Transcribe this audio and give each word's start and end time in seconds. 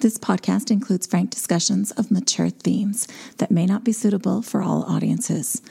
This 0.00 0.18
podcast 0.18 0.70
includes 0.70 1.06
frank 1.06 1.30
discussions 1.30 1.90
of 1.92 2.10
mature 2.10 2.50
themes 2.50 3.08
that 3.38 3.50
may 3.50 3.64
not 3.64 3.82
be 3.82 3.92
suitable 3.92 4.42
for 4.42 4.62
all 4.62 4.82
audiences. 4.84 5.62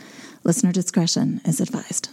Listener 0.44 0.71
discretion 0.71 1.42
is 1.46 1.62
advised. 1.62 2.09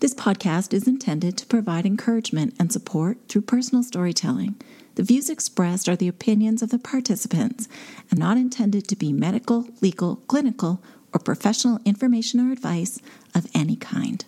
This 0.00 0.12
podcast 0.12 0.74
is 0.74 0.88
intended 0.88 1.38
to 1.38 1.46
provide 1.46 1.86
encouragement 1.86 2.54
and 2.58 2.72
support 2.72 3.18
through 3.28 3.42
personal 3.42 3.84
storytelling. 3.84 4.56
The 4.96 5.04
views 5.04 5.30
expressed 5.30 5.88
are 5.88 5.96
the 5.96 6.08
opinions 6.08 6.62
of 6.62 6.70
the 6.70 6.80
participants 6.80 7.68
and 8.10 8.18
not 8.18 8.36
intended 8.36 8.88
to 8.88 8.96
be 8.96 9.12
medical, 9.12 9.68
legal, 9.80 10.16
clinical, 10.26 10.82
or 11.12 11.20
professional 11.20 11.78
information 11.84 12.40
or 12.40 12.52
advice 12.52 12.98
of 13.36 13.46
any 13.54 13.76
kind. 13.76 14.24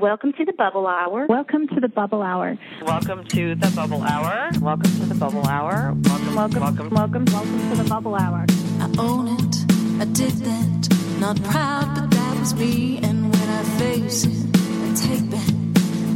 Welcome 0.00 0.32
to 0.32 0.46
the 0.46 0.54
Bubble 0.54 0.86
Hour. 0.86 1.26
Welcome 1.26 1.68
to 1.68 1.78
the 1.78 1.88
Bubble 1.88 2.22
Hour. 2.22 2.56
Welcome 2.80 3.22
to 3.22 3.54
the 3.54 3.70
Bubble 3.76 4.02
Hour. 4.02 4.50
Welcome 4.58 4.90
to 4.98 5.04
the 5.04 5.14
Bubble 5.14 5.46
Hour. 5.46 5.94
Welcome, 5.94 6.34
welcome, 6.34 6.60
welcome, 6.62 6.88
welcome, 6.88 7.24
welcome 7.26 7.70
to 7.70 7.82
the 7.82 7.86
Bubble 7.86 8.14
Hour. 8.14 8.46
I 8.80 8.90
own 8.96 9.28
it, 9.28 9.56
I 10.00 10.06
did 10.06 10.32
that. 10.48 11.18
Not 11.20 11.42
proud, 11.42 11.94
but 11.94 12.10
that 12.12 12.38
was 12.38 12.54
me. 12.54 12.98
And 13.02 13.30
when 13.30 13.48
I 13.50 13.62
face 13.78 14.24
it, 14.24 14.56
I 14.56 14.94
take 14.94 15.30
back 15.30 15.50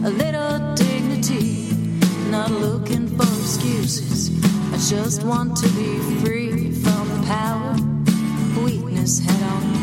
a 0.02 0.08
little 0.08 0.74
dignity. 0.77 1.77
Not 2.30 2.50
looking 2.52 3.06
for 3.06 3.24
excuses. 3.24 4.30
I 4.72 4.78
just 4.78 5.24
want 5.24 5.58
to 5.58 5.69
be 5.69 5.98
free 6.24 6.72
from 6.72 7.08
the 7.10 7.27
power 7.27 7.77
weakness 8.64 9.19
had 9.19 9.42
on 9.42 9.73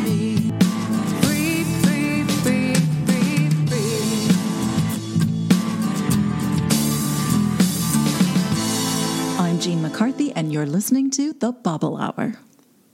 Jean 9.61 9.83
McCarthy, 9.83 10.31
and 10.31 10.51
you're 10.51 10.65
listening 10.65 11.11
to 11.11 11.33
The 11.33 11.51
Bubble 11.51 11.95
Hour. 11.95 12.33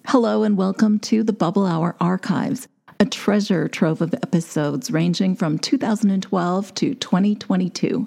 Hello, 0.06 0.44
and 0.44 0.58
welcome 0.58 1.00
to 1.00 1.24
the 1.24 1.32
Bubble 1.32 1.66
Hour 1.66 1.96
Archives, 2.02 2.68
a 3.00 3.06
treasure 3.06 3.70
trove 3.70 4.02
of 4.02 4.14
episodes 4.14 4.92
ranging 4.92 5.34
from 5.34 5.60
2012 5.60 6.74
to 6.76 6.94
2022. 6.94 8.06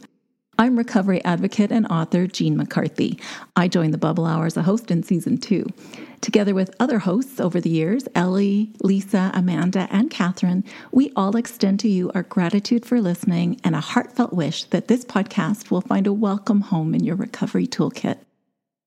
I'm 0.59 0.77
recovery 0.77 1.25
advocate 1.25 1.73
and 1.73 1.87
author 1.87 2.27
Jean 2.27 2.55
McCarthy. 2.55 3.19
I 3.57 3.67
joined 3.67 3.95
the 3.95 3.99
Bubble 3.99 4.27
Hour 4.27 4.45
as 4.45 4.59
a 4.59 4.63
host 4.63 4.91
in 4.91 5.05
season 5.05 5.39
two. 5.39 5.65
Together 6.21 6.53
with 6.53 6.77
other 6.79 6.99
hosts 6.99 7.41
over 7.41 7.63
the 7.63 7.71
years, 7.71 8.09
Ellie, 8.15 8.75
Lisa, 8.83 9.31
Amanda, 9.33 9.89
and 9.91 10.11
Catherine, 10.11 10.65
we 10.93 11.13
all 11.17 11.35
extend 11.35 11.81
to 11.81 11.89
you 11.89 12.11
our 12.15 12.25
gratitude 12.25 12.85
for 12.85 13.01
listening 13.01 13.59
and 13.65 13.75
a 13.75 13.81
heartfelt 13.81 14.35
wish 14.35 14.65
that 14.65 14.89
this 14.89 15.07
podcast 15.07 15.71
will 15.71 15.81
find 15.81 16.07
a 16.07 16.13
welcome 16.13 16.61
home 16.61 16.95
in 16.95 17.03
your 17.03 17.17
recovery 17.17 17.67
toolkit. 17.67 18.19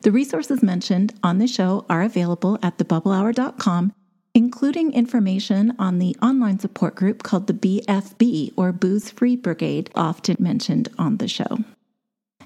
The 0.04 0.12
resources 0.12 0.62
mentioned 0.62 1.14
on 1.23 1.38
the 1.38 1.48
show 1.48 1.86
are 1.90 2.02
available 2.02 2.59
at 2.62 2.78
thebubblehour.com, 2.78 3.94
including 4.34 4.92
information 4.92 5.73
on 5.80 6.00
the 6.00 6.14
online 6.22 6.60
support 6.60 6.95
group 6.95 7.23
called 7.23 7.48
the 7.48 7.54
BFB 7.54 8.52
or 8.58 8.73
Booze 8.73 9.10
Free 9.10 9.38
Brigade, 9.38 9.90
often 9.95 10.36
mentioned 10.40 10.90
on 11.00 11.18
the 11.18 11.30
show. 11.30 11.60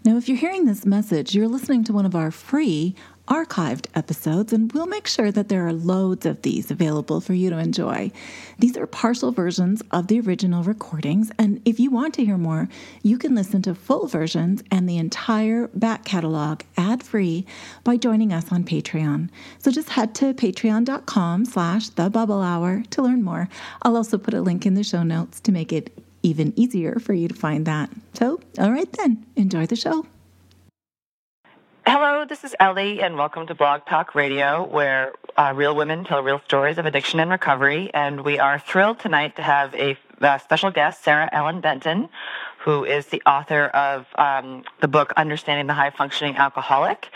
Now, 0.07 0.15
if 0.15 0.29
you're 0.29 0.37
hearing 0.37 0.63
this 0.63 0.85
message, 0.85 1.35
you're 1.35 1.49
listening 1.49 1.83
to 1.83 1.91
one 1.91 2.05
of 2.05 2.15
our 2.15 2.31
free 2.31 2.95
archived 3.27 3.87
episodes, 3.93 4.53
and 4.53 4.71
we'll 4.71 4.85
make 4.85 5.05
sure 5.05 5.33
that 5.33 5.49
there 5.49 5.67
are 5.67 5.73
loads 5.73 6.25
of 6.25 6.43
these 6.43 6.71
available 6.71 7.19
for 7.19 7.33
you 7.33 7.49
to 7.49 7.57
enjoy. 7.57 8.09
These 8.57 8.77
are 8.77 8.87
partial 8.87 9.33
versions 9.33 9.83
of 9.91 10.07
the 10.07 10.21
original 10.21 10.63
recordings, 10.63 11.29
and 11.37 11.61
if 11.65 11.77
you 11.77 11.91
want 11.91 12.13
to 12.13 12.23
hear 12.23 12.37
more, 12.37 12.69
you 13.03 13.17
can 13.17 13.35
listen 13.35 13.61
to 13.63 13.75
full 13.75 14.07
versions 14.07 14.63
and 14.71 14.87
the 14.87 14.97
entire 14.97 15.67
back 15.73 16.05
catalog 16.05 16.61
ad-free 16.77 17.45
by 17.83 17.97
joining 17.97 18.31
us 18.31 18.49
on 18.49 18.63
Patreon. 18.63 19.29
So 19.59 19.71
just 19.71 19.89
head 19.89 20.15
to 20.15 20.33
patreon.com 20.33 21.43
slash 21.43 21.89
the 21.89 22.09
bubble 22.09 22.41
hour 22.41 22.81
to 22.91 23.01
learn 23.01 23.23
more. 23.23 23.49
I'll 23.81 23.97
also 23.97 24.17
put 24.17 24.33
a 24.33 24.41
link 24.41 24.65
in 24.65 24.75
the 24.75 24.85
show 24.85 25.03
notes 25.03 25.41
to 25.41 25.51
make 25.51 25.73
it 25.73 26.01
even 26.27 26.53
easier 26.55 26.99
for 26.99 27.13
you 27.13 27.27
to 27.27 27.33
find 27.33 27.65
that. 27.65 27.89
So, 28.13 28.39
all 28.59 28.71
right 28.71 28.91
then, 28.93 29.25
enjoy 29.35 29.65
the 29.65 29.75
show. 29.75 30.05
Hello, 31.85 32.25
this 32.25 32.43
is 32.43 32.53
Ellie, 32.59 33.01
and 33.01 33.15
welcome 33.15 33.47
to 33.47 33.55
Blog 33.55 33.85
Talk 33.85 34.13
Radio, 34.13 34.67
where 34.67 35.13
uh, 35.37 35.53
real 35.55 35.73
women 35.73 36.03
tell 36.03 36.21
real 36.21 36.41
stories 36.43 36.77
of 36.77 36.85
addiction 36.85 37.21
and 37.21 37.31
recovery. 37.31 37.89
And 37.93 38.25
we 38.25 38.39
are 38.39 38.59
thrilled 38.59 38.99
tonight 38.99 39.37
to 39.37 39.41
have 39.41 39.73
a, 39.73 39.97
a 40.19 40.37
special 40.39 40.69
guest, 40.69 41.05
Sarah 41.05 41.29
Allen 41.31 41.61
Benton, 41.61 42.09
who 42.65 42.83
is 42.83 43.05
the 43.05 43.21
author 43.25 43.67
of 43.67 44.05
um, 44.15 44.65
the 44.81 44.89
book 44.89 45.13
Understanding 45.15 45.67
the 45.67 45.73
High 45.73 45.91
Functioning 45.91 46.35
Alcoholic. 46.35 47.07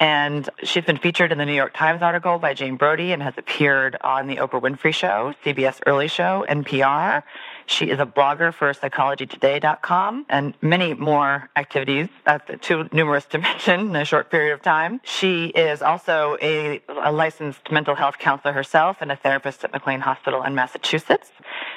And 0.00 0.48
she's 0.62 0.84
been 0.84 0.96
featured 0.96 1.30
in 1.30 1.36
the 1.36 1.44
New 1.44 1.52
York 1.52 1.74
Times 1.74 2.00
article 2.00 2.38
by 2.38 2.54
Jane 2.54 2.76
Brody 2.76 3.12
and 3.12 3.22
has 3.22 3.34
appeared 3.36 3.98
on 4.00 4.26
the 4.26 4.36
Oprah 4.36 4.62
Winfrey 4.62 4.94
Show, 4.94 5.34
CBS 5.44 5.80
Early 5.86 6.08
Show, 6.08 6.46
NPR. 6.48 7.24
She 7.68 7.90
is 7.90 8.00
a 8.00 8.06
blogger 8.06 8.52
for 8.52 8.72
psychologytoday.com 8.72 10.24
and 10.30 10.54
many 10.62 10.94
more 10.94 11.50
activities, 11.54 12.08
uh, 12.24 12.38
too 12.62 12.88
numerous 12.92 13.26
to 13.26 13.38
mention 13.50 13.90
in 13.90 13.96
a 13.96 14.06
short 14.06 14.30
period 14.30 14.54
of 14.54 14.62
time. 14.62 15.02
She 15.04 15.48
is 15.48 15.82
also 15.82 16.38
a, 16.40 16.80
a 16.88 17.12
licensed 17.12 17.70
mental 17.70 17.94
health 17.94 18.18
counselor 18.18 18.54
herself 18.54 18.96
and 19.02 19.12
a 19.12 19.16
therapist 19.16 19.64
at 19.64 19.72
McLean 19.72 20.00
Hospital 20.00 20.42
in 20.44 20.54
Massachusetts. 20.54 21.30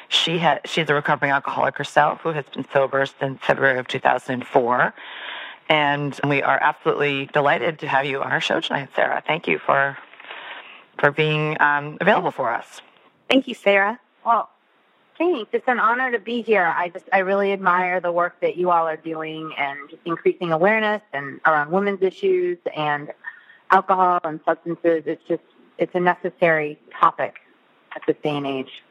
She 0.07 0.40
ha- 0.40 0.59
she's 0.63 0.90
a 0.90 0.94
recovering 0.94 1.34
alcoholic 1.34 1.78
herself 1.78 2.22
who 2.22 2.30
has 2.30 2.46
been 2.46 2.66
sober 2.72 3.06
since 3.06 3.41
February 3.41 3.78
of 3.78 3.90
2004. 3.90 4.94
And 5.68 6.19
we 6.25 6.41
are 6.41 6.57
absolutely 6.62 7.25
delighted 7.34 7.80
to 7.80 7.88
have 7.90 8.06
you 8.06 8.22
on 8.22 8.31
our 8.31 8.40
show 8.40 8.62
tonight, 8.62 8.90
Sarah. 8.96 9.22
Thank 9.28 9.46
you 9.46 9.59
for 9.59 9.97
for 10.97 11.12
being 11.12 11.57
um, 11.59 11.97
available 12.00 12.31
for 12.31 12.50
us. 12.50 12.81
Thank 13.30 13.50
you, 13.50 13.56
Sarah. 13.56 14.00
Well, 14.25 14.50
thanks. 15.22 15.50
It's 15.54 15.68
an 15.68 15.80
honor 15.80 16.12
to 16.12 16.20
be 16.20 16.42
here. 16.42 16.66
I 16.66 16.90
just 16.90 17.06
I 17.14 17.20
really 17.20 17.54
admire 17.54 18.00
the 18.00 18.12
work 18.12 18.40
that 18.42 18.58
you 18.58 18.72
all 18.72 18.88
are 18.88 18.98
doing 18.98 19.54
and 19.58 19.90
just 19.90 20.02
increasing 20.06 20.52
awareness 20.52 21.02
and 21.14 21.40
around 21.46 21.72
women's 21.72 22.02
issues 22.02 22.58
and 22.76 23.12
alcohol 23.70 24.20
and 24.24 24.40
substances. 24.46 25.04
It's 25.06 25.24
just 25.28 25.44
it's 25.78 25.94
a 25.96 26.00
necessary 26.00 26.80
topic 27.00 27.36
at 27.96 28.02
this 28.08 28.16
day 28.24 28.38
and 28.38 28.48
age. 28.48 28.84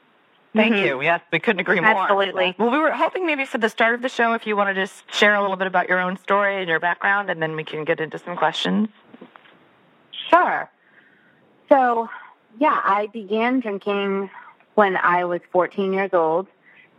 Thank 0.54 0.74
mm-hmm. 0.74 0.84
you. 0.84 1.02
Yes, 1.02 1.20
we 1.32 1.38
couldn't 1.38 1.60
agree 1.60 1.78
more. 1.78 1.90
Absolutely. 1.90 2.56
Well, 2.58 2.70
we 2.70 2.78
were 2.78 2.90
hoping 2.90 3.24
maybe 3.24 3.44
for 3.44 3.58
the 3.58 3.68
start 3.68 3.94
of 3.94 4.02
the 4.02 4.08
show, 4.08 4.32
if 4.34 4.48
you 4.48 4.56
want 4.56 4.74
to 4.74 4.74
just 4.74 5.04
share 5.14 5.36
a 5.36 5.40
little 5.40 5.56
bit 5.56 5.68
about 5.68 5.88
your 5.88 6.00
own 6.00 6.16
story 6.16 6.58
and 6.58 6.68
your 6.68 6.80
background, 6.80 7.30
and 7.30 7.40
then 7.40 7.54
we 7.54 7.62
can 7.62 7.84
get 7.84 8.00
into 8.00 8.18
some 8.18 8.36
questions. 8.36 8.88
Sure. 10.28 10.68
So, 11.68 12.08
yeah, 12.58 12.80
I 12.84 13.06
began 13.12 13.60
drinking 13.60 14.28
when 14.80 14.96
I 14.96 15.26
was 15.26 15.42
14 15.52 15.92
years 15.92 16.08
old, 16.14 16.46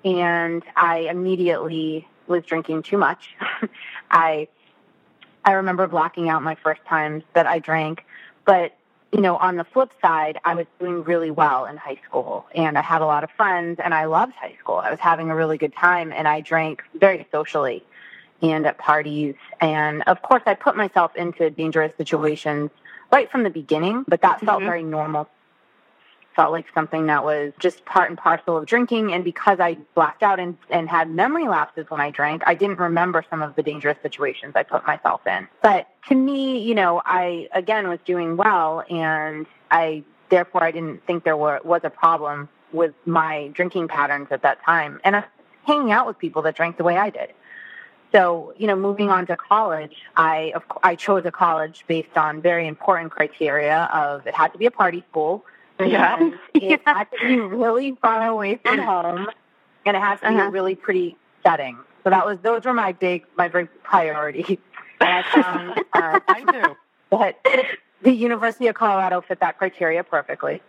and 0.05 0.61
I 0.75 0.99
immediately 1.09 2.07
was 2.27 2.43
drinking 2.45 2.83
too 2.83 2.95
much. 2.95 3.35
I 4.11 4.47
I 5.43 5.53
remember 5.53 5.87
blocking 5.87 6.29
out 6.29 6.43
my 6.43 6.53
first 6.53 6.85
times 6.85 7.23
that 7.33 7.47
I 7.47 7.57
drank, 7.57 8.05
but 8.45 8.77
you 9.11 9.19
know, 9.19 9.35
on 9.35 9.55
the 9.55 9.63
flip 9.63 9.91
side, 9.99 10.37
I 10.45 10.53
was 10.53 10.67
doing 10.79 11.03
really 11.03 11.31
well 11.31 11.65
in 11.65 11.75
high 11.75 11.99
school 12.05 12.45
and 12.53 12.77
I 12.77 12.83
had 12.83 13.01
a 13.01 13.07
lot 13.07 13.23
of 13.23 13.31
friends 13.31 13.79
and 13.83 13.95
I 13.95 14.05
loved 14.05 14.33
high 14.33 14.55
school. 14.59 14.75
I 14.75 14.91
was 14.91 14.99
having 14.99 15.31
a 15.31 15.35
really 15.35 15.57
good 15.57 15.73
time 15.73 16.13
and 16.13 16.27
I 16.27 16.41
drank 16.41 16.83
very 16.93 17.27
socially 17.31 17.83
and 18.43 18.67
at 18.67 18.77
parties. 18.77 19.33
And 19.59 20.03
of 20.03 20.21
course, 20.21 20.43
I 20.45 20.53
put 20.53 20.77
myself 20.77 21.15
into 21.15 21.49
dangerous 21.49 21.93
situations 21.97 22.69
right 23.11 23.29
from 23.31 23.41
the 23.41 23.49
beginning, 23.49 24.05
but 24.07 24.21
that 24.21 24.39
felt 24.41 24.59
mm-hmm. 24.59 24.67
very 24.67 24.83
normal 24.83 25.27
felt 26.35 26.51
like 26.51 26.65
something 26.73 27.07
that 27.07 27.23
was 27.23 27.53
just 27.59 27.83
part 27.85 28.09
and 28.09 28.17
parcel 28.17 28.57
of 28.57 28.65
drinking. 28.65 29.13
And 29.13 29.23
because 29.23 29.59
I 29.59 29.77
blacked 29.95 30.23
out 30.23 30.39
and, 30.39 30.57
and 30.69 30.89
had 30.89 31.09
memory 31.09 31.47
lapses 31.47 31.89
when 31.89 32.01
I 32.01 32.11
drank, 32.11 32.43
I 32.45 32.55
didn't 32.55 32.79
remember 32.79 33.25
some 33.29 33.41
of 33.41 33.55
the 33.55 33.63
dangerous 33.63 33.97
situations 34.01 34.53
I 34.55 34.63
put 34.63 34.85
myself 34.85 35.21
in. 35.27 35.47
But 35.61 35.87
to 36.09 36.15
me, 36.15 36.59
you 36.59 36.75
know, 36.75 37.01
I 37.05 37.49
again 37.53 37.87
was 37.87 37.99
doing 38.05 38.37
well 38.37 38.83
and 38.89 39.45
I 39.69 40.03
therefore 40.29 40.63
I 40.63 40.71
didn't 40.71 41.05
think 41.05 41.23
there 41.23 41.37
were, 41.37 41.59
was 41.63 41.81
a 41.83 41.89
problem 41.89 42.49
with 42.71 42.93
my 43.05 43.49
drinking 43.53 43.89
patterns 43.89 44.27
at 44.31 44.41
that 44.43 44.63
time. 44.63 45.01
And 45.03 45.15
I 45.17 45.23
hanging 45.65 45.91
out 45.91 46.07
with 46.07 46.17
people 46.17 46.41
that 46.43 46.55
drank 46.55 46.77
the 46.77 46.83
way 46.83 46.97
I 46.97 47.09
did. 47.09 47.33
So, 48.11 48.53
you 48.57 48.67
know, 48.67 48.75
moving 48.75 49.09
on 49.09 49.25
to 49.27 49.37
college, 49.37 49.95
I 50.17 50.53
I 50.83 50.95
chose 50.95 51.25
a 51.25 51.31
college 51.31 51.85
based 51.87 52.17
on 52.17 52.41
very 52.41 52.67
important 52.67 53.11
criteria 53.11 53.89
of 53.93 54.27
it 54.27 54.33
had 54.33 54.51
to 54.51 54.57
be 54.57 54.65
a 54.65 54.71
party 54.71 55.03
school 55.09 55.45
yeah. 55.89 56.31
It 56.53 56.81
has 56.85 57.07
to 57.19 57.27
be 57.27 57.39
really 57.39 57.95
far 58.01 58.27
away 58.27 58.59
from 58.63 58.79
home, 58.79 59.27
and 59.85 59.97
it 59.97 59.99
has 59.99 60.19
to 60.21 60.29
be 60.29 60.35
uh-huh. 60.35 60.47
a 60.47 60.49
really 60.49 60.75
pretty 60.75 61.17
setting. 61.43 61.77
So 62.03 62.09
that 62.09 62.25
was 62.25 62.39
those 62.39 62.65
were 62.65 62.73
my 62.73 62.91
big 62.93 63.25
my 63.37 63.47
big 63.47 63.69
priorities. 63.83 64.57
And 65.01 65.09
I 65.25 65.41
found 65.41 65.79
uh, 65.93 66.19
I 66.27 66.43
do. 66.43 66.75
But 67.09 67.43
the 68.03 68.11
University 68.11 68.67
of 68.67 68.75
Colorado 68.75 69.21
fit 69.21 69.39
that 69.39 69.57
criteria 69.57 70.03
perfectly. 70.03 70.61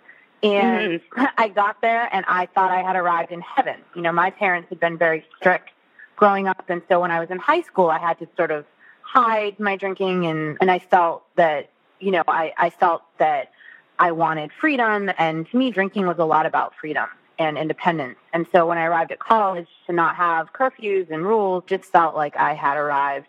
And 0.42 1.00
mm-hmm. 1.00 1.24
I 1.38 1.48
got 1.48 1.80
there 1.82 2.08
and 2.12 2.24
I 2.26 2.46
thought 2.46 2.70
I 2.70 2.82
had 2.82 2.96
arrived 2.96 3.30
in 3.30 3.40
heaven. 3.42 3.76
You 3.94 4.02
know, 4.02 4.12
my 4.12 4.30
parents 4.30 4.68
had 4.70 4.80
been 4.80 4.98
very 4.98 5.24
strict 5.36 5.70
growing 6.16 6.48
up. 6.48 6.64
And 6.68 6.82
so 6.88 7.00
when 7.00 7.10
I 7.10 7.20
was 7.20 7.30
in 7.30 7.38
high 7.38 7.62
school, 7.62 7.90
I 7.90 7.98
had 7.98 8.18
to 8.18 8.28
sort 8.36 8.50
of 8.50 8.64
hide 9.02 9.60
my 9.60 9.76
drinking 9.76 10.26
and, 10.26 10.56
and 10.60 10.70
I 10.70 10.78
felt 10.78 11.24
that, 11.36 11.70
you 12.00 12.10
know, 12.10 12.24
I, 12.26 12.52
I 12.58 12.70
felt 12.70 13.02
that 13.18 13.52
I 13.98 14.12
wanted 14.12 14.50
freedom. 14.60 15.10
And 15.18 15.48
to 15.50 15.56
me, 15.56 15.70
drinking 15.70 16.06
was 16.06 16.18
a 16.18 16.24
lot 16.24 16.46
about 16.46 16.74
freedom 16.74 17.08
and 17.38 17.58
independence. 17.58 18.18
And 18.32 18.46
so 18.52 18.66
when 18.66 18.78
I 18.78 18.84
arrived 18.84 19.12
at 19.12 19.18
college 19.18 19.68
to 19.86 19.92
not 19.92 20.16
have 20.16 20.52
curfews 20.52 21.10
and 21.10 21.24
rules 21.24 21.64
just 21.66 21.84
felt 21.84 22.14
like 22.14 22.36
I 22.36 22.54
had 22.54 22.76
arrived 22.76 23.28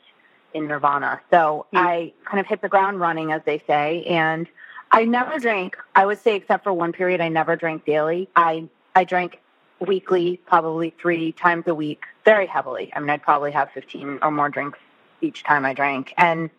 in 0.53 0.67
nirvana. 0.67 1.21
So 1.29 1.65
mm-hmm. 1.73 1.77
I 1.77 2.13
kind 2.25 2.39
of 2.39 2.47
hit 2.47 2.61
the 2.61 2.69
ground 2.69 2.99
running, 2.99 3.31
as 3.31 3.41
they 3.45 3.59
say. 3.65 4.03
And 4.03 4.47
I 4.91 5.05
never 5.05 5.39
drank, 5.39 5.77
I 5.95 6.05
would 6.05 6.19
say, 6.19 6.35
except 6.35 6.63
for 6.63 6.73
one 6.73 6.93
period, 6.93 7.21
I 7.21 7.29
never 7.29 7.55
drank 7.55 7.85
daily. 7.85 8.29
I, 8.35 8.69
I 8.95 9.03
drank 9.03 9.39
weekly, 9.79 10.39
probably 10.45 10.93
three 11.01 11.31
times 11.31 11.65
a 11.67 11.75
week, 11.75 12.03
very 12.25 12.45
heavily. 12.45 12.91
I 12.95 12.99
mean, 12.99 13.09
I'd 13.09 13.23
probably 13.23 13.51
have 13.51 13.71
15 13.71 14.19
or 14.21 14.31
more 14.31 14.49
drinks 14.49 14.79
each 15.21 15.43
time 15.43 15.65
I 15.65 15.73
drank. 15.73 16.13
And, 16.17 16.49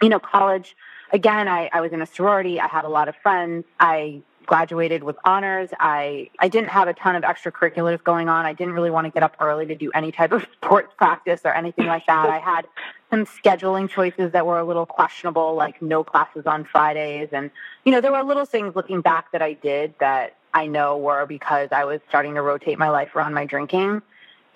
you 0.00 0.08
know, 0.08 0.20
college, 0.20 0.76
again, 1.12 1.48
I, 1.48 1.70
I 1.72 1.80
was 1.80 1.92
in 1.92 2.02
a 2.02 2.06
sorority. 2.06 2.60
I 2.60 2.68
had 2.68 2.84
a 2.84 2.88
lot 2.88 3.08
of 3.08 3.16
friends. 3.16 3.64
I 3.80 4.22
graduated 4.48 5.04
with 5.04 5.16
honors. 5.24 5.68
I, 5.78 6.30
I 6.40 6.48
didn't 6.48 6.70
have 6.70 6.88
a 6.88 6.94
ton 6.94 7.14
of 7.14 7.22
extracurriculars 7.22 8.02
going 8.02 8.30
on. 8.30 8.46
I 8.46 8.54
didn't 8.54 8.72
really 8.72 8.90
want 8.90 9.04
to 9.04 9.10
get 9.10 9.22
up 9.22 9.36
early 9.40 9.66
to 9.66 9.74
do 9.74 9.90
any 9.94 10.10
type 10.10 10.32
of 10.32 10.46
sports 10.54 10.92
practice 10.96 11.42
or 11.44 11.52
anything 11.52 11.86
like 11.86 12.06
that. 12.06 12.30
I 12.30 12.38
had 12.38 12.66
some 13.10 13.26
scheduling 13.26 13.88
choices 13.88 14.32
that 14.32 14.46
were 14.46 14.58
a 14.58 14.64
little 14.64 14.86
questionable, 14.86 15.54
like 15.54 15.80
no 15.82 16.02
classes 16.02 16.46
on 16.46 16.64
Fridays. 16.64 17.28
And, 17.30 17.50
you 17.84 17.92
know, 17.92 18.00
there 18.00 18.10
were 18.10 18.22
little 18.22 18.46
things 18.46 18.74
looking 18.74 19.02
back 19.02 19.30
that 19.32 19.42
I 19.42 19.52
did 19.52 19.94
that 20.00 20.34
I 20.54 20.66
know 20.66 20.96
were 20.96 21.26
because 21.26 21.68
I 21.70 21.84
was 21.84 22.00
starting 22.08 22.34
to 22.34 22.42
rotate 22.42 22.78
my 22.78 22.88
life 22.88 23.14
around 23.14 23.34
my 23.34 23.44
drinking. 23.44 24.00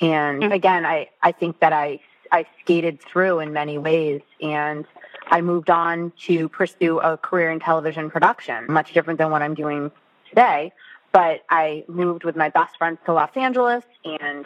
And 0.00 0.42
mm-hmm. 0.42 0.52
again, 0.52 0.86
I, 0.86 1.10
I 1.22 1.32
think 1.32 1.60
that 1.60 1.74
I, 1.74 2.00
I 2.32 2.46
skated 2.62 3.02
through 3.02 3.40
in 3.40 3.52
many 3.52 3.76
ways 3.76 4.22
and 4.40 4.86
I 5.32 5.40
moved 5.40 5.70
on 5.70 6.12
to 6.26 6.50
pursue 6.50 6.98
a 7.00 7.16
career 7.16 7.50
in 7.50 7.58
television 7.58 8.10
production, 8.10 8.66
much 8.68 8.92
different 8.92 9.18
than 9.18 9.30
what 9.30 9.40
I'm 9.40 9.54
doing 9.54 9.90
today. 10.28 10.72
But 11.10 11.42
I 11.48 11.84
moved 11.88 12.24
with 12.24 12.36
my 12.36 12.50
best 12.50 12.76
friends 12.76 12.98
to 13.06 13.14
Los 13.14 13.34
Angeles 13.34 13.82
and 14.04 14.44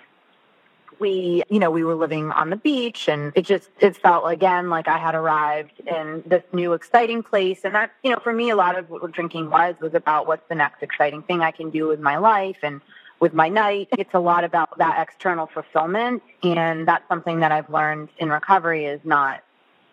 we, 1.00 1.42
you 1.50 1.58
know, 1.58 1.72
we 1.72 1.82
were 1.82 1.96
living 1.96 2.30
on 2.30 2.50
the 2.50 2.56
beach 2.56 3.08
and 3.08 3.32
it 3.34 3.42
just, 3.42 3.68
it 3.80 3.96
felt 3.96 4.30
again 4.30 4.70
like 4.70 4.86
I 4.86 4.96
had 4.96 5.16
arrived 5.16 5.80
in 5.86 6.22
this 6.24 6.44
new 6.52 6.72
exciting 6.72 7.24
place. 7.24 7.64
And 7.64 7.74
that, 7.74 7.90
you 8.04 8.12
know, 8.12 8.20
for 8.22 8.32
me, 8.32 8.50
a 8.50 8.56
lot 8.56 8.78
of 8.78 8.88
what 8.88 9.10
drinking 9.10 9.50
was, 9.50 9.74
was 9.80 9.94
about 9.94 10.28
what's 10.28 10.48
the 10.48 10.54
next 10.54 10.84
exciting 10.84 11.22
thing 11.22 11.40
I 11.40 11.50
can 11.50 11.70
do 11.70 11.88
with 11.88 11.98
my 11.98 12.16
life 12.16 12.58
and 12.62 12.80
with 13.18 13.34
my 13.34 13.48
night. 13.48 13.88
It's 13.98 14.14
a 14.14 14.20
lot 14.20 14.44
about 14.44 14.78
that 14.78 15.02
external 15.02 15.48
fulfillment. 15.48 16.22
And 16.44 16.86
that's 16.86 17.06
something 17.08 17.40
that 17.40 17.50
I've 17.50 17.68
learned 17.70 18.08
in 18.18 18.30
recovery 18.30 18.86
is 18.86 19.00
not 19.04 19.42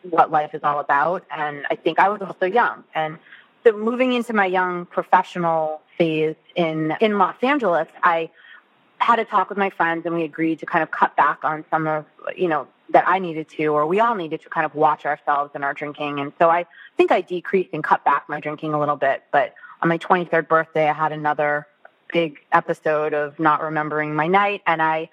what 0.10 0.32
life 0.32 0.54
is 0.54 0.62
all 0.64 0.80
about. 0.80 1.26
And 1.32 1.66
I 1.70 1.76
think 1.76 2.00
I 2.00 2.10
was 2.10 2.22
also 2.22 2.46
young. 2.46 2.84
And 2.94 3.18
so 3.64 3.72
moving 3.72 4.14
into 4.14 4.34
my 4.34 4.46
young 4.46 4.86
professional 4.86 5.82
phase 5.98 6.36
in, 6.56 6.96
in 7.00 7.18
Los 7.18 7.36
Angeles, 7.42 7.88
I 8.02 8.30
had 8.98 9.20
a 9.20 9.26
talk 9.26 9.50
with 9.50 9.58
my 9.58 9.70
friends 9.70 10.06
and 10.06 10.16
we 10.16 10.24
agreed 10.24 10.60
to 10.60 10.66
kind 10.66 10.84
of 10.84 10.92
cut 10.92 11.16
back 11.16 11.44
on 11.44 11.66
some 11.70 11.88
of, 11.88 12.06
you 12.36 12.48
know, 12.48 12.68
that 12.90 13.08
I 13.08 13.20
needed 13.20 13.50
to, 13.50 13.68
or 13.68 13.86
we 13.86 14.00
all 14.00 14.16
needed 14.16 14.42
to 14.42 14.50
kind 14.50 14.66
of 14.66 14.76
watch 14.76 15.06
ourselves 15.06 15.52
and 15.56 15.64
our 15.64 15.74
drinking. 15.74 16.20
And 16.20 16.32
so 16.40 16.50
I 16.50 16.66
think 16.96 17.12
I 17.12 17.22
decreased 17.22 17.70
and 17.74 17.84
cut 17.84 18.04
back 18.06 18.30
my 18.30 18.40
drinking 18.40 18.74
a 18.74 18.80
little 18.80 18.96
bit. 18.96 19.24
But 19.32 19.56
on 19.82 19.90
my 19.90 19.98
23rd 19.98 20.48
birthday, 20.48 20.88
I 20.88 20.94
had 20.94 21.12
another 21.12 21.68
big 22.12 22.38
episode 22.52 23.14
of 23.14 23.40
not 23.40 23.62
remembering 23.62 24.14
my 24.14 24.28
night. 24.28 24.62
And 24.68 24.82
I 24.82 25.10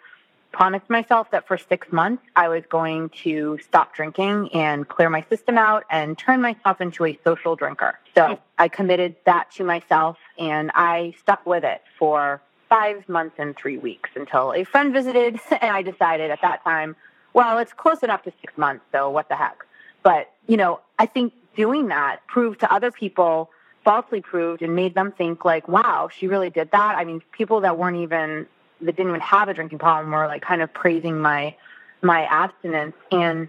promised 0.52 0.90
myself 0.90 1.30
that 1.30 1.46
for 1.46 1.56
six 1.56 1.92
months 1.92 2.22
I 2.36 2.48
was 2.48 2.64
going 2.68 3.10
to 3.22 3.58
stop 3.62 3.94
drinking 3.94 4.50
and 4.52 4.88
clear 4.88 5.08
my 5.08 5.24
system 5.28 5.56
out 5.58 5.84
and 5.90 6.18
turn 6.18 6.40
myself 6.40 6.80
into 6.80 7.04
a 7.04 7.18
social 7.24 7.56
drinker. 7.56 7.98
So 8.14 8.22
oh. 8.32 8.38
I 8.58 8.68
committed 8.68 9.16
that 9.26 9.50
to 9.52 9.64
myself 9.64 10.18
and 10.38 10.70
I 10.74 11.14
stuck 11.20 11.46
with 11.46 11.64
it 11.64 11.82
for 11.98 12.42
five 12.68 13.08
months 13.08 13.36
and 13.38 13.56
three 13.56 13.78
weeks 13.78 14.10
until 14.14 14.52
a 14.52 14.64
friend 14.64 14.92
visited 14.92 15.40
and 15.50 15.70
I 15.76 15.82
decided 15.82 16.30
at 16.30 16.40
that 16.42 16.62
time, 16.64 16.96
well, 17.32 17.58
it's 17.58 17.72
close 17.72 18.02
enough 18.02 18.22
to 18.24 18.32
six 18.40 18.56
months, 18.56 18.84
so 18.92 19.08
what 19.10 19.28
the 19.28 19.36
heck. 19.36 19.64
But, 20.02 20.32
you 20.46 20.56
know, 20.56 20.80
I 20.98 21.06
think 21.06 21.32
doing 21.56 21.88
that 21.88 22.26
proved 22.26 22.60
to 22.60 22.72
other 22.72 22.90
people 22.90 23.50
falsely 23.84 24.20
proved 24.20 24.62
and 24.62 24.74
made 24.74 24.94
them 24.94 25.12
think 25.12 25.44
like, 25.44 25.68
wow, 25.68 26.08
she 26.14 26.26
really 26.26 26.50
did 26.50 26.70
that. 26.72 26.96
I 26.96 27.04
mean, 27.04 27.22
people 27.32 27.60
that 27.62 27.78
weren't 27.78 27.96
even 27.98 28.46
that 28.80 28.96
didn't 28.96 29.10
even 29.10 29.20
have 29.20 29.48
a 29.48 29.54
drinking 29.54 29.78
problem 29.78 30.12
were 30.12 30.26
like 30.26 30.42
kind 30.42 30.62
of 30.62 30.72
praising 30.72 31.20
my 31.20 31.54
my 32.02 32.24
abstinence 32.24 32.94
and 33.12 33.48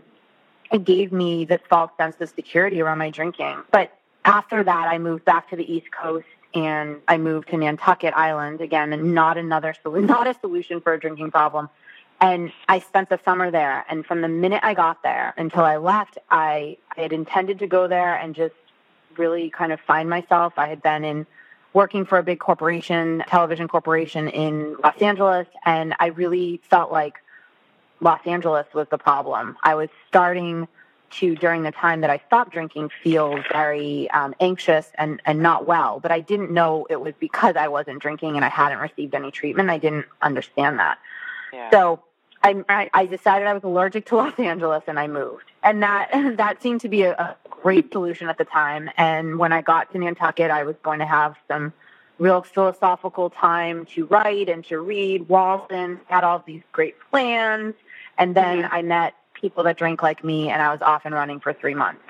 it 0.72 0.84
gave 0.84 1.12
me 1.12 1.46
this 1.46 1.62
false 1.70 1.92
sense 1.98 2.16
of 2.20 2.30
security 2.30 2.82
around 2.82 2.98
my 2.98 3.10
drinking. 3.10 3.58
But 3.72 3.98
after 4.26 4.64
that 4.64 4.88
I 4.88 4.98
moved 4.98 5.26
back 5.26 5.50
to 5.50 5.56
the 5.56 5.72
East 5.72 5.88
Coast 5.92 6.26
and 6.54 6.98
I 7.08 7.18
moved 7.18 7.50
to 7.50 7.58
Nantucket 7.58 8.14
Island 8.14 8.62
again 8.62 8.94
and 8.94 9.14
not 9.14 9.38
another 9.38 9.74
not 9.86 10.28
a 10.28 10.36
solution 10.40 10.82
for 10.82 10.94
a 10.94 11.00
drinking 11.00 11.32
problem. 11.32 11.70
And 12.20 12.52
I 12.70 12.80
spent 12.80 13.10
the 13.10 13.20
summer 13.26 13.50
there 13.50 13.86
and 13.90 14.06
from 14.06 14.22
the 14.22 14.28
minute 14.28 14.62
I 14.64 14.74
got 14.74 15.02
there 15.02 15.34
until 15.38 15.64
I 15.64 15.78
left 15.78 16.18
I, 16.30 16.78
I 16.96 17.02
had 17.02 17.14
intended 17.14 17.60
to 17.60 17.68
go 17.68 17.88
there 17.88 18.16
and 18.16 18.36
just 18.36 18.56
really 19.18 19.50
kind 19.50 19.72
of 19.72 19.80
find 19.82 20.10
myself. 20.10 20.54
I 20.58 20.68
had 20.68 20.82
been 20.82 21.04
in 21.04 21.26
working 21.74 22.06
for 22.06 22.18
a 22.18 22.24
big 22.24 22.40
corporation, 22.40 23.24
television 23.28 23.68
corporation 23.68 24.28
in 24.28 24.76
Los 24.84 25.02
Angeles, 25.02 25.48
and 25.66 25.96
I 26.00 26.08
really 26.08 26.62
felt 26.70 26.92
like 26.92 27.16
Los 28.02 28.20
Angeles 28.26 28.66
was 28.74 28.88
the 28.90 28.98
problem. 28.98 29.58
I 29.64 29.76
was 29.76 29.90
starting 30.08 30.68
to, 31.12 31.36
during 31.36 31.64
the 31.64 31.72
time 31.72 32.02
that 32.02 32.10
I 32.10 32.22
stopped 32.28 32.52
drinking, 32.52 32.90
feel 33.04 33.44
very 33.52 34.10
um, 34.12 34.34
anxious 34.40 34.92
and, 34.98 35.22
and 35.26 35.40
not 35.40 35.68
well, 35.68 36.00
but 36.00 36.12
I 36.12 36.20
didn't 36.20 36.52
know 36.52 36.88
it 36.90 37.00
was 37.00 37.14
because 37.20 37.56
I 37.56 37.68
wasn't 37.68 38.02
drinking 38.02 38.36
and 38.36 38.46
I 38.46 38.50
hadn't 38.50 38.80
received 38.80 39.14
any 39.14 39.32
treatment. 39.32 39.70
I 39.70 39.78
didn't 39.78 40.06
understand 40.22 40.80
that. 40.80 41.00
Yeah. 41.54 41.70
So 41.70 42.04
I, 42.44 42.90
I 42.94 43.06
decided 43.06 43.48
I 43.48 43.54
was 43.54 43.64
allergic 43.64 44.06
to 44.08 44.16
Los 44.16 44.40
Angeles 44.40 44.84
and 44.88 45.00
I 45.00 45.08
moved. 45.08 45.52
And 45.64 45.84
that, 45.84 46.10
that 46.38 46.62
seemed 46.62 46.82
to 46.82 46.90
be 46.90 47.04
a, 47.04 47.14
a 47.14 47.36
great 47.62 47.92
solution 47.92 48.30
at 48.30 48.38
the 48.38 48.46
time. 48.46 48.90
And 48.98 49.38
when 49.38 49.54
I 49.54 49.62
got 49.62 49.92
to 49.92 50.00
Nantucket, 50.00 50.52
I 50.52 50.64
was 50.64 50.76
going 50.84 51.00
to 51.00 51.06
have 51.06 51.36
some 51.48 51.74
real 52.18 52.42
philosophical 52.42 53.30
time 53.30 53.86
to 53.88 54.06
write 54.06 54.48
and 54.50 54.64
to 54.66 54.80
read. 54.80 55.28
Walden 55.28 56.00
had 56.08 56.24
all 56.24 56.44
these 56.46 56.62
great 56.72 56.96
plans. 57.10 57.74
And 58.18 58.36
then 58.36 58.64
mm-hmm. 58.64 58.74
I 58.74 58.82
met 58.82 59.16
people 59.34 59.64
that 59.64 59.78
drank 59.78 60.04
like 60.04 60.24
me 60.24 60.50
and 60.50 60.62
I 60.62 60.72
was 60.72 60.82
off 60.82 61.02
and 61.06 61.16
running 61.16 61.40
for 61.40 61.54
three 61.54 61.74
months. 61.74 62.02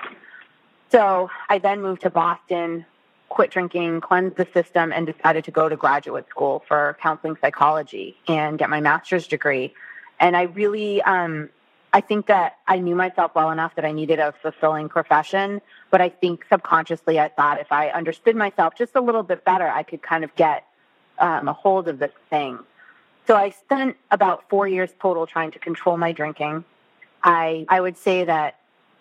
So 0.90 1.30
I 1.48 1.58
then 1.58 1.80
moved 1.80 2.02
to 2.02 2.10
Boston, 2.10 2.84
quit 3.30 3.50
drinking, 3.50 4.02
cleansed 4.02 4.36
the 4.36 4.46
system, 4.52 4.92
and 4.92 5.06
decided 5.06 5.44
to 5.44 5.50
go 5.50 5.68
to 5.70 5.76
graduate 5.76 6.28
school 6.28 6.62
for 6.68 6.98
counseling 7.00 7.38
psychology 7.40 8.18
and 8.28 8.58
get 8.58 8.68
my 8.68 8.80
master's 8.80 9.26
degree. 9.26 9.72
And 10.20 10.36
I 10.36 10.42
really, 10.42 11.00
um, 11.00 11.48
I 11.92 12.00
think 12.00 12.26
that 12.26 12.58
I 12.66 12.78
knew 12.78 12.94
myself 12.94 13.32
well 13.34 13.50
enough 13.50 13.74
that 13.74 13.84
I 13.84 13.92
needed 13.92 14.18
a 14.18 14.32
fulfilling 14.40 14.88
profession, 14.88 15.60
but 15.90 16.00
I 16.00 16.08
think 16.08 16.46
subconsciously 16.48 17.20
I 17.20 17.28
thought 17.28 17.60
if 17.60 17.70
I 17.70 17.88
understood 17.90 18.34
myself 18.34 18.74
just 18.76 18.96
a 18.96 19.00
little 19.00 19.22
bit 19.22 19.44
better, 19.44 19.68
I 19.68 19.82
could 19.82 20.02
kind 20.02 20.24
of 20.24 20.34
get 20.34 20.64
um, 21.18 21.48
a 21.48 21.52
hold 21.52 21.88
of 21.88 21.98
this 21.98 22.12
thing. 22.30 22.58
So 23.26 23.36
I 23.36 23.50
spent 23.50 23.96
about 24.10 24.48
four 24.48 24.66
years 24.66 24.90
total 25.00 25.26
trying 25.26 25.50
to 25.52 25.58
control 25.58 25.96
my 25.96 26.12
drinking. 26.12 26.64
I 27.22 27.66
I 27.68 27.80
would 27.80 27.96
say 27.96 28.24
that 28.24 28.58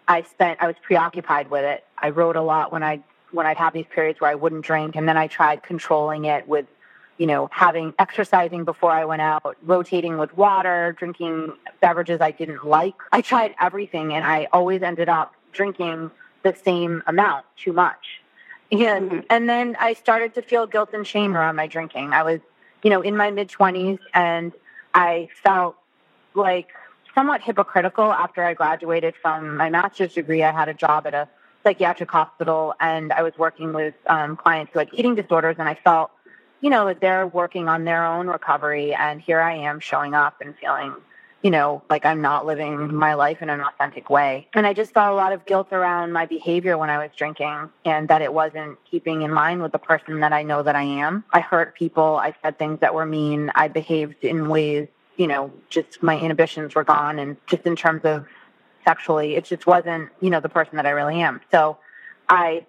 I 0.07 0.23
spent 0.23 0.61
I 0.61 0.67
was 0.67 0.75
preoccupied 0.81 1.49
with 1.49 1.63
it. 1.63 1.85
I 1.97 2.09
wrote 2.09 2.35
a 2.35 2.41
lot 2.41 2.71
when 2.71 2.83
I 2.83 3.01
when 3.31 3.45
I'd 3.45 3.57
have 3.57 3.73
these 3.73 3.85
periods 3.89 4.19
where 4.19 4.29
I 4.29 4.35
wouldn't 4.35 4.65
drink, 4.65 4.95
and 4.95 5.07
then 5.07 5.17
I 5.17 5.27
tried 5.27 5.63
controlling 5.63 6.25
it 6.25 6.47
with 6.47 6.65
you 7.21 7.27
know, 7.27 7.47
having 7.51 7.93
exercising 7.99 8.65
before 8.65 8.89
I 8.89 9.05
went 9.05 9.21
out, 9.21 9.55
rotating 9.61 10.17
with 10.17 10.35
water, 10.35 10.95
drinking 10.97 11.53
beverages 11.79 12.19
I 12.19 12.31
didn't 12.31 12.65
like. 12.65 12.95
I 13.11 13.21
tried 13.21 13.53
everything 13.61 14.11
and 14.11 14.25
I 14.25 14.47
always 14.51 14.81
ended 14.81 15.07
up 15.07 15.35
drinking 15.51 16.09
the 16.41 16.55
same 16.55 17.03
amount, 17.05 17.45
too 17.57 17.73
much. 17.73 18.23
And 18.71 19.11
mm-hmm. 19.11 19.19
and 19.29 19.47
then 19.47 19.77
I 19.79 19.93
started 19.93 20.33
to 20.33 20.41
feel 20.41 20.65
guilt 20.65 20.89
and 20.93 21.05
shame 21.05 21.37
around 21.37 21.57
my 21.57 21.67
drinking. 21.67 22.11
I 22.11 22.23
was, 22.23 22.39
you 22.81 22.89
know, 22.89 23.01
in 23.01 23.15
my 23.15 23.29
mid 23.29 23.49
20s 23.49 23.99
and 24.15 24.51
I 24.95 25.29
felt 25.43 25.75
like 26.33 26.69
somewhat 27.13 27.41
hypocritical 27.41 28.11
after 28.11 28.43
I 28.43 28.55
graduated 28.55 29.13
from 29.21 29.57
my 29.57 29.69
master's 29.69 30.15
degree. 30.15 30.41
I 30.41 30.51
had 30.51 30.69
a 30.69 30.73
job 30.73 31.05
at 31.05 31.13
a 31.13 31.29
psychiatric 31.63 32.09
hospital 32.09 32.73
and 32.79 33.13
I 33.13 33.21
was 33.21 33.33
working 33.37 33.73
with 33.73 33.93
um, 34.07 34.37
clients 34.37 34.73
who 34.73 34.79
had 34.79 34.89
eating 34.91 35.13
disorders 35.13 35.57
and 35.59 35.69
I 35.69 35.75
felt 35.75 36.09
you 36.61 36.69
know, 36.69 36.85
that 36.87 37.01
they're 37.01 37.27
working 37.27 37.67
on 37.67 37.83
their 37.83 38.05
own 38.05 38.27
recovery. 38.27 38.93
And 38.93 39.19
here 39.19 39.41
I 39.41 39.55
am 39.55 39.79
showing 39.79 40.13
up 40.13 40.41
and 40.41 40.55
feeling, 40.57 40.93
you 41.41 41.51
know, 41.51 41.83
like 41.89 42.05
I'm 42.05 42.21
not 42.21 42.45
living 42.45 42.93
my 42.93 43.15
life 43.15 43.41
in 43.41 43.49
an 43.49 43.61
authentic 43.61 44.09
way. 44.09 44.47
And 44.53 44.65
I 44.65 44.73
just 44.73 44.93
felt 44.93 45.11
a 45.11 45.15
lot 45.15 45.33
of 45.33 45.45
guilt 45.45 45.73
around 45.73 46.13
my 46.13 46.25
behavior 46.25 46.77
when 46.77 46.89
I 46.89 46.99
was 46.99 47.09
drinking 47.15 47.69
and 47.83 48.07
that 48.07 48.21
it 48.21 48.33
wasn't 48.33 48.77
keeping 48.85 49.23
in 49.23 49.33
line 49.33 49.61
with 49.61 49.71
the 49.71 49.79
person 49.79 50.19
that 50.21 50.33
I 50.33 50.43
know 50.43 50.63
that 50.63 50.75
I 50.75 50.83
am. 50.83 51.23
I 51.31 51.41
hurt 51.41 51.75
people. 51.75 52.17
I 52.17 52.35
said 52.41 52.57
things 52.57 52.79
that 52.81 52.93
were 52.93 53.05
mean. 53.05 53.51
I 53.55 53.67
behaved 53.67 54.23
in 54.23 54.47
ways 54.47 54.87
you 55.21 55.27
know, 55.27 55.51
just 55.69 56.01
my 56.01 56.17
inhibitions 56.17 56.73
were 56.73 56.83
gone. 56.83 57.19
And 57.19 57.37
just 57.45 57.67
in 57.67 57.75
terms 57.75 58.01
of 58.05 58.25
sexually, 58.83 59.35
it 59.35 59.45
just 59.45 59.67
wasn't, 59.67 60.09
you 60.19 60.31
know, 60.31 60.39
the 60.39 60.49
person 60.49 60.77
that 60.77 60.87
I 60.87 60.89
really 60.89 61.21
am. 61.21 61.41
So 61.51 61.77
I, 62.27 62.65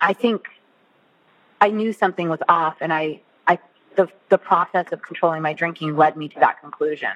I 0.00 0.14
think 0.14 0.48
I 1.60 1.70
knew 1.70 1.92
something 1.92 2.28
was 2.28 2.40
off 2.48 2.76
and 2.80 2.92
I, 2.92 3.20
I, 3.46 3.58
the, 3.96 4.08
the 4.28 4.38
process 4.38 4.92
of 4.92 5.02
controlling 5.02 5.42
my 5.42 5.52
drinking 5.52 5.96
led 5.96 6.16
me 6.16 6.28
to 6.28 6.40
that 6.40 6.60
conclusion. 6.60 7.10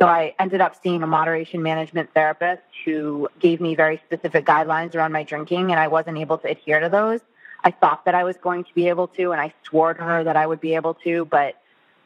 So 0.00 0.06
I 0.06 0.34
ended 0.38 0.60
up 0.60 0.74
seeing 0.82 1.02
a 1.02 1.06
moderation 1.06 1.62
management 1.62 2.12
therapist 2.12 2.62
who 2.84 3.28
gave 3.38 3.60
me 3.60 3.74
very 3.74 4.02
specific 4.06 4.44
guidelines 4.44 4.94
around 4.94 5.12
my 5.12 5.22
drinking 5.22 5.70
and 5.70 5.78
I 5.78 5.88
wasn't 5.88 6.18
able 6.18 6.38
to 6.38 6.50
adhere 6.50 6.80
to 6.80 6.88
those. 6.88 7.20
I 7.62 7.70
thought 7.70 8.04
that 8.06 8.14
I 8.14 8.24
was 8.24 8.36
going 8.36 8.64
to 8.64 8.74
be 8.74 8.88
able 8.88 9.06
to 9.08 9.30
and 9.32 9.40
I 9.40 9.54
swore 9.64 9.94
to 9.94 10.02
her 10.02 10.24
that 10.24 10.36
I 10.36 10.46
would 10.46 10.60
be 10.60 10.74
able 10.74 10.94
to, 11.04 11.24
but 11.26 11.54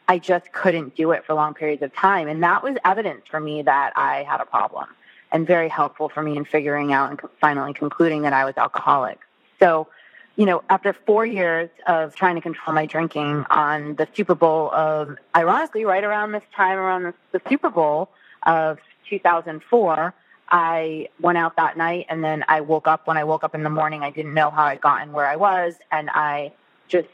I 0.08 0.18
just 0.18 0.52
couldn't 0.52 0.94
do 0.94 1.12
it 1.12 1.24
for 1.24 1.34
long 1.34 1.54
periods 1.54 1.82
of 1.82 1.94
time. 1.94 2.28
And 2.28 2.42
that 2.42 2.62
was 2.62 2.76
evidence 2.84 3.22
for 3.30 3.40
me 3.40 3.62
that 3.62 3.92
I 3.96 4.24
had 4.28 4.40
a 4.40 4.44
problem 4.44 4.86
and 5.32 5.46
very 5.46 5.68
helpful 5.68 6.08
for 6.08 6.22
me 6.22 6.36
in 6.36 6.44
figuring 6.44 6.92
out 6.92 7.10
and 7.10 7.20
finally 7.40 7.72
concluding 7.72 8.22
that 8.22 8.32
I 8.32 8.44
was 8.44 8.54
alcoholic. 8.56 9.18
So, 9.58 9.88
you 10.36 10.44
know, 10.44 10.62
after 10.68 10.92
four 10.92 11.24
years 11.24 11.70
of 11.86 12.14
trying 12.14 12.34
to 12.34 12.42
control 12.42 12.74
my 12.74 12.84
drinking 12.84 13.46
on 13.48 13.94
the 13.96 14.06
Super 14.14 14.34
Bowl 14.34 14.70
of, 14.70 15.16
ironically, 15.34 15.84
right 15.86 16.04
around 16.04 16.32
this 16.32 16.42
time, 16.54 16.78
around 16.78 17.04
the, 17.04 17.14
the 17.32 17.40
Super 17.48 17.70
Bowl 17.70 18.10
of 18.44 18.78
2004, 19.08 20.14
I 20.48 21.08
went 21.20 21.38
out 21.38 21.56
that 21.56 21.76
night 21.78 22.06
and 22.10 22.22
then 22.22 22.44
I 22.48 22.60
woke 22.60 22.86
up. 22.86 23.06
When 23.06 23.16
I 23.16 23.24
woke 23.24 23.44
up 23.44 23.54
in 23.54 23.62
the 23.62 23.70
morning, 23.70 24.02
I 24.02 24.10
didn't 24.10 24.34
know 24.34 24.50
how 24.50 24.64
I'd 24.64 24.80
gotten 24.80 25.12
where 25.12 25.26
I 25.26 25.36
was. 25.36 25.74
And 25.90 26.10
I 26.10 26.52
just 26.86 27.08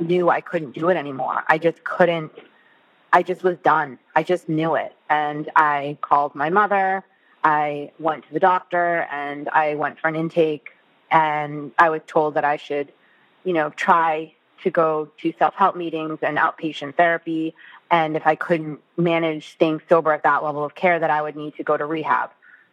knew 0.00 0.30
I 0.30 0.40
couldn't 0.40 0.72
do 0.72 0.88
it 0.88 0.96
anymore. 0.96 1.42
I 1.48 1.58
just 1.58 1.82
couldn't, 1.82 2.30
I 3.12 3.24
just 3.24 3.42
was 3.42 3.58
done. 3.58 3.98
I 4.14 4.22
just 4.22 4.48
knew 4.48 4.76
it. 4.76 4.94
And 5.10 5.50
I 5.56 5.98
called 6.00 6.36
my 6.36 6.48
mother. 6.48 7.04
I 7.42 7.90
went 7.98 8.24
to 8.28 8.32
the 8.32 8.40
doctor 8.40 9.06
and 9.10 9.48
I 9.48 9.74
went 9.74 9.98
for 9.98 10.08
an 10.08 10.14
intake 10.16 10.70
and 11.10 11.72
I 11.78 11.90
was 11.90 12.02
told 12.06 12.34
that 12.34 12.44
I 12.44 12.56
should, 12.56 12.92
you 13.44 13.52
know, 13.52 13.70
try 13.70 14.34
to 14.62 14.70
go 14.70 15.10
to 15.18 15.32
self-help 15.38 15.76
meetings 15.76 16.18
and 16.22 16.36
outpatient 16.36 16.96
therapy. 16.96 17.54
And 17.90 18.16
if 18.16 18.26
I 18.26 18.34
couldn't 18.34 18.80
manage 18.96 19.52
staying 19.52 19.80
sober 19.88 20.12
at 20.12 20.24
that 20.24 20.42
level 20.42 20.64
of 20.64 20.74
care, 20.74 20.98
that 20.98 21.10
I 21.10 21.22
would 21.22 21.36
need 21.36 21.54
to 21.56 21.62
go 21.62 21.76
to 21.76 21.86
rehab. 21.86 22.30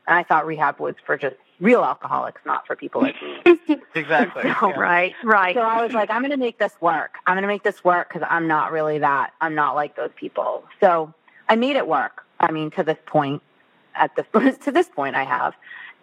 And 0.08 0.18
I 0.18 0.24
thought 0.24 0.46
rehab 0.46 0.80
was 0.80 0.96
for 1.06 1.18
just 1.18 1.36
real 1.60 1.84
alcoholics, 1.84 2.42
not 2.46 2.68
for 2.68 2.76
people 2.76 3.02
like 3.02 3.16
me. 3.22 3.60
exactly. 3.96 4.44
so, 4.44 4.70
yeah. 4.70 4.80
Right, 4.80 5.16
right. 5.24 5.56
So 5.56 5.62
I 5.62 5.84
was 5.84 5.94
like, 5.94 6.10
I'm 6.10 6.22
going 6.22 6.32
to 6.32 6.38
make 6.38 6.58
this 6.58 6.74
work. 6.82 7.16
I'm 7.26 7.36
going 7.36 7.44
to 7.44 7.48
make 7.48 7.64
this 7.64 7.84
work 7.84 8.10
because 8.10 8.28
I'm 8.30 8.48
not 8.48 8.72
really 8.72 9.00
that. 9.00 9.34
I'm 9.42 9.56
not 9.56 9.76
like 9.76 9.96
those 9.96 10.12
people. 10.16 10.64
So 10.80 11.14
I 11.48 11.56
made 11.56 11.76
it 11.76 11.88
work. 11.88 12.24
I 12.40 12.52
mean, 12.52 12.72
to 12.72 12.84
this 12.84 12.98
point, 13.06 13.42
at 13.96 14.16
this 14.16 14.58
to 14.66 14.72
this 14.72 14.90
point, 14.90 15.16
I 15.16 15.24
have. 15.24 15.54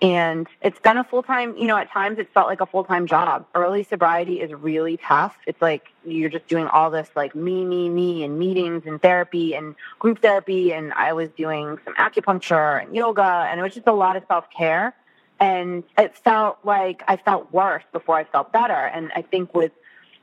And 0.02 0.48
it's 0.60 0.80
been 0.80 0.96
a 0.96 1.04
full 1.04 1.22
time, 1.22 1.56
you 1.56 1.68
know, 1.68 1.76
at 1.76 1.88
times 1.92 2.18
it 2.18 2.28
felt 2.34 2.48
like 2.48 2.60
a 2.60 2.66
full 2.66 2.82
time 2.82 3.06
job. 3.06 3.46
Early 3.54 3.84
sobriety 3.84 4.40
is 4.40 4.52
really 4.52 4.96
tough. 4.96 5.38
It's 5.46 5.62
like 5.62 5.90
you're 6.04 6.28
just 6.28 6.48
doing 6.48 6.66
all 6.66 6.90
this 6.90 7.08
like 7.14 7.36
me, 7.36 7.64
me, 7.64 7.88
me 7.88 8.24
and 8.24 8.36
meetings 8.36 8.82
and 8.84 9.00
therapy 9.00 9.54
and 9.54 9.76
group 10.00 10.20
therapy. 10.20 10.72
And 10.72 10.92
I 10.94 11.12
was 11.12 11.28
doing 11.30 11.78
some 11.84 11.94
acupuncture 11.94 12.82
and 12.82 12.96
yoga 12.96 13.46
and 13.48 13.60
it 13.60 13.62
was 13.62 13.74
just 13.74 13.86
a 13.86 13.92
lot 13.92 14.16
of 14.16 14.24
self 14.26 14.46
care. 14.50 14.92
And 15.38 15.84
it 15.96 16.16
felt 16.16 16.58
like 16.64 17.04
I 17.06 17.16
felt 17.16 17.52
worse 17.52 17.84
before 17.92 18.16
I 18.16 18.24
felt 18.24 18.52
better. 18.52 18.74
And 18.74 19.12
I 19.14 19.22
think 19.22 19.54
with 19.54 19.70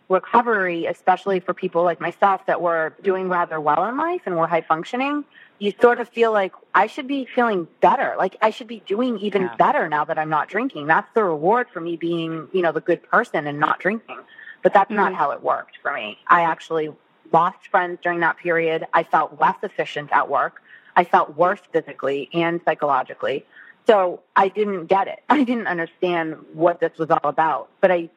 recovery, 0.10 0.88
especially 0.88 1.39
for 1.39 1.54
people 1.54 1.84
like 1.84 2.01
myself 2.01 2.46
that 2.48 2.62
were 2.62 2.94
doing 3.04 3.30
rather 3.30 3.62
well 3.62 3.86
in 3.86 3.96
life 3.96 4.22
and 4.25 4.36
were 4.36 4.48
high 4.48 4.62
functioning, 4.62 5.24
you 5.60 5.72
sort 5.80 6.00
of 6.00 6.10
feel 6.10 6.32
like 6.32 6.54
I 6.74 6.88
should 6.88 7.08
be 7.08 7.25
feeling 7.25 7.68
better. 7.80 8.16
Like 8.18 8.36
I 8.42 8.50
should 8.50 8.68
be 8.68 8.82
doing 8.88 9.20
even 9.20 9.44
yeah. 9.44 9.56
better 9.56 9.88
now 9.88 10.06
that 10.06 10.18
I'm 10.18 10.30
not 10.30 10.50
drinking. 10.50 10.88
That's 10.88 11.08
the 11.13 11.24
reward 11.24 11.68
for 11.72 11.80
me 11.80 11.96
being, 11.96 12.48
you 12.51 12.62
know, 12.62 12.72
the 12.72 12.82
good 12.82 13.04
person 13.04 13.46
and 13.46 13.60
not 13.60 13.80
drinking. 13.80 14.18
But 14.63 14.74
that's 14.74 14.88
mm-hmm. 14.88 14.96
not 14.96 15.13
how 15.13 15.32
it 15.32 15.44
worked 15.44 15.78
for 15.82 15.94
me. 15.94 16.18
I 16.28 16.42
actually 16.42 16.89
lost 17.32 17.68
friends 17.70 18.00
during 18.01 18.22
that 18.22 18.38
period. 18.38 18.88
I 18.94 19.04
felt 19.04 19.39
less 19.39 19.58
efficient 19.62 20.12
at 20.12 20.30
work. 20.30 20.62
I 20.96 21.04
felt 21.04 21.38
worse 21.38 21.62
physically 21.72 22.30
and 22.34 22.62
psychologically. 22.66 23.46
So 23.86 24.22
I 24.36 24.48
didn't 24.48 24.88
get 24.88 25.08
it. 25.08 25.24
I 25.30 25.44
didn't 25.44 25.68
understand 25.68 26.38
what 26.54 26.80
this 26.80 26.98
was 26.98 27.12
all 27.12 27.30
about. 27.30 27.70
But 27.80 27.92
I 27.92 28.10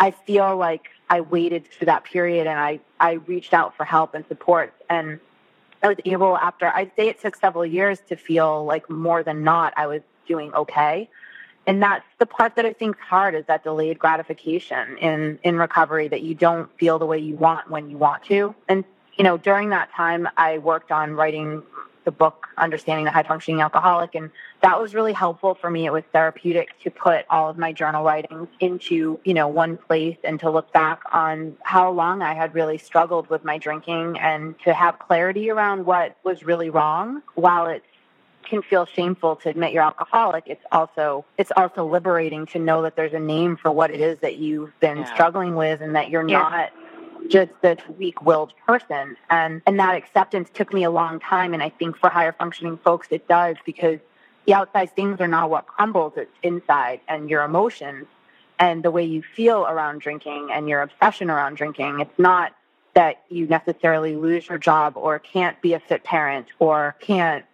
I 0.00 0.12
feel 0.12 0.56
like 0.56 0.90
I 1.10 1.20
waited 1.20 1.66
through 1.66 1.86
that 1.86 2.04
period 2.04 2.46
and 2.46 2.58
I, 2.58 2.80
I 3.00 3.12
reached 3.12 3.54
out 3.54 3.76
for 3.76 3.84
help 3.84 4.14
and 4.14 4.26
support 4.26 4.74
and 4.90 5.20
I 5.82 5.88
was 5.88 5.96
able 6.04 6.36
after 6.36 6.66
I'd 6.66 6.90
say 6.96 7.08
it 7.08 7.20
took 7.20 7.36
several 7.36 7.64
years 7.64 8.00
to 8.08 8.16
feel 8.16 8.64
like 8.64 8.90
more 8.90 9.22
than 9.22 9.44
not 9.44 9.72
I 9.76 9.86
was 9.86 10.02
doing 10.26 10.52
okay. 10.54 11.08
And 11.66 11.82
that's 11.82 12.04
the 12.18 12.26
part 12.26 12.56
that 12.56 12.64
I 12.64 12.72
think 12.72 12.96
is 12.96 13.02
hard 13.02 13.34
is 13.34 13.44
that 13.46 13.62
delayed 13.62 13.98
gratification 13.98 14.96
in, 14.98 15.38
in 15.42 15.56
recovery 15.56 16.08
that 16.08 16.22
you 16.22 16.34
don't 16.34 16.70
feel 16.78 16.98
the 16.98 17.06
way 17.06 17.18
you 17.18 17.36
want 17.36 17.70
when 17.70 17.90
you 17.90 17.98
want 17.98 18.24
to. 18.24 18.54
And, 18.68 18.84
you 19.16 19.24
know, 19.24 19.36
during 19.36 19.70
that 19.70 19.92
time 19.92 20.28
I 20.36 20.58
worked 20.58 20.90
on 20.90 21.12
writing 21.12 21.62
the 22.08 22.12
book 22.12 22.46
Understanding 22.56 23.04
the 23.04 23.10
High 23.10 23.22
Functioning 23.22 23.60
Alcoholic. 23.60 24.14
And 24.14 24.30
that 24.62 24.80
was 24.80 24.94
really 24.94 25.12
helpful 25.12 25.54
for 25.54 25.68
me. 25.68 25.84
It 25.84 25.92
was 25.92 26.04
therapeutic 26.10 26.68
to 26.84 26.90
put 26.90 27.26
all 27.28 27.50
of 27.50 27.58
my 27.58 27.70
journal 27.70 28.02
writings 28.02 28.48
into, 28.60 29.20
you 29.26 29.34
know, 29.34 29.46
one 29.46 29.76
place 29.76 30.16
and 30.24 30.40
to 30.40 30.50
look 30.50 30.72
back 30.72 31.02
on 31.12 31.54
how 31.62 31.90
long 31.90 32.22
I 32.22 32.32
had 32.32 32.54
really 32.54 32.78
struggled 32.78 33.28
with 33.28 33.44
my 33.44 33.58
drinking 33.58 34.18
and 34.18 34.54
to 34.64 34.72
have 34.72 34.98
clarity 34.98 35.50
around 35.50 35.84
what 35.84 36.16
was 36.24 36.44
really 36.44 36.70
wrong 36.70 37.20
while 37.34 37.66
it 37.66 37.82
can 38.42 38.62
feel 38.62 38.86
shameful 38.86 39.36
to 39.36 39.50
admit 39.50 39.74
you're 39.74 39.82
alcoholic 39.82 40.44
it's 40.46 40.64
also 40.72 41.22
it's 41.36 41.52
also 41.54 41.84
liberating 41.84 42.46
to 42.46 42.58
know 42.58 42.80
that 42.80 42.96
there's 42.96 43.12
a 43.12 43.18
name 43.18 43.58
for 43.58 43.70
what 43.70 43.90
it 43.90 44.00
is 44.00 44.18
that 44.20 44.38
you've 44.38 44.72
been 44.80 44.98
yeah. 44.98 45.12
struggling 45.12 45.54
with 45.54 45.82
and 45.82 45.94
that 45.94 46.08
you're 46.08 46.26
yeah. 46.26 46.38
not 46.38 46.70
just 47.28 47.50
this 47.62 47.78
weak-willed 47.98 48.52
person. 48.66 49.16
And 49.30 49.62
and 49.66 49.78
that 49.78 49.94
acceptance 49.94 50.48
took 50.52 50.72
me 50.72 50.84
a 50.84 50.90
long 50.90 51.20
time 51.20 51.54
and 51.54 51.62
i 51.62 51.68
think 51.68 51.96
for 51.96 52.10
higher 52.10 52.32
functioning 52.32 52.78
folks 52.78 53.08
it 53.10 53.26
does 53.28 53.56
because 53.64 53.98
the 54.46 54.54
outside 54.54 54.94
things 54.96 55.20
are 55.20 55.28
not 55.28 55.50
what 55.50 55.66
crumbles 55.66 56.14
it's 56.16 56.32
inside 56.42 57.00
and 57.08 57.28
your 57.28 57.42
emotions 57.42 58.06
and 58.58 58.82
the 58.82 58.90
way 58.90 59.04
you 59.04 59.22
feel 59.22 59.66
around 59.66 60.00
drinking 60.00 60.48
and 60.52 60.68
your 60.68 60.82
obsession 60.82 61.30
around 61.30 61.56
drinking. 61.56 62.00
It's 62.00 62.18
not 62.18 62.52
that 62.94 63.22
you 63.28 63.46
necessarily 63.46 64.16
lose 64.16 64.48
your 64.48 64.58
job 64.58 64.96
or 64.96 65.18
can't 65.18 65.60
be 65.60 65.74
a 65.74 65.80
fit 65.80 66.02
parent 66.02 66.46
or 66.58 66.96
can't 67.00 67.44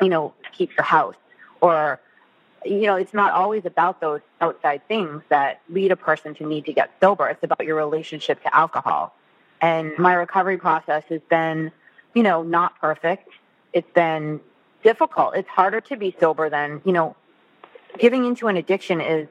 you 0.00 0.08
know 0.08 0.34
keep 0.52 0.76
your 0.76 0.84
house 0.84 1.14
or 1.60 2.00
you 2.64 2.82
know, 2.82 2.96
it's 2.96 3.14
not 3.14 3.32
always 3.32 3.64
about 3.64 4.00
those 4.00 4.20
outside 4.40 4.86
things 4.88 5.22
that 5.28 5.60
lead 5.68 5.92
a 5.92 5.96
person 5.96 6.34
to 6.36 6.46
need 6.46 6.64
to 6.66 6.72
get 6.72 6.90
sober. 7.00 7.28
It's 7.28 7.42
about 7.42 7.64
your 7.64 7.76
relationship 7.76 8.42
to 8.42 8.54
alcohol. 8.54 9.14
And 9.60 9.92
my 9.98 10.14
recovery 10.14 10.58
process 10.58 11.04
has 11.08 11.20
been, 11.28 11.72
you 12.14 12.22
know, 12.22 12.42
not 12.42 12.78
perfect. 12.80 13.28
It's 13.72 13.90
been 13.94 14.40
difficult. 14.82 15.36
It's 15.36 15.48
harder 15.48 15.80
to 15.82 15.96
be 15.96 16.14
sober 16.20 16.50
than, 16.50 16.82
you 16.84 16.92
know, 16.92 17.16
giving 17.98 18.24
into 18.24 18.48
an 18.48 18.56
addiction 18.56 19.00
is 19.00 19.28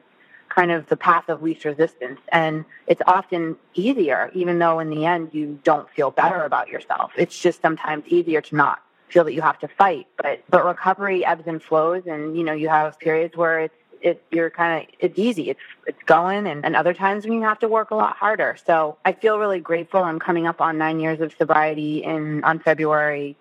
kind 0.48 0.70
of 0.70 0.86
the 0.88 0.96
path 0.96 1.28
of 1.28 1.42
least 1.42 1.64
resistance. 1.64 2.20
And 2.30 2.64
it's 2.86 3.02
often 3.06 3.56
easier, 3.74 4.30
even 4.34 4.58
though 4.58 4.78
in 4.78 4.90
the 4.90 5.04
end 5.04 5.30
you 5.32 5.58
don't 5.64 5.88
feel 5.90 6.10
better 6.10 6.42
about 6.42 6.68
yourself. 6.68 7.12
It's 7.16 7.38
just 7.38 7.60
sometimes 7.60 8.04
easier 8.06 8.40
to 8.40 8.56
not 8.56 8.82
feel 9.14 9.24
that 9.24 9.32
you 9.32 9.40
have 9.42 9.58
to 9.60 9.68
fight. 9.68 10.08
But 10.16 10.42
but 10.50 10.66
recovery 10.66 11.24
ebbs 11.24 11.44
and 11.46 11.62
flows, 11.62 12.02
and 12.06 12.36
you 12.36 12.42
know 12.42 12.52
you 12.52 12.68
have 12.68 12.98
periods 12.98 13.36
where 13.36 13.60
it's 13.60 13.74
it 14.02 14.22
you're 14.30 14.50
kind 14.50 14.82
of 14.82 14.94
it's 14.98 15.18
easy. 15.18 15.48
It's 15.50 15.60
it's 15.86 16.02
going 16.04 16.46
and, 16.46 16.64
and 16.66 16.74
other 16.76 16.92
times 16.92 17.24
when 17.24 17.32
you 17.34 17.42
have 17.42 17.60
to 17.60 17.68
work 17.68 17.92
a 17.92 17.94
lot 17.94 18.16
harder. 18.16 18.56
So 18.66 18.98
i 19.04 19.12
feel 19.12 19.38
really 19.38 19.60
grateful. 19.60 20.02
I'm 20.02 20.18
coming 20.18 20.46
up 20.46 20.60
on 20.60 20.76
nine 20.76 20.98
years 21.00 21.20
of 21.20 21.32
sobriety 21.38 22.02
in 22.02 22.44
on 22.44 22.58
february 22.58 23.36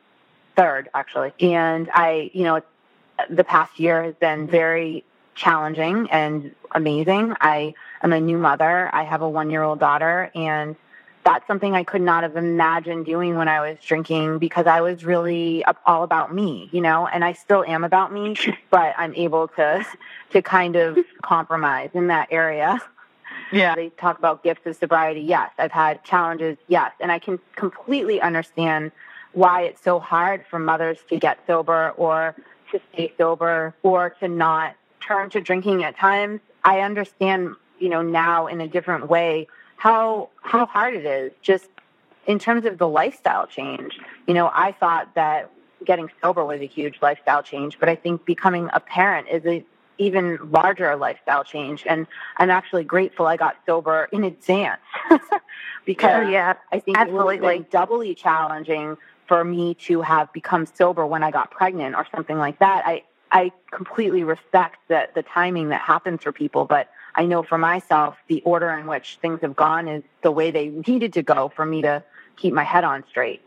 3rd 0.58 0.86
actually. 0.94 1.34
And 1.40 1.90
i 1.94 2.30
you 2.34 2.44
know 2.44 2.62
the 3.30 3.44
past 3.44 3.80
year 3.80 4.04
has 4.04 4.16
been 4.16 4.48
very 4.48 5.04
challenging 5.36 6.08
and 6.12 6.56
amazing. 6.72 7.36
I 7.42 7.74
am 8.04 8.14
a 8.14 8.22
new 8.22 8.38
mother. 8.38 8.90
I 8.94 9.04
have 9.04 9.22
a 9.22 9.30
one 9.30 9.50
year 9.50 9.64
old 9.64 9.80
daughter 9.80 10.32
and 10.36 10.76
that's 11.24 11.46
something 11.48 11.76
I 11.76 11.84
could 11.84 12.02
not 12.02 12.24
have 12.24 12.36
imagined 12.36 13.06
doing 13.06 13.36
when 13.36 13.48
I 13.48 13.62
was 13.62 13.80
drinking 13.80 14.40
because 14.40 14.68
I 14.68 14.82
was 14.82 15.06
really 15.06 15.64
all 15.86 16.04
about 16.04 16.34
me, 16.34 16.70
you 16.72 16.82
know, 16.82 17.08
and 17.08 17.24
I 17.24 17.34
still 17.34 17.64
am 17.64 17.84
about 17.84 18.12
me, 18.12 18.36
but 18.70 18.94
I'm 18.98 19.14
able 19.16 19.48
to 19.50 19.86
to 20.32 20.42
kind 20.42 20.76
of 20.76 20.98
compromise 21.22 21.92
in 21.94 22.08
that 22.08 22.28
area. 22.32 22.82
Yeah. 23.52 23.76
They 23.76 23.90
talk 23.90 24.18
about 24.18 24.44
gifts 24.44 24.66
of 24.66 24.76
sobriety. 24.76 25.22
Yes, 25.22 25.52
I've 25.58 25.72
had 25.72 26.04
challenges. 26.04 26.58
Yes, 26.68 26.92
and 27.00 27.12
I 27.12 27.20
can 27.20 27.40
completely 27.56 28.20
understand 28.20 28.92
why 29.34 29.64
it's 29.64 29.82
so 29.82 30.00
hard 30.00 30.46
for 30.50 30.60
mothers 30.60 31.00
to 31.10 31.18
get 31.18 31.40
sober 31.48 31.92
or 31.92 32.36
to 32.72 32.82
stay 32.94 33.14
sober 33.18 33.74
or 33.84 34.12
to 34.20 34.28
not 34.28 34.76
turn 35.00 35.30
to 35.32 35.42
drinking 35.42 35.84
at 35.84 35.98
times. 35.98 36.40
I 36.64 36.82
understand, 36.82 37.56
you 37.80 37.90
know, 37.90 38.02
now 38.02 38.48
in 38.48 38.62
a 38.62 38.68
different 38.68 39.10
way 39.10 39.48
how 39.84 40.30
how 40.42 40.66
hard 40.66 40.94
it 40.94 41.06
is 41.06 41.34
just 41.42 41.68
in 42.26 42.40
terms 42.40 42.66
of 42.66 42.78
the 42.78 42.88
lifestyle 42.88 43.46
change, 43.46 44.00
you 44.28 44.34
know, 44.34 44.50
I 44.54 44.72
thought 44.72 45.14
that 45.16 45.52
getting 45.84 46.10
sober 46.22 46.46
was 46.46 46.62
a 46.62 46.66
huge 46.66 47.00
lifestyle 47.02 47.44
change, 47.44 47.78
but 47.82 47.90
I 47.90 47.96
think 47.96 48.24
becoming 48.24 48.70
a 48.72 48.80
parent 48.80 49.28
is 49.30 49.46
a 49.46 49.66
even 49.98 50.40
larger 50.52 50.96
lifestyle 50.96 51.44
change. 51.44 51.84
And 51.86 52.08
I'm 52.38 52.50
actually 52.50 52.86
grateful 52.86 53.28
I 53.28 53.36
got 53.36 53.58
sober 53.66 54.08
in 54.14 54.24
advance 54.24 54.80
because 55.86 56.28
oh, 56.28 56.30
yeah, 56.30 56.54
I 56.72 56.80
think 56.80 56.98
absolutely. 56.98 57.36
it 57.36 57.42
would 57.42 57.54
have 57.54 57.62
been 57.64 57.68
doubly 57.70 58.16
challenging 58.16 58.96
for 59.28 59.44
me 59.44 59.74
to 59.88 60.02
have 60.02 60.32
become 60.32 60.66
sober 60.66 61.06
when 61.06 61.24
I 61.24 61.32
got 61.32 61.52
pregnant 61.52 61.94
or 61.96 62.08
something 62.16 62.38
like 62.38 62.60
that. 62.60 62.84
I 62.86 63.04
I 63.34 63.52
completely 63.70 64.24
respect 64.24 64.78
the 64.88 65.10
the 65.14 65.24
timing 65.24 65.70
that 65.70 65.82
happens 65.82 66.24
for 66.24 66.32
people, 66.32 66.64
but 66.64 66.88
I 67.16 67.26
know 67.26 67.44
for 67.44 67.58
myself 67.58 68.16
the 68.28 68.42
order 68.42 68.70
in 68.72 68.88
which 68.88 69.18
things 69.22 69.42
have 69.42 69.56
gone 69.56 69.88
is 69.88 70.04
the 70.22 70.32
way 70.32 70.52
they 70.52 70.70
needed 70.70 71.14
to 71.14 71.24
go 71.24 71.52
for 71.56 71.66
me 71.66 71.82
to 71.84 72.04
keep 72.38 72.54
my 72.54 72.64
head 72.64 72.84
on 72.84 73.04
straight. 73.10 73.42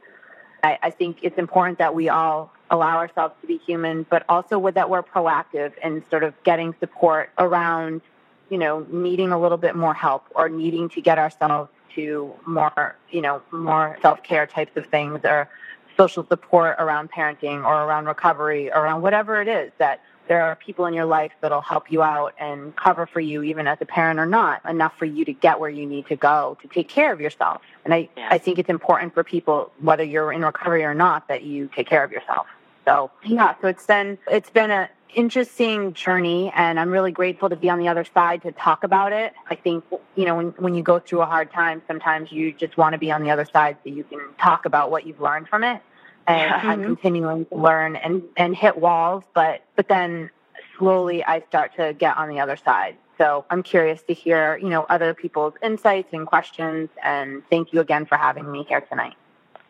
I, 0.63 0.79
I 0.83 0.91
think 0.91 1.19
it's 1.23 1.39
important 1.39 1.79
that 1.79 1.95
we 1.95 2.09
all 2.09 2.53
allow 2.71 2.97
ourselves 2.97 3.35
to 3.41 3.47
be 3.47 3.59
human, 3.59 4.07
but 4.09 4.25
also 4.29 4.59
with 4.59 4.75
that 4.75 4.91
we're 4.91 5.03
proactive 5.03 5.73
and 5.83 6.03
sort 6.11 6.25
of 6.25 6.35
getting 6.45 6.75
support 6.81 7.31
around, 7.39 8.03
you 8.51 8.59
know, 8.59 8.87
needing 8.91 9.33
a 9.33 9.41
little 9.41 9.59
bit 9.59 9.77
more 9.77 9.95
help 9.95 10.25
or 10.35 10.49
needing 10.49 10.89
to 10.91 11.01
get 11.01 11.19
ourselves 11.19 11.71
to 11.95 12.33
more, 12.47 12.97
you 13.11 13.21
know, 13.21 13.43
more 13.51 13.99
self-care 14.03 14.47
types 14.47 14.77
of 14.77 14.87
things 14.87 15.21
or 15.25 15.49
social 15.97 16.27
support 16.27 16.77
around 16.79 17.11
parenting 17.11 17.65
or 17.65 17.73
around 17.73 18.07
recovery 18.07 18.71
around 18.71 19.01
whatever 19.03 19.41
it 19.41 19.49
is 19.49 19.73
that 19.79 20.03
there 20.29 20.43
are 20.43 20.57
people 20.57 20.87
in 20.87 20.95
your 20.95 21.05
life 21.05 21.33
that'll 21.41 21.61
help 21.61 21.91
you 21.91 22.03
out 22.03 22.35
and 22.39 22.75
cover 22.77 23.07
for 23.07 23.21
you 23.21 23.43
even 23.43 23.67
as 23.67 23.79
a 23.81 23.87
parent 23.87 24.19
or 24.19 24.27
not 24.27 24.65
enough 24.69 24.97
for 24.99 25.05
you 25.05 25.25
to 25.25 25.33
get 25.33 25.61
where 25.61 25.71
you 25.71 25.87
need 25.87 26.07
to 26.07 26.17
go 26.17 26.57
to 26.63 26.69
take 26.69 26.89
care 26.89 27.13
of 27.13 27.21
yourself 27.21 27.63
and 27.85 27.95
i 27.95 28.09
yeah. 28.17 28.29
i 28.31 28.39
think 28.39 28.59
it's 28.59 28.71
important 28.71 29.15
for 29.15 29.25
people 29.25 29.71
whether 29.81 30.05
you're 30.05 30.33
in 30.33 30.43
recovery 30.43 30.85
or 30.85 30.95
not 30.95 31.27
that 31.29 31.43
you 31.43 31.69
take 31.75 31.89
care 31.89 32.05
of 32.05 32.13
yourself 32.13 32.47
so 32.85 33.11
yeah 33.25 33.55
so 33.61 33.69
it's 33.69 33.87
been 33.87 34.19
it's 34.29 34.51
been 34.51 34.71
a 34.71 34.89
interesting 35.17 35.95
journey 35.95 36.53
and 36.55 36.79
I'm 36.79 36.91
really 36.91 37.11
grateful 37.11 37.49
to 37.49 37.57
be 37.57 37.71
on 37.71 37.79
the 37.79 37.89
other 37.89 38.05
side 38.05 38.43
to 38.43 38.53
talk 38.53 38.85
about 38.85 39.13
it. 39.13 39.33
I 39.49 39.55
think, 39.55 39.83
you 40.15 40.27
know, 40.27 40.37
when, 40.37 40.49
when 40.59 40.75
you 40.75 40.83
go 40.83 40.99
through 40.99 41.23
a 41.23 41.27
hard 41.27 41.51
time, 41.51 41.81
sometimes 41.87 42.31
you 42.31 42.53
just 42.53 42.77
want 42.77 42.93
to 42.93 42.99
be 42.99 43.11
on 43.11 43.23
the 43.23 43.31
other 43.31 43.47
side 43.47 43.79
so 43.83 43.91
you 43.91 44.05
can 44.05 44.21
talk 44.39 44.67
about 44.67 44.91
what 44.91 45.07
you've 45.07 45.21
learned 45.21 45.49
from 45.49 45.65
it. 45.65 45.81
And 46.27 46.41
yeah. 46.41 46.61
I'm 46.63 46.79
mm-hmm. 46.81 46.95
continuing 46.95 47.47
to 47.47 47.57
learn 47.57 47.97
and, 47.97 48.23
and 48.37 48.55
hit 48.55 48.77
walls, 48.77 49.25
but, 49.35 49.63
but 49.77 49.89
then 49.89 50.31
slowly 50.79 51.25
I 51.25 51.41
start 51.49 51.77
to 51.77 51.95
get 51.95 52.17
on 52.17 52.29
the 52.29 52.41
other 52.41 52.57
side. 52.57 52.97
So 53.19 53.45
I'm 53.49 53.63
curious 53.63 54.03
to 54.03 54.13
hear, 54.13 54.59
you 54.59 54.69
know, 54.69 54.83
other 54.83 55.15
people's 55.15 55.55
insights 55.63 56.13
and 56.13 56.27
questions. 56.27 56.91
And 57.03 57.43
thank 57.49 57.73
you 57.73 57.81
again 57.81 58.07
for 58.07 58.19
having 58.19 58.51
me 58.51 58.65
here 58.69 58.81
tonight. 58.81 59.15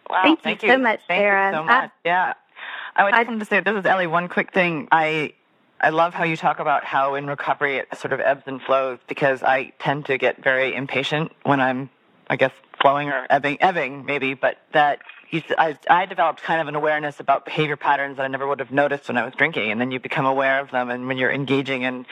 Wow, 0.09 0.23
thank, 0.23 0.43
thank 0.43 0.63
you, 0.63 0.69
you 0.69 0.75
so 0.75 0.79
much, 0.79 1.01
thank 1.07 1.21
Sarah. 1.21 1.51
You 1.51 1.57
so 1.57 1.65
much. 1.65 1.91
I, 1.91 1.91
yeah. 2.05 2.33
I 2.97 3.05
would 3.05 3.15
just 3.15 3.29
want 3.29 3.41
to 3.41 3.47
say, 3.47 3.61
this 3.61 3.77
is 3.77 3.85
Ellie, 3.85 4.07
one 4.07 4.29
quick 4.29 4.53
thing. 4.53 4.89
I 4.91 5.35
I 5.81 5.91
love 5.91 6.15
how 6.15 6.25
you 6.25 6.37
talk 6.37 6.59
about 6.59 6.85
how 6.85 7.15
in 7.17 7.27
recovery 7.27 7.77
it 7.77 7.95
sort 7.99 8.13
of 8.13 8.21
ebbs 8.21 8.45
and 8.47 8.63
flows 8.63 8.99
because 9.09 9.43
I 9.43 9.73
tend 9.79 10.07
to 10.07 10.17
get 10.17 10.43
very 10.43 10.75
impatient 10.75 11.33
when 11.43 11.61
I'm, 11.61 11.91
I 12.29 12.37
guess, 12.37 12.53
flowing 12.81 13.11
or 13.11 13.27
ebbing, 13.29 13.59
ebbing 13.61 14.07
maybe, 14.07 14.33
but 14.33 14.57
that 14.73 15.01
you, 15.31 15.43
I, 15.59 15.79
I 15.89 16.07
developed 16.07 16.43
kind 16.43 16.61
of 16.61 16.69
an 16.69 16.75
awareness 16.75 17.21
about 17.21 17.45
behavior 17.45 17.77
patterns 17.77 18.17
that 18.17 18.25
I 18.25 18.29
never 18.29 18.47
would 18.47 18.61
have 18.61 18.71
noticed 18.71 19.09
when 19.09 19.17
I 19.17 19.25
was 19.25 19.35
drinking. 19.35 19.71
And 19.71 19.81
then 19.81 19.91
you 19.91 20.01
become 20.01 20.27
aware 20.27 20.61
of 20.61 20.71
them. 20.71 20.91
And 20.91 21.07
when 21.09 21.19
you're 21.19 21.33
engaging 21.33 21.83
in 21.83 22.07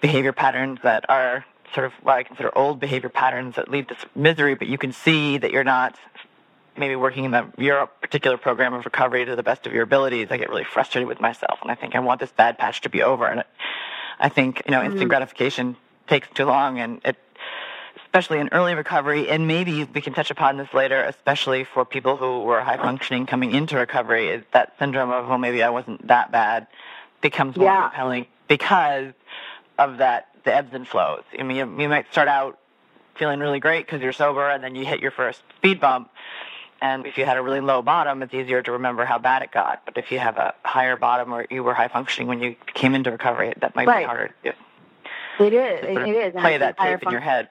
behavior 0.00 0.32
patterns 0.32 0.78
that 0.82 1.04
are 1.08 1.44
sort 1.74 1.86
of 1.86 1.92
what 2.02 2.16
I 2.16 2.22
consider 2.22 2.56
old 2.56 2.80
behavior 2.80 3.08
patterns 3.08 3.56
that 3.56 3.68
lead 3.70 3.88
to 3.88 3.96
misery, 4.14 4.54
but 4.54 4.68
you 4.68 4.78
can 4.78 4.92
see 4.92 5.38
that 5.38 5.50
you're 5.52 5.64
not 5.64 5.98
maybe 6.76 6.96
working 6.96 7.24
in 7.24 7.30
the, 7.30 7.46
your 7.58 7.86
particular 7.86 8.36
program 8.36 8.74
of 8.74 8.84
recovery 8.84 9.24
to 9.24 9.36
the 9.36 9.42
best 9.42 9.66
of 9.66 9.72
your 9.72 9.82
abilities, 9.82 10.28
I 10.30 10.36
get 10.38 10.48
really 10.48 10.64
frustrated 10.64 11.06
with 11.06 11.20
myself, 11.20 11.58
and 11.62 11.70
I 11.70 11.74
think 11.74 11.94
I 11.94 12.00
want 12.00 12.20
this 12.20 12.32
bad 12.32 12.58
patch 12.58 12.80
to 12.82 12.88
be 12.88 13.02
over. 13.02 13.26
And 13.26 13.44
I 14.18 14.28
think 14.28 14.62
you 14.64 14.72
know, 14.72 14.80
instant 14.80 15.00
mm-hmm. 15.00 15.08
gratification 15.08 15.76
takes 16.06 16.28
too 16.30 16.44
long, 16.44 16.78
and 16.78 17.00
it, 17.04 17.16
especially 18.12 18.40
in 18.40 18.50
early 18.52 18.74
recovery, 18.74 19.30
and 19.30 19.46
maybe 19.46 19.84
we 19.84 20.02
can 20.02 20.12
touch 20.12 20.30
upon 20.30 20.58
this 20.58 20.68
later, 20.74 21.02
especially 21.02 21.64
for 21.64 21.86
people 21.86 22.18
who 22.18 22.40
were 22.40 22.60
high 22.60 22.76
functioning 22.76 23.24
coming 23.24 23.52
into 23.52 23.74
recovery, 23.78 24.44
that 24.52 24.74
syndrome 24.78 25.10
of 25.10 25.28
well, 25.28 25.38
maybe 25.38 25.62
I 25.62 25.70
wasn't 25.70 26.06
that 26.08 26.30
bad, 26.30 26.66
becomes 27.22 27.56
more 27.56 27.68
yeah. 27.68 27.88
compelling 27.88 28.26
because 28.48 29.14
of 29.78 29.96
that 29.96 30.28
the 30.44 30.54
ebbs 30.54 30.74
and 30.74 30.86
flows. 30.86 31.22
I 31.38 31.42
mean, 31.42 31.56
you, 31.56 31.82
you 31.82 31.88
might 31.88 32.10
start 32.12 32.28
out 32.28 32.58
feeling 33.14 33.40
really 33.40 33.60
great 33.60 33.86
because 33.86 34.02
you're 34.02 34.12
sober, 34.12 34.46
and 34.46 34.62
then 34.62 34.74
you 34.74 34.84
hit 34.84 35.00
your 35.00 35.12
first 35.12 35.40
speed 35.56 35.80
bump 35.80 36.10
and 36.82 37.06
if 37.06 37.16
you 37.16 37.24
had 37.24 37.36
a 37.36 37.42
really 37.42 37.60
low 37.60 37.80
bottom, 37.80 38.22
it's 38.24 38.34
easier 38.34 38.60
to 38.60 38.72
remember 38.72 39.04
how 39.04 39.16
bad 39.16 39.42
it 39.42 39.52
got. 39.52 39.82
But 39.84 39.96
if 39.96 40.10
you 40.10 40.18
have 40.18 40.36
a 40.36 40.52
higher 40.64 40.96
bottom 40.96 41.32
or 41.32 41.46
you 41.48 41.62
were 41.62 41.74
high 41.74 41.86
functioning 41.86 42.26
when 42.26 42.42
you 42.42 42.56
came 42.74 42.96
into 42.96 43.12
recovery, 43.12 43.54
that 43.60 43.76
might 43.76 43.86
right. 43.86 44.00
be 44.00 44.04
harder. 44.04 44.34
To, 44.42 44.52
it 45.46 45.52
is. 45.54 45.84
It, 45.84 46.08
it 46.08 46.16
is. 46.16 46.32
Play 46.32 46.58
that 46.58 46.76
tape 46.76 47.04
in 47.04 47.10
your 47.12 47.20
head. 47.20 47.48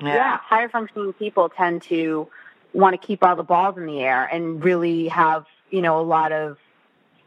Yeah. 0.00 0.14
yeah, 0.14 0.38
higher 0.38 0.68
functioning 0.68 1.12
people 1.12 1.48
tend 1.50 1.82
to 1.82 2.28
want 2.72 3.00
to 3.00 3.06
keep 3.06 3.22
all 3.22 3.36
the 3.36 3.42
balls 3.42 3.76
in 3.76 3.86
the 3.86 4.00
air 4.00 4.24
and 4.24 4.64
really 4.64 5.08
have, 5.08 5.46
you 5.70 5.82
know, 5.82 6.00
a 6.00 6.02
lot 6.02 6.32
of 6.32 6.58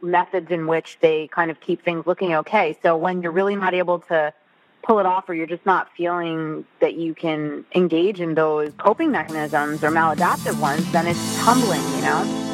methods 0.01 0.51
in 0.51 0.67
which 0.67 0.97
they 0.99 1.27
kind 1.27 1.51
of 1.51 1.59
keep 1.59 1.83
things 1.83 2.05
looking 2.05 2.33
okay. 2.35 2.77
So 2.81 2.97
when 2.97 3.21
you're 3.21 3.31
really 3.31 3.55
not 3.55 3.73
able 3.73 3.99
to 3.99 4.33
pull 4.83 4.99
it 4.99 5.05
off 5.05 5.29
or 5.29 5.33
you're 5.33 5.47
just 5.47 5.65
not 5.65 5.89
feeling 5.95 6.65
that 6.81 6.95
you 6.95 7.13
can 7.13 7.65
engage 7.73 8.19
in 8.19 8.35
those 8.35 8.73
coping 8.77 9.11
mechanisms 9.11 9.83
or 9.83 9.91
maladaptive 9.91 10.59
ones, 10.59 10.89
then 10.91 11.07
it's 11.07 11.37
humbling, 11.37 11.81
you 11.95 12.01
know? 12.01 12.49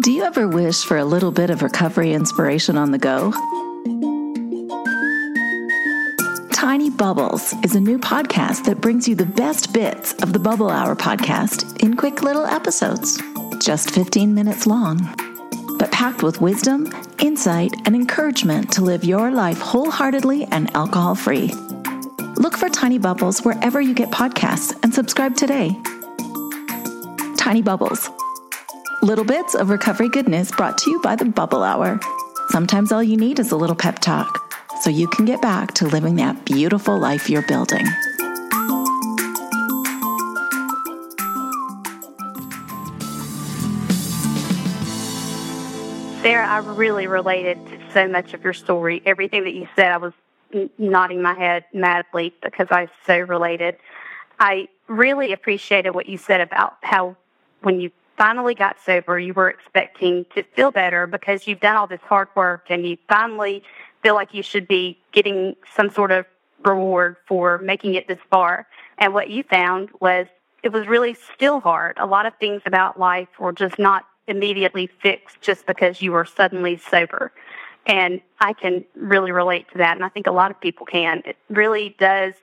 Do 0.00 0.12
you 0.12 0.22
ever 0.22 0.48
wish 0.48 0.84
for 0.84 0.96
a 0.96 1.04
little 1.04 1.30
bit 1.30 1.50
of 1.50 1.62
recovery 1.62 2.12
inspiration 2.12 2.76
on 2.76 2.90
the 2.90 2.98
go? 2.98 3.32
Tiny 6.74 6.90
Bubbles 6.90 7.54
is 7.62 7.76
a 7.76 7.80
new 7.80 8.00
podcast 8.00 8.64
that 8.64 8.80
brings 8.80 9.06
you 9.06 9.14
the 9.14 9.24
best 9.24 9.72
bits 9.72 10.12
of 10.14 10.32
the 10.32 10.40
Bubble 10.40 10.70
Hour 10.70 10.96
podcast 10.96 11.80
in 11.80 11.94
quick 11.94 12.24
little 12.24 12.44
episodes, 12.44 13.22
just 13.60 13.92
15 13.92 14.34
minutes 14.34 14.66
long 14.66 14.98
but 15.78 15.92
packed 15.92 16.24
with 16.24 16.40
wisdom, 16.40 16.92
insight, 17.20 17.70
and 17.86 17.94
encouragement 17.94 18.72
to 18.72 18.82
live 18.82 19.04
your 19.04 19.30
life 19.30 19.60
wholeheartedly 19.60 20.46
and 20.46 20.74
alcohol 20.74 21.14
free. 21.14 21.52
Look 22.38 22.56
for 22.56 22.68
Tiny 22.68 22.98
Bubbles 22.98 23.42
wherever 23.42 23.80
you 23.80 23.94
get 23.94 24.10
podcasts 24.10 24.76
and 24.82 24.92
subscribe 24.92 25.36
today. 25.36 25.80
Tiny 27.36 27.62
Bubbles. 27.62 28.10
Little 29.00 29.24
bits 29.24 29.54
of 29.54 29.70
recovery 29.70 30.08
goodness 30.08 30.50
brought 30.50 30.76
to 30.78 30.90
you 30.90 31.00
by 31.02 31.14
the 31.14 31.26
Bubble 31.26 31.62
Hour. 31.62 32.00
Sometimes 32.48 32.90
all 32.90 33.00
you 33.00 33.16
need 33.16 33.38
is 33.38 33.52
a 33.52 33.56
little 33.56 33.76
pep 33.76 34.00
talk 34.00 34.44
so 34.80 34.90
you 34.90 35.08
can 35.08 35.24
get 35.24 35.40
back 35.40 35.74
to 35.74 35.86
living 35.86 36.16
that 36.16 36.44
beautiful 36.44 36.98
life 36.98 37.30
you're 37.30 37.46
building. 37.46 37.86
Sarah, 46.22 46.48
I 46.48 46.58
really 46.58 47.06
related 47.06 47.58
to 47.66 47.92
so 47.92 48.08
much 48.08 48.32
of 48.32 48.42
your 48.42 48.54
story. 48.54 49.02
Everything 49.04 49.44
that 49.44 49.52
you 49.52 49.68
said, 49.76 49.92
I 49.92 49.98
was 49.98 50.14
nodding 50.78 51.20
my 51.20 51.34
head 51.34 51.66
madly 51.72 52.34
because 52.42 52.68
I 52.70 52.88
so 53.06 53.18
related. 53.18 53.76
I 54.40 54.68
really 54.88 55.32
appreciated 55.32 55.90
what 55.90 56.08
you 56.08 56.16
said 56.16 56.40
about 56.40 56.78
how 56.82 57.16
when 57.60 57.80
you 57.80 57.90
finally 58.16 58.54
got 58.54 58.76
sober, 58.80 59.18
you 59.18 59.34
were 59.34 59.48
expecting 59.48 60.24
to 60.34 60.42
feel 60.54 60.70
better 60.70 61.06
because 61.06 61.46
you've 61.46 61.60
done 61.60 61.76
all 61.76 61.86
this 61.86 62.00
hard 62.02 62.28
work 62.34 62.66
and 62.70 62.86
you 62.86 62.96
finally 63.08 63.62
feel 64.04 64.14
like 64.14 64.34
you 64.34 64.42
should 64.42 64.68
be 64.68 64.98
getting 65.12 65.56
some 65.74 65.88
sort 65.88 66.12
of 66.12 66.26
reward 66.62 67.16
for 67.26 67.58
making 67.58 67.94
it 67.94 68.06
this 68.06 68.18
far. 68.30 68.66
And 68.98 69.14
what 69.14 69.30
you 69.30 69.42
found 69.42 69.88
was 69.98 70.26
it 70.62 70.72
was 70.72 70.86
really 70.86 71.14
still 71.14 71.60
hard. 71.60 71.96
A 71.98 72.06
lot 72.06 72.26
of 72.26 72.34
things 72.38 72.60
about 72.66 73.00
life 73.00 73.28
were 73.40 73.52
just 73.52 73.78
not 73.78 74.04
immediately 74.26 74.88
fixed 75.02 75.40
just 75.40 75.66
because 75.66 76.02
you 76.02 76.12
were 76.12 76.26
suddenly 76.26 76.76
sober. 76.76 77.32
And 77.86 78.20
I 78.40 78.52
can 78.52 78.84
really 78.94 79.32
relate 79.32 79.70
to 79.72 79.78
that. 79.78 79.96
And 79.96 80.04
I 80.04 80.10
think 80.10 80.26
a 80.26 80.32
lot 80.32 80.50
of 80.50 80.60
people 80.60 80.84
can. 80.86 81.22
It 81.24 81.36
really 81.48 81.96
does 81.98 82.34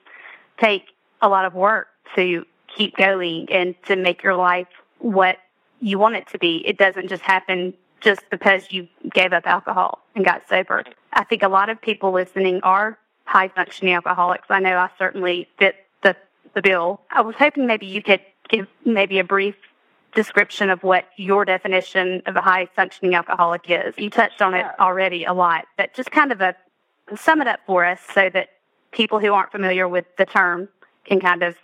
take 0.58 0.86
a 1.20 1.28
lot 1.28 1.44
of 1.44 1.54
work 1.54 1.88
to 2.16 2.44
keep 2.68 2.96
going 2.96 3.48
and 3.50 3.74
to 3.86 3.94
make 3.94 4.24
your 4.24 4.34
life 4.34 4.68
what 4.98 5.38
you 5.80 5.98
want 5.98 6.16
it 6.16 6.26
to 6.28 6.38
be. 6.38 6.62
It 6.66 6.76
doesn't 6.76 7.08
just 7.08 7.22
happen 7.22 7.74
just 8.02 8.20
because 8.30 8.70
you 8.70 8.88
gave 9.12 9.32
up 9.32 9.46
alcohol 9.46 10.00
and 10.14 10.24
got 10.24 10.48
sober. 10.48 10.84
I 11.12 11.24
think 11.24 11.42
a 11.42 11.48
lot 11.48 11.68
of 11.68 11.80
people 11.80 12.12
listening 12.12 12.60
are 12.62 12.98
high 13.24 13.48
functioning 13.48 13.94
alcoholics. 13.94 14.46
I 14.50 14.60
know 14.60 14.76
I 14.76 14.90
certainly 14.98 15.48
fit 15.58 15.76
the, 16.02 16.16
the 16.54 16.62
bill. 16.62 17.00
I 17.10 17.20
was 17.22 17.36
hoping 17.38 17.66
maybe 17.66 17.86
you 17.86 18.02
could 18.02 18.20
give 18.48 18.66
maybe 18.84 19.18
a 19.18 19.24
brief 19.24 19.54
description 20.14 20.68
of 20.68 20.82
what 20.82 21.06
your 21.16 21.44
definition 21.44 22.22
of 22.26 22.36
a 22.36 22.40
high 22.40 22.68
functioning 22.76 23.14
alcoholic 23.14 23.62
is. 23.68 23.94
You 23.96 24.10
touched 24.10 24.42
on 24.42 24.54
it 24.54 24.66
already 24.78 25.24
a 25.24 25.32
lot, 25.32 25.64
but 25.76 25.94
just 25.94 26.10
kind 26.10 26.32
of 26.32 26.40
a 26.40 26.54
sum 27.16 27.40
it 27.40 27.48
up 27.48 27.60
for 27.66 27.84
us 27.84 28.00
so 28.12 28.28
that 28.30 28.48
people 28.90 29.20
who 29.20 29.32
aren't 29.32 29.50
familiar 29.50 29.88
with 29.88 30.04
the 30.18 30.26
term 30.26 30.68
can 31.04 31.20
kind 31.20 31.42
of 31.42 31.56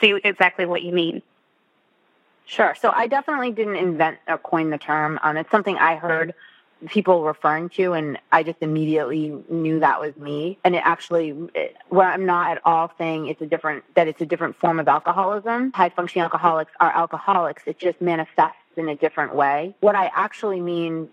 see 0.00 0.18
exactly 0.24 0.66
what 0.66 0.82
you 0.82 0.92
mean. 0.92 1.22
Sure. 2.52 2.74
So 2.78 2.92
I 2.94 3.06
definitely 3.06 3.50
didn't 3.50 3.76
invent 3.76 4.18
or 4.28 4.36
coin 4.36 4.68
the 4.68 4.76
term. 4.76 5.18
Um, 5.22 5.38
it's 5.38 5.50
something 5.50 5.78
I 5.78 5.96
heard 5.96 6.34
people 6.86 7.24
referring 7.24 7.70
to, 7.70 7.94
and 7.94 8.18
I 8.30 8.42
just 8.42 8.58
immediately 8.60 9.32
knew 9.48 9.80
that 9.80 10.02
was 10.02 10.14
me. 10.18 10.58
And 10.62 10.76
it 10.76 10.82
actually, 10.84 11.34
it, 11.54 11.74
I'm 11.90 12.26
not 12.26 12.50
at 12.50 12.62
all 12.66 12.92
saying 12.98 13.28
it's 13.28 13.40
a 13.40 13.46
different 13.46 13.84
that 13.94 14.06
it's 14.06 14.20
a 14.20 14.26
different 14.26 14.56
form 14.56 14.78
of 14.78 14.86
alcoholism. 14.86 15.72
High 15.72 15.88
functioning 15.88 16.24
alcoholics 16.24 16.72
are 16.78 16.92
alcoholics. 16.94 17.62
It 17.64 17.78
just 17.78 18.02
manifests 18.02 18.58
in 18.76 18.86
a 18.90 18.96
different 18.96 19.34
way. 19.34 19.74
What 19.80 19.94
I 19.94 20.10
actually 20.14 20.60
mean 20.60 21.08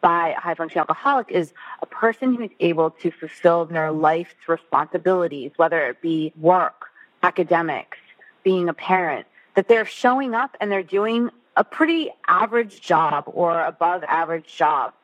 by 0.00 0.30
a 0.30 0.40
high 0.40 0.56
functioning 0.56 0.80
alcoholic 0.80 1.30
is 1.30 1.52
a 1.82 1.86
person 1.86 2.34
who 2.34 2.42
is 2.42 2.50
able 2.58 2.90
to 2.90 3.12
fulfill 3.12 3.64
their 3.64 3.92
life's 3.92 4.34
responsibilities, 4.48 5.52
whether 5.54 5.86
it 5.86 6.02
be 6.02 6.32
work, 6.36 6.86
academics, 7.22 7.98
being 8.42 8.68
a 8.68 8.74
parent, 8.74 9.26
that 9.60 9.68
they're 9.68 9.84
showing 9.84 10.34
up 10.34 10.56
and 10.58 10.72
they're 10.72 10.82
doing 10.82 11.28
a 11.54 11.62
pretty 11.62 12.08
average 12.26 12.80
job 12.80 13.24
or 13.26 13.62
above 13.62 14.02
average 14.04 14.56
job. 14.56 14.94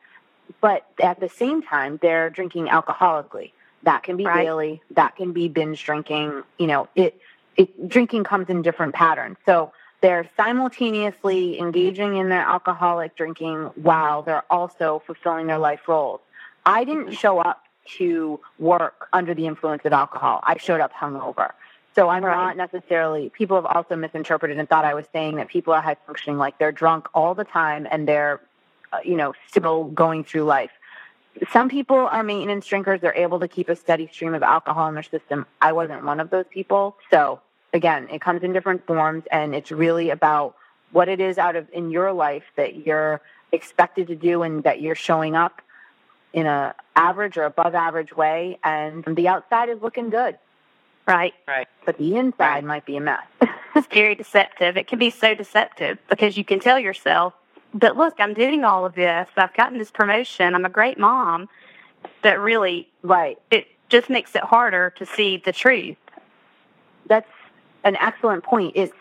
But 0.61 0.83
at 0.99 1.19
the 1.19 1.29
same 1.29 1.61
time, 1.61 1.99
they're 2.01 2.31
drinking 2.31 2.65
alcoholically. 2.65 3.51
That 3.83 4.01
can 4.01 4.17
be 4.17 4.25
right. 4.25 4.43
daily. 4.43 4.81
That 4.89 5.15
can 5.15 5.31
be 5.31 5.47
binge 5.47 5.83
drinking. 5.83 6.41
You 6.57 6.65
know, 6.65 6.87
it, 6.95 7.21
it 7.55 7.87
drinking 7.87 8.23
comes 8.23 8.49
in 8.49 8.63
different 8.63 8.95
patterns. 8.95 9.37
So 9.45 9.73
they're 10.01 10.27
simultaneously 10.35 11.59
engaging 11.59 12.17
in 12.17 12.29
their 12.29 12.41
alcoholic 12.41 13.15
drinking 13.15 13.69
while 13.75 14.23
they're 14.23 14.51
also 14.51 15.03
fulfilling 15.05 15.45
their 15.45 15.59
life 15.59 15.87
roles. 15.87 16.21
I 16.65 16.83
didn't 16.83 17.03
mm-hmm. 17.03 17.13
show 17.13 17.37
up 17.37 17.61
to 17.99 18.39
work 18.57 19.07
under 19.13 19.35
the 19.35 19.45
influence 19.45 19.85
of 19.85 19.93
alcohol. 19.93 20.39
I 20.41 20.57
showed 20.57 20.81
up 20.81 20.93
hungover. 20.93 21.51
So 21.97 22.09
I'm 22.09 22.23
right. 22.23 22.55
not 22.55 22.71
necessarily, 22.71 23.29
people 23.29 23.57
have 23.57 23.65
also 23.65 23.95
misinterpreted 23.95 24.59
and 24.59 24.69
thought 24.69 24.85
I 24.85 24.93
was 24.93 25.05
saying 25.11 25.37
that 25.37 25.47
people 25.47 25.73
are 25.73 25.81
high 25.81 25.97
functioning 26.05 26.37
like 26.37 26.59
they're 26.59 26.71
drunk 26.71 27.07
all 27.15 27.33
the 27.33 27.43
time 27.43 27.87
and 27.89 28.07
they're, 28.07 28.39
uh, 28.93 28.99
you 29.03 29.15
know, 29.15 29.33
still 29.47 29.85
going 29.85 30.23
through 30.23 30.43
life. 30.43 30.69
Some 31.51 31.69
people 31.69 31.97
are 31.97 32.21
maintenance 32.21 32.67
drinkers. 32.67 33.01
They're 33.01 33.15
able 33.15 33.39
to 33.39 33.47
keep 33.47 33.67
a 33.67 33.75
steady 33.75 34.07
stream 34.13 34.35
of 34.35 34.43
alcohol 34.43 34.87
in 34.89 34.93
their 34.93 35.01
system. 35.01 35.47
I 35.59 35.71
wasn't 35.71 36.05
one 36.05 36.19
of 36.19 36.29
those 36.29 36.45
people. 36.51 36.97
So 37.09 37.41
again, 37.73 38.07
it 38.11 38.21
comes 38.21 38.43
in 38.43 38.53
different 38.53 38.85
forms 38.85 39.23
and 39.31 39.55
it's 39.55 39.71
really 39.71 40.11
about 40.11 40.55
what 40.91 41.09
it 41.09 41.19
is 41.19 41.39
out 41.39 41.55
of 41.55 41.67
in 41.73 41.89
your 41.89 42.13
life 42.13 42.43
that 42.57 42.85
you're 42.85 43.21
expected 43.51 44.05
to 44.07 44.15
do 44.15 44.43
and 44.43 44.63
that 44.65 44.81
you're 44.81 44.93
showing 44.93 45.35
up 45.35 45.63
in 46.31 46.45
a 46.45 46.75
average 46.95 47.37
or 47.37 47.45
above 47.45 47.73
average 47.73 48.15
way 48.15 48.59
and 48.63 49.03
the 49.15 49.27
outside 49.27 49.69
is 49.69 49.81
looking 49.81 50.11
good 50.11 50.37
Right. 51.07 51.33
Right. 51.47 51.67
But 51.85 51.97
the 51.97 52.17
inside 52.17 52.39
right. 52.39 52.63
might 52.63 52.85
be 52.85 52.97
a 52.97 53.01
mess. 53.01 53.25
it's 53.75 53.87
very 53.87 54.13
deceptive. 54.13 54.75
It 54.75 54.87
can 54.87 54.99
be 54.99 55.09
so 55.09 55.33
deceptive 55.33 55.97
because 56.09 56.37
you 56.37 56.43
can 56.43 56.59
tell 56.59 56.77
yourself, 56.77 57.33
but 57.73 57.95
look, 57.95 58.15
I'm 58.19 58.33
doing 58.33 58.63
all 58.63 58.85
of 58.85 58.95
this. 58.95 59.27
I've 59.37 59.53
gotten 59.53 59.77
this 59.77 59.91
promotion. 59.91 60.53
I'm 60.53 60.65
a 60.65 60.69
great 60.69 60.99
mom. 60.99 61.47
That 62.23 62.39
really, 62.39 62.89
right. 63.03 63.39
It 63.51 63.67
just 63.89 64.09
makes 64.09 64.35
it 64.35 64.43
harder 64.43 64.91
to 64.97 65.05
see 65.05 65.37
the 65.37 65.51
truth. 65.51 65.97
That's 67.07 67.31
an 67.83 67.95
excellent 67.97 68.43
point. 68.43 68.73
It's 68.75 68.93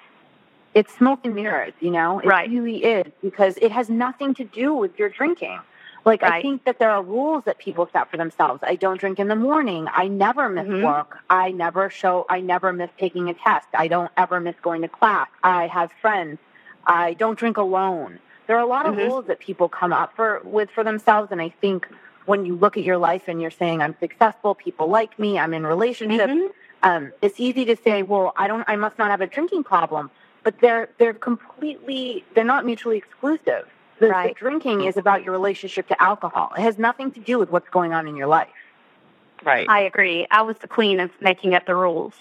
it's 0.74 0.94
smoke 0.94 1.20
and 1.24 1.34
mirrors, 1.34 1.72
you 1.80 1.90
know? 1.90 2.18
It 2.18 2.26
right. 2.26 2.50
really 2.50 2.84
is 2.84 3.10
because 3.22 3.56
it 3.62 3.72
has 3.72 3.88
nothing 3.88 4.34
to 4.34 4.44
do 4.44 4.74
with 4.74 4.98
your 4.98 5.08
drinking. 5.08 5.58
Like 6.06 6.22
right. 6.22 6.34
I 6.34 6.42
think 6.42 6.64
that 6.64 6.78
there 6.78 6.92
are 6.92 7.02
rules 7.02 7.42
that 7.46 7.58
people 7.58 7.88
set 7.92 8.08
for 8.08 8.16
themselves. 8.16 8.60
I 8.62 8.76
don't 8.76 8.98
drink 8.98 9.18
in 9.18 9.26
the 9.26 9.34
morning. 9.34 9.88
I 9.92 10.06
never 10.06 10.48
miss 10.48 10.68
mm-hmm. 10.68 10.84
work. 10.84 11.18
I 11.28 11.50
never 11.50 11.90
show 11.90 12.24
I 12.30 12.40
never 12.40 12.72
miss 12.72 12.90
taking 12.96 13.28
a 13.28 13.34
test. 13.34 13.66
I 13.74 13.88
don't 13.88 14.10
ever 14.16 14.38
miss 14.38 14.54
going 14.62 14.82
to 14.82 14.88
class. 14.88 15.26
I 15.42 15.66
have 15.66 15.90
friends. 16.00 16.38
I 16.86 17.14
don't 17.14 17.36
drink 17.36 17.56
alone. 17.56 18.20
There 18.46 18.56
are 18.56 18.62
a 18.62 18.66
lot 18.66 18.86
of 18.86 18.94
mm-hmm. 18.94 19.08
rules 19.08 19.26
that 19.26 19.40
people 19.40 19.68
come 19.68 19.92
up 19.92 20.14
for 20.14 20.40
with 20.44 20.70
for 20.70 20.84
themselves 20.84 21.32
and 21.32 21.42
I 21.42 21.48
think 21.60 21.88
when 22.24 22.46
you 22.46 22.54
look 22.54 22.76
at 22.76 22.84
your 22.84 22.98
life 22.98 23.24
and 23.26 23.42
you're 23.42 23.50
saying 23.50 23.82
I'm 23.82 23.96
successful, 23.98 24.54
people 24.54 24.88
like 24.88 25.18
me, 25.18 25.38
I'm 25.40 25.54
in 25.54 25.66
relationships, 25.66 26.32
mm-hmm. 26.32 26.88
um, 26.88 27.12
it's 27.22 27.38
easy 27.38 27.64
to 27.64 27.76
say, 27.76 28.04
well, 28.04 28.32
I 28.36 28.46
don't 28.46 28.64
I 28.68 28.76
must 28.76 28.96
not 28.96 29.10
have 29.10 29.22
a 29.22 29.26
drinking 29.26 29.64
problem. 29.64 30.12
But 30.44 30.60
they're 30.60 30.88
they're 30.98 31.14
completely 31.14 32.24
they're 32.36 32.44
not 32.44 32.64
mutually 32.64 32.96
exclusive. 32.96 33.66
The, 33.98 34.08
right. 34.08 34.34
the 34.34 34.38
drinking 34.38 34.84
is 34.84 34.96
about 34.96 35.24
your 35.24 35.32
relationship 35.32 35.88
to 35.88 36.02
alcohol. 36.02 36.52
It 36.56 36.62
has 36.62 36.78
nothing 36.78 37.10
to 37.12 37.20
do 37.20 37.38
with 37.38 37.50
what's 37.50 37.68
going 37.70 37.92
on 37.92 38.06
in 38.06 38.16
your 38.16 38.26
life. 38.26 38.48
Right. 39.44 39.66
I 39.68 39.80
agree. 39.80 40.26
I 40.30 40.42
was 40.42 40.56
the 40.58 40.68
queen 40.68 41.00
of 41.00 41.10
making 41.20 41.54
up 41.54 41.66
the 41.66 41.74
rules 41.74 42.14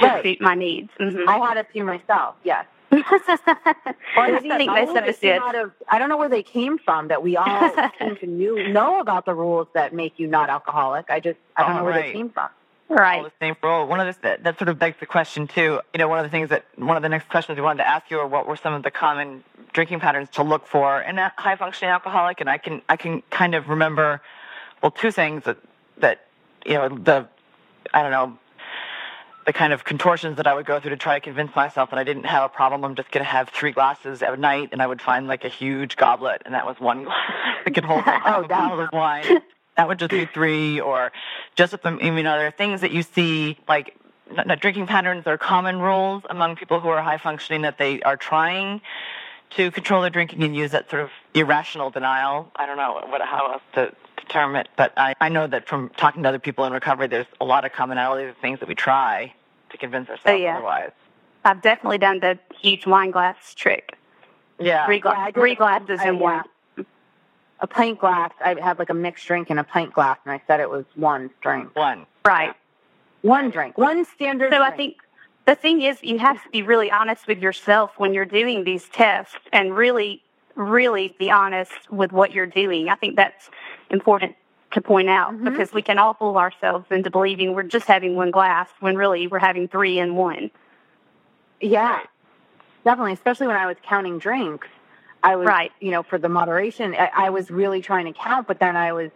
to 0.00 0.20
suit 0.22 0.40
my 0.40 0.54
needs. 0.54 0.90
Mm-hmm. 1.00 1.28
I 1.28 1.38
had 1.38 1.56
a 1.56 1.64
few 1.64 1.84
myself. 1.84 2.36
Yes. 2.44 2.66
well, 2.90 3.02
I 4.16 4.38
think 4.40 4.70
most 4.70 4.96
of 4.96 5.04
us 5.04 5.18
did. 5.18 5.42
Of, 5.42 5.72
I 5.88 5.98
don't 5.98 6.08
know 6.08 6.16
where 6.16 6.28
they 6.28 6.42
came 6.44 6.78
from 6.78 7.08
that 7.08 7.22
we 7.22 7.36
all 7.36 7.74
seem 7.98 8.16
to 8.16 8.26
knew, 8.26 8.68
know 8.72 9.00
about 9.00 9.24
the 9.24 9.34
rules 9.34 9.66
that 9.74 9.92
make 9.92 10.18
you 10.18 10.28
not 10.28 10.48
alcoholic. 10.48 11.06
I 11.10 11.18
just 11.18 11.38
I 11.56 11.62
don't 11.62 11.72
oh, 11.72 11.76
know 11.78 11.84
where 11.84 11.92
right. 11.94 12.06
they 12.06 12.12
came 12.12 12.30
from. 12.30 12.50
Right. 12.88 13.18
All 13.18 13.24
the 13.24 13.32
same 13.40 13.56
role. 13.62 13.86
One 13.86 14.00
of 14.00 14.14
the 14.14 14.22
that, 14.22 14.44
that 14.44 14.58
sort 14.58 14.68
of 14.68 14.78
begs 14.78 14.96
the 15.00 15.06
question 15.06 15.46
too. 15.46 15.80
You 15.92 15.98
know, 15.98 16.08
one 16.08 16.18
of 16.18 16.24
the 16.24 16.30
things 16.30 16.50
that 16.50 16.66
one 16.76 16.96
of 16.96 17.02
the 17.02 17.08
next 17.08 17.28
questions 17.28 17.56
we 17.56 17.62
wanted 17.62 17.82
to 17.82 17.88
ask 17.88 18.10
you 18.10 18.18
are 18.18 18.26
what 18.26 18.46
were 18.46 18.56
some 18.56 18.74
of 18.74 18.82
the 18.82 18.90
common 18.90 19.42
drinking 19.72 20.00
patterns 20.00 20.28
to 20.30 20.42
look 20.42 20.66
for 20.66 21.00
in 21.00 21.18
a 21.18 21.32
high 21.36 21.56
functioning 21.56 21.90
alcoholic? 21.90 22.40
And 22.40 22.50
I 22.50 22.58
can 22.58 22.82
I 22.88 22.96
can 22.96 23.22
kind 23.30 23.54
of 23.54 23.68
remember 23.68 24.20
well 24.82 24.90
two 24.90 25.10
things 25.10 25.44
that 25.44 25.56
that 25.98 26.26
you 26.66 26.74
know 26.74 26.88
the 26.90 27.26
I 27.94 28.02
don't 28.02 28.10
know 28.10 28.38
the 29.46 29.52
kind 29.52 29.72
of 29.72 29.84
contortions 29.84 30.36
that 30.36 30.46
I 30.46 30.54
would 30.54 30.66
go 30.66 30.80
through 30.80 30.90
to 30.90 30.96
try 30.96 31.18
to 31.18 31.20
convince 31.20 31.54
myself 31.54 31.90
that 31.90 31.98
I 31.98 32.04
didn't 32.04 32.24
have 32.24 32.44
a 32.44 32.48
problem. 32.48 32.84
I'm 32.84 32.94
just 32.94 33.10
going 33.10 33.24
to 33.24 33.30
have 33.30 33.50
three 33.50 33.72
glasses 33.72 34.22
at 34.22 34.38
night, 34.38 34.70
and 34.72 34.80
I 34.80 34.86
would 34.86 35.02
find 35.02 35.26
like 35.26 35.44
a 35.44 35.48
huge 35.48 35.96
goblet, 35.96 36.42
and 36.44 36.54
that 36.54 36.66
was 36.66 36.80
one 36.80 37.04
glass 37.04 37.64
that 37.64 37.74
could 37.74 37.84
hold 37.84 38.06
like 38.06 38.22
oh, 38.24 38.44
a 38.44 38.48
bottle 38.48 38.80
of 38.80 38.90
wine 38.92 39.42
that 39.76 39.88
would 39.88 39.98
just 39.98 40.10
be 40.10 40.26
three, 40.26 40.80
or 40.80 41.12
just 41.56 41.72
with 41.72 41.82
them, 41.82 41.98
I 42.00 42.10
mean, 42.10 42.26
are 42.26 42.38
there 42.38 42.50
things 42.50 42.80
that 42.80 42.92
you 42.92 43.02
see 43.02 43.58
like 43.68 43.96
not 44.30 44.60
drinking 44.60 44.86
patterns 44.86 45.24
or 45.26 45.36
common 45.36 45.80
rules 45.80 46.22
among 46.30 46.56
people 46.56 46.80
who 46.80 46.88
are 46.88 47.02
high 47.02 47.18
functioning 47.18 47.62
that 47.62 47.78
they 47.78 48.00
are 48.02 48.16
trying 48.16 48.80
to 49.50 49.70
control 49.70 50.00
their 50.00 50.10
drinking 50.10 50.42
and 50.42 50.56
use 50.56 50.72
that 50.72 50.90
sort 50.90 51.02
of 51.02 51.10
irrational 51.34 51.90
denial? 51.90 52.50
I 52.56 52.66
don't 52.66 52.76
know 52.76 53.04
what 53.06 53.20
how 53.22 53.52
else 53.52 53.62
to, 53.74 53.86
to 53.90 54.26
term 54.26 54.56
it, 54.56 54.68
but 54.76 54.92
I, 54.96 55.14
I 55.20 55.28
know 55.28 55.46
that 55.46 55.68
from 55.68 55.90
talking 55.96 56.22
to 56.22 56.28
other 56.28 56.38
people 56.38 56.64
in 56.64 56.72
recovery, 56.72 57.06
there's 57.06 57.26
a 57.40 57.44
lot 57.44 57.64
of 57.64 57.72
commonalities 57.72 58.30
of 58.30 58.36
things 58.38 58.60
that 58.60 58.68
we 58.68 58.74
try 58.74 59.32
to 59.70 59.76
convince 59.76 60.08
ourselves 60.08 60.26
oh, 60.26 60.34
yeah. 60.34 60.56
otherwise. 60.56 60.92
I've 61.44 61.62
definitely 61.62 61.98
done 61.98 62.20
the 62.20 62.38
huge 62.58 62.86
wine 62.86 63.10
glass 63.10 63.54
trick. 63.54 63.98
Yeah. 64.58 64.86
Three, 64.86 65.00
gla- 65.00 65.12
yeah, 65.12 65.30
three 65.32 65.54
glasses 65.54 66.00
in 66.02 66.18
one 66.18 66.44
a 67.60 67.66
pint 67.66 67.98
glass. 67.98 68.32
I 68.44 68.56
had 68.60 68.78
like 68.78 68.90
a 68.90 68.94
mixed 68.94 69.26
drink 69.26 69.50
in 69.50 69.58
a 69.58 69.64
pint 69.64 69.92
glass, 69.92 70.18
and 70.24 70.32
I 70.32 70.42
said 70.46 70.60
it 70.60 70.70
was 70.70 70.84
one 70.94 71.30
drink. 71.40 71.74
One. 71.74 72.06
Right. 72.24 72.54
One 73.22 73.50
drink. 73.50 73.78
One 73.78 74.04
standard. 74.04 74.52
So 74.52 74.58
drink. 74.58 74.72
I 74.72 74.76
think 74.76 74.96
the 75.46 75.54
thing 75.54 75.82
is, 75.82 76.02
you 76.02 76.18
have 76.18 76.42
to 76.42 76.48
be 76.50 76.62
really 76.62 76.90
honest 76.90 77.26
with 77.26 77.38
yourself 77.38 77.92
when 77.96 78.14
you're 78.14 78.24
doing 78.24 78.64
these 78.64 78.88
tests, 78.88 79.36
and 79.52 79.76
really, 79.76 80.22
really 80.54 81.14
be 81.18 81.30
honest 81.30 81.90
with 81.90 82.12
what 82.12 82.32
you're 82.32 82.46
doing. 82.46 82.88
I 82.88 82.94
think 82.94 83.16
that's 83.16 83.50
important 83.90 84.36
to 84.72 84.80
point 84.80 85.08
out 85.08 85.32
mm-hmm. 85.32 85.44
because 85.44 85.72
we 85.72 85.82
can 85.82 85.98
all 85.98 86.14
fool 86.14 86.36
ourselves 86.36 86.86
into 86.90 87.10
believing 87.10 87.54
we're 87.54 87.62
just 87.62 87.86
having 87.86 88.16
one 88.16 88.30
glass 88.30 88.68
when 88.80 88.96
really 88.96 89.26
we're 89.26 89.38
having 89.38 89.68
three 89.68 89.98
in 89.98 90.16
one. 90.16 90.50
Yeah, 91.60 92.00
definitely. 92.84 93.12
Especially 93.12 93.46
when 93.46 93.56
I 93.56 93.66
was 93.66 93.76
counting 93.86 94.18
drinks. 94.18 94.68
I 95.24 95.36
was, 95.36 95.46
right. 95.46 95.72
you 95.80 95.90
know, 95.90 96.02
for 96.02 96.18
the 96.18 96.28
moderation, 96.28 96.94
I, 96.94 97.10
I 97.14 97.30
was 97.30 97.50
really 97.50 97.80
trying 97.80 98.04
to 98.04 98.12
count, 98.12 98.46
but 98.46 98.60
then 98.60 98.76
I 98.76 98.92
was 98.92 99.10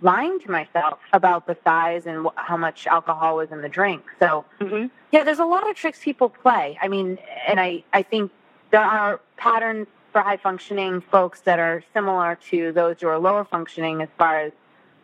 lying 0.00 0.40
to 0.40 0.50
myself 0.50 0.98
about 1.12 1.46
the 1.46 1.56
size 1.62 2.06
and 2.06 2.26
wh- 2.26 2.36
how 2.36 2.56
much 2.56 2.86
alcohol 2.86 3.36
was 3.36 3.52
in 3.52 3.60
the 3.60 3.68
drink. 3.68 4.02
So, 4.18 4.44
mm-hmm. 4.60 4.86
yeah, 5.12 5.24
there's 5.24 5.38
a 5.38 5.44
lot 5.44 5.68
of 5.68 5.76
tricks 5.76 6.00
people 6.02 6.30
play. 6.30 6.78
I 6.80 6.88
mean, 6.88 7.18
and 7.46 7.60
I, 7.60 7.84
I 7.92 8.02
think 8.02 8.32
there 8.70 8.80
are 8.80 9.20
patterns 9.36 9.86
for 10.10 10.22
high 10.22 10.38
functioning 10.38 11.02
folks 11.02 11.42
that 11.42 11.58
are 11.58 11.84
similar 11.92 12.38
to 12.50 12.72
those 12.72 12.96
who 13.00 13.08
are 13.08 13.18
lower 13.18 13.44
functioning 13.44 14.00
as 14.02 14.08
far 14.18 14.40
as 14.40 14.52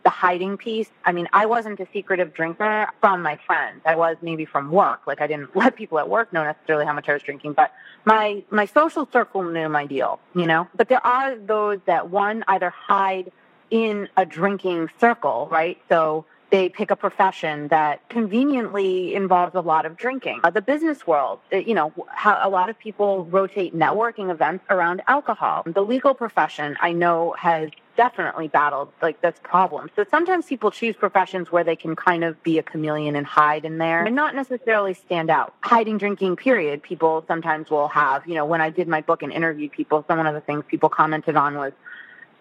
the 0.09 0.13
hiding 0.13 0.57
piece. 0.57 0.89
I 1.05 1.13
mean, 1.13 1.29
I 1.35 1.45
wasn't 1.45 1.79
a 1.81 1.87
secretive 1.93 2.33
drinker 2.33 2.89
from 2.99 3.21
my 3.21 3.39
friends. 3.47 3.83
I 3.85 3.95
was 3.95 4.17
maybe 4.23 4.47
from 4.47 4.71
work. 4.71 5.01
Like 5.07 5.21
I 5.21 5.27
didn't 5.27 5.55
let 5.63 5.77
people 5.77 5.99
at 5.99 6.09
work 6.09 6.33
know 6.33 6.45
necessarily 6.45 6.87
how 6.87 6.95
much 6.95 7.11
I 7.11 7.13
was 7.13 7.23
drinking, 7.23 7.53
but 7.53 7.73
my 8.07 8.43
my 8.51 8.65
social 8.65 9.07
circle 9.13 9.43
knew 9.43 9.69
my 9.69 9.85
deal, 9.85 10.19
you 10.35 10.47
know. 10.47 10.67
But 10.75 10.89
there 10.89 11.07
are 11.07 11.37
those 11.37 11.81
that 11.85 12.09
one 12.09 12.43
either 12.49 12.71
hide 12.71 13.31
in 13.71 14.09
a 14.17 14.25
drinking 14.25 14.89
circle, 14.99 15.47
right? 15.51 15.77
So 15.91 16.25
they 16.51 16.71
pick 16.71 16.91
a 16.91 16.97
profession 16.97 17.69
that 17.69 18.09
conveniently 18.09 19.15
involves 19.15 19.55
a 19.55 19.61
lot 19.61 19.85
of 19.85 19.99
drinking. 19.99 20.41
Uh, 20.43 20.49
the 20.49 20.63
business 20.63 21.07
world, 21.07 21.41
uh, 21.53 21.59
you 21.59 21.75
know, 21.75 21.93
how 22.09 22.41
a 22.43 22.49
lot 22.49 22.71
of 22.71 22.79
people 22.79 23.27
rotate 23.27 23.77
networking 23.77 24.31
events 24.31 24.65
around 24.71 25.03
alcohol. 25.07 25.63
The 25.67 25.83
legal 25.83 26.15
profession, 26.15 26.79
I 26.81 26.93
know, 26.93 27.35
has 27.39 27.69
definitely 27.99 28.47
battled 28.47 28.91
like 29.03 29.21
this 29.21 29.35
problem. 29.43 29.91
So 29.97 30.05
sometimes 30.09 30.47
people 30.47 30.71
choose 30.71 30.95
professions 30.95 31.51
where 31.51 31.65
they 31.65 31.75
can 31.75 31.97
kind 31.97 32.23
of 32.23 32.41
be 32.45 32.57
a 32.59 32.63
chameleon 32.63 33.17
and 33.17 33.27
hide 33.27 33.65
in 33.65 33.79
there 33.79 34.05
and 34.05 34.15
not 34.15 34.37
necessarily 34.37 34.95
stand 34.95 35.31
out. 35.31 35.53
Hiding 35.63 35.99
drinking, 35.99 36.37
period. 36.37 36.81
People 36.81 37.25
sometimes 37.27 37.71
will 37.71 37.89
have, 37.89 38.27
you 38.27 38.37
know, 38.37 38.47
when 38.47 38.61
I 38.61 38.71
did 38.71 38.87
my 38.87 39.01
book 39.01 39.25
and 39.25 39.33
interviewed 39.33 39.73
people, 39.73 40.05
some 40.07 40.17
one 40.17 40.29
of 40.29 40.35
the 40.35 40.41
things 40.41 40.65
people 40.69 40.89
commented 40.89 41.35
on 41.35 41.57
was 41.57 41.73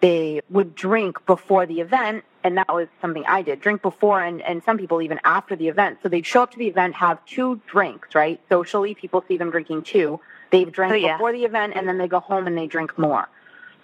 they 0.00 0.40
would 0.48 0.76
drink 0.76 1.26
before 1.26 1.66
the 1.66 1.80
event 1.80 2.24
and 2.44 2.56
that 2.56 2.72
was 2.72 2.86
something 3.00 3.24
I 3.26 3.42
did. 3.42 3.60
Drink 3.60 3.82
before 3.82 4.22
and, 4.22 4.40
and 4.42 4.62
some 4.62 4.78
people 4.78 5.02
even 5.02 5.18
after 5.24 5.56
the 5.56 5.66
event. 5.66 5.98
So 6.04 6.08
they'd 6.08 6.24
show 6.24 6.44
up 6.44 6.52
to 6.52 6.58
the 6.58 6.68
event, 6.68 6.94
have 6.94 7.24
two 7.26 7.60
drinks, 7.66 8.14
right? 8.14 8.40
Socially, 8.48 8.94
people 8.94 9.24
see 9.26 9.36
them 9.36 9.50
drinking 9.50 9.82
two. 9.82 10.20
They've 10.52 10.70
drank 10.70 10.92
oh, 10.92 10.96
yeah. 10.96 11.16
before 11.16 11.32
the 11.32 11.44
event 11.44 11.72
and 11.74 11.88
then 11.88 11.98
they 11.98 12.06
go 12.06 12.20
home 12.20 12.46
and 12.46 12.56
they 12.56 12.68
drink 12.68 12.96
more. 12.96 13.28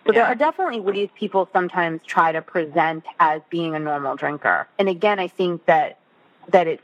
So 0.06 0.12
yeah. 0.12 0.20
there 0.20 0.24
are 0.26 0.34
definitely 0.34 0.80
ways 0.80 1.08
people 1.14 1.48
sometimes 1.52 2.00
try 2.06 2.32
to 2.32 2.42
present 2.42 3.04
as 3.18 3.40
being 3.48 3.74
a 3.74 3.78
normal 3.78 4.16
drinker. 4.16 4.68
And 4.78 4.88
again, 4.88 5.18
I 5.18 5.28
think 5.28 5.64
that 5.66 5.98
that 6.48 6.66
it's 6.66 6.82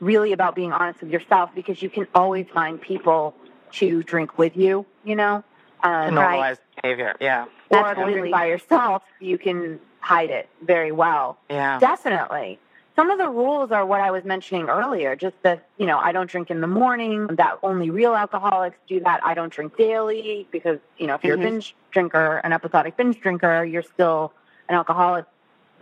really 0.00 0.32
about 0.32 0.54
being 0.54 0.72
honest 0.72 1.00
with 1.00 1.10
yourself 1.10 1.50
because 1.54 1.80
you 1.80 1.88
can 1.88 2.06
always 2.14 2.46
find 2.52 2.80
people 2.80 3.34
to 3.72 4.02
drink 4.02 4.38
with 4.38 4.56
you, 4.56 4.84
you 5.04 5.16
know? 5.16 5.42
Um, 5.82 6.14
normalize 6.14 6.40
right? 6.40 6.58
behavior, 6.82 7.16
yeah. 7.20 7.46
Or 7.70 7.92
if 7.92 7.98
you 7.98 8.04
drink 8.12 8.32
by 8.32 8.46
yourself, 8.46 9.02
you 9.20 9.38
can 9.38 9.80
hide 10.00 10.30
it 10.30 10.48
very 10.62 10.92
well. 10.92 11.38
Yeah. 11.48 11.78
Definitely. 11.78 12.58
Some 12.96 13.10
of 13.10 13.18
the 13.18 13.28
rules 13.28 13.72
are 13.72 13.84
what 13.84 14.00
I 14.00 14.10
was 14.10 14.24
mentioning 14.24 14.70
earlier, 14.70 15.14
just 15.14 15.36
that, 15.42 15.68
you 15.76 15.84
know, 15.84 15.98
I 15.98 16.12
don't 16.12 16.30
drink 16.30 16.50
in 16.50 16.62
the 16.62 16.66
morning, 16.66 17.26
that 17.32 17.58
only 17.62 17.90
real 17.90 18.14
alcoholics 18.14 18.78
do 18.88 19.00
that. 19.00 19.20
I 19.22 19.34
don't 19.34 19.52
drink 19.52 19.76
daily 19.76 20.48
because, 20.50 20.78
you 20.96 21.06
know, 21.06 21.14
if 21.14 21.22
you're 21.22 21.36
mm-hmm. 21.36 21.46
a 21.46 21.50
binge 21.50 21.76
drinker, 21.90 22.38
an 22.38 22.54
episodic 22.54 22.96
binge 22.96 23.20
drinker, 23.20 23.64
you're 23.64 23.82
still 23.82 24.32
an 24.70 24.74
alcoholic 24.74 25.26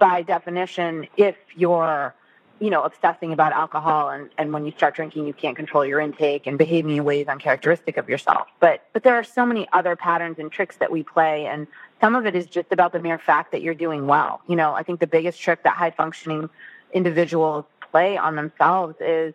by 0.00 0.22
definition 0.22 1.06
if 1.16 1.36
you're, 1.54 2.12
you 2.58 2.70
know, 2.70 2.82
obsessing 2.82 3.32
about 3.32 3.52
alcohol 3.52 4.10
and, 4.10 4.30
and 4.36 4.52
when 4.52 4.64
you 4.64 4.72
start 4.72 4.96
drinking 4.96 5.26
you 5.26 5.32
can't 5.32 5.56
control 5.56 5.84
your 5.84 6.00
intake 6.00 6.48
and 6.48 6.58
behaving 6.58 6.96
in 6.96 7.04
ways 7.04 7.28
uncharacteristic 7.28 7.96
of 7.96 8.08
yourself. 8.08 8.48
But 8.58 8.86
but 8.92 9.04
there 9.04 9.14
are 9.14 9.24
so 9.24 9.46
many 9.46 9.68
other 9.72 9.94
patterns 9.94 10.40
and 10.40 10.50
tricks 10.50 10.76
that 10.78 10.90
we 10.90 11.04
play 11.04 11.46
and 11.46 11.68
some 12.00 12.16
of 12.16 12.26
it 12.26 12.34
is 12.34 12.46
just 12.46 12.72
about 12.72 12.92
the 12.92 12.98
mere 12.98 13.18
fact 13.18 13.52
that 13.52 13.62
you're 13.62 13.74
doing 13.74 14.06
well. 14.06 14.40
You 14.48 14.56
know, 14.56 14.74
I 14.74 14.82
think 14.82 14.98
the 14.98 15.06
biggest 15.06 15.40
trick 15.40 15.62
that 15.62 15.76
high 15.76 15.92
functioning 15.92 16.50
individuals 16.94 17.64
play 17.90 18.16
on 18.16 18.36
themselves 18.36 18.96
is, 19.00 19.34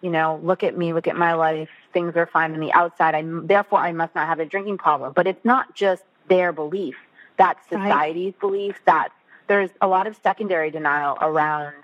you 0.00 0.10
know, 0.10 0.40
look 0.42 0.64
at 0.64 0.76
me, 0.76 0.92
look 0.92 1.06
at 1.06 1.16
my 1.16 1.34
life, 1.34 1.68
things 1.92 2.16
are 2.16 2.26
fine 2.26 2.52
on 2.52 2.60
the 2.60 2.72
outside. 2.72 3.14
I 3.14 3.22
therefore 3.24 3.78
I 3.78 3.92
must 3.92 4.14
not 4.14 4.26
have 4.26 4.40
a 4.40 4.44
drinking 4.44 4.78
problem. 4.78 5.12
But 5.14 5.26
it's 5.26 5.44
not 5.44 5.74
just 5.74 6.02
their 6.28 6.52
belief. 6.52 6.96
That's 7.36 7.62
society's 7.68 8.32
right. 8.32 8.40
belief. 8.40 8.76
That 8.86 9.10
there's 9.46 9.70
a 9.80 9.86
lot 9.86 10.06
of 10.06 10.16
secondary 10.22 10.70
denial 10.70 11.16
around 11.20 11.74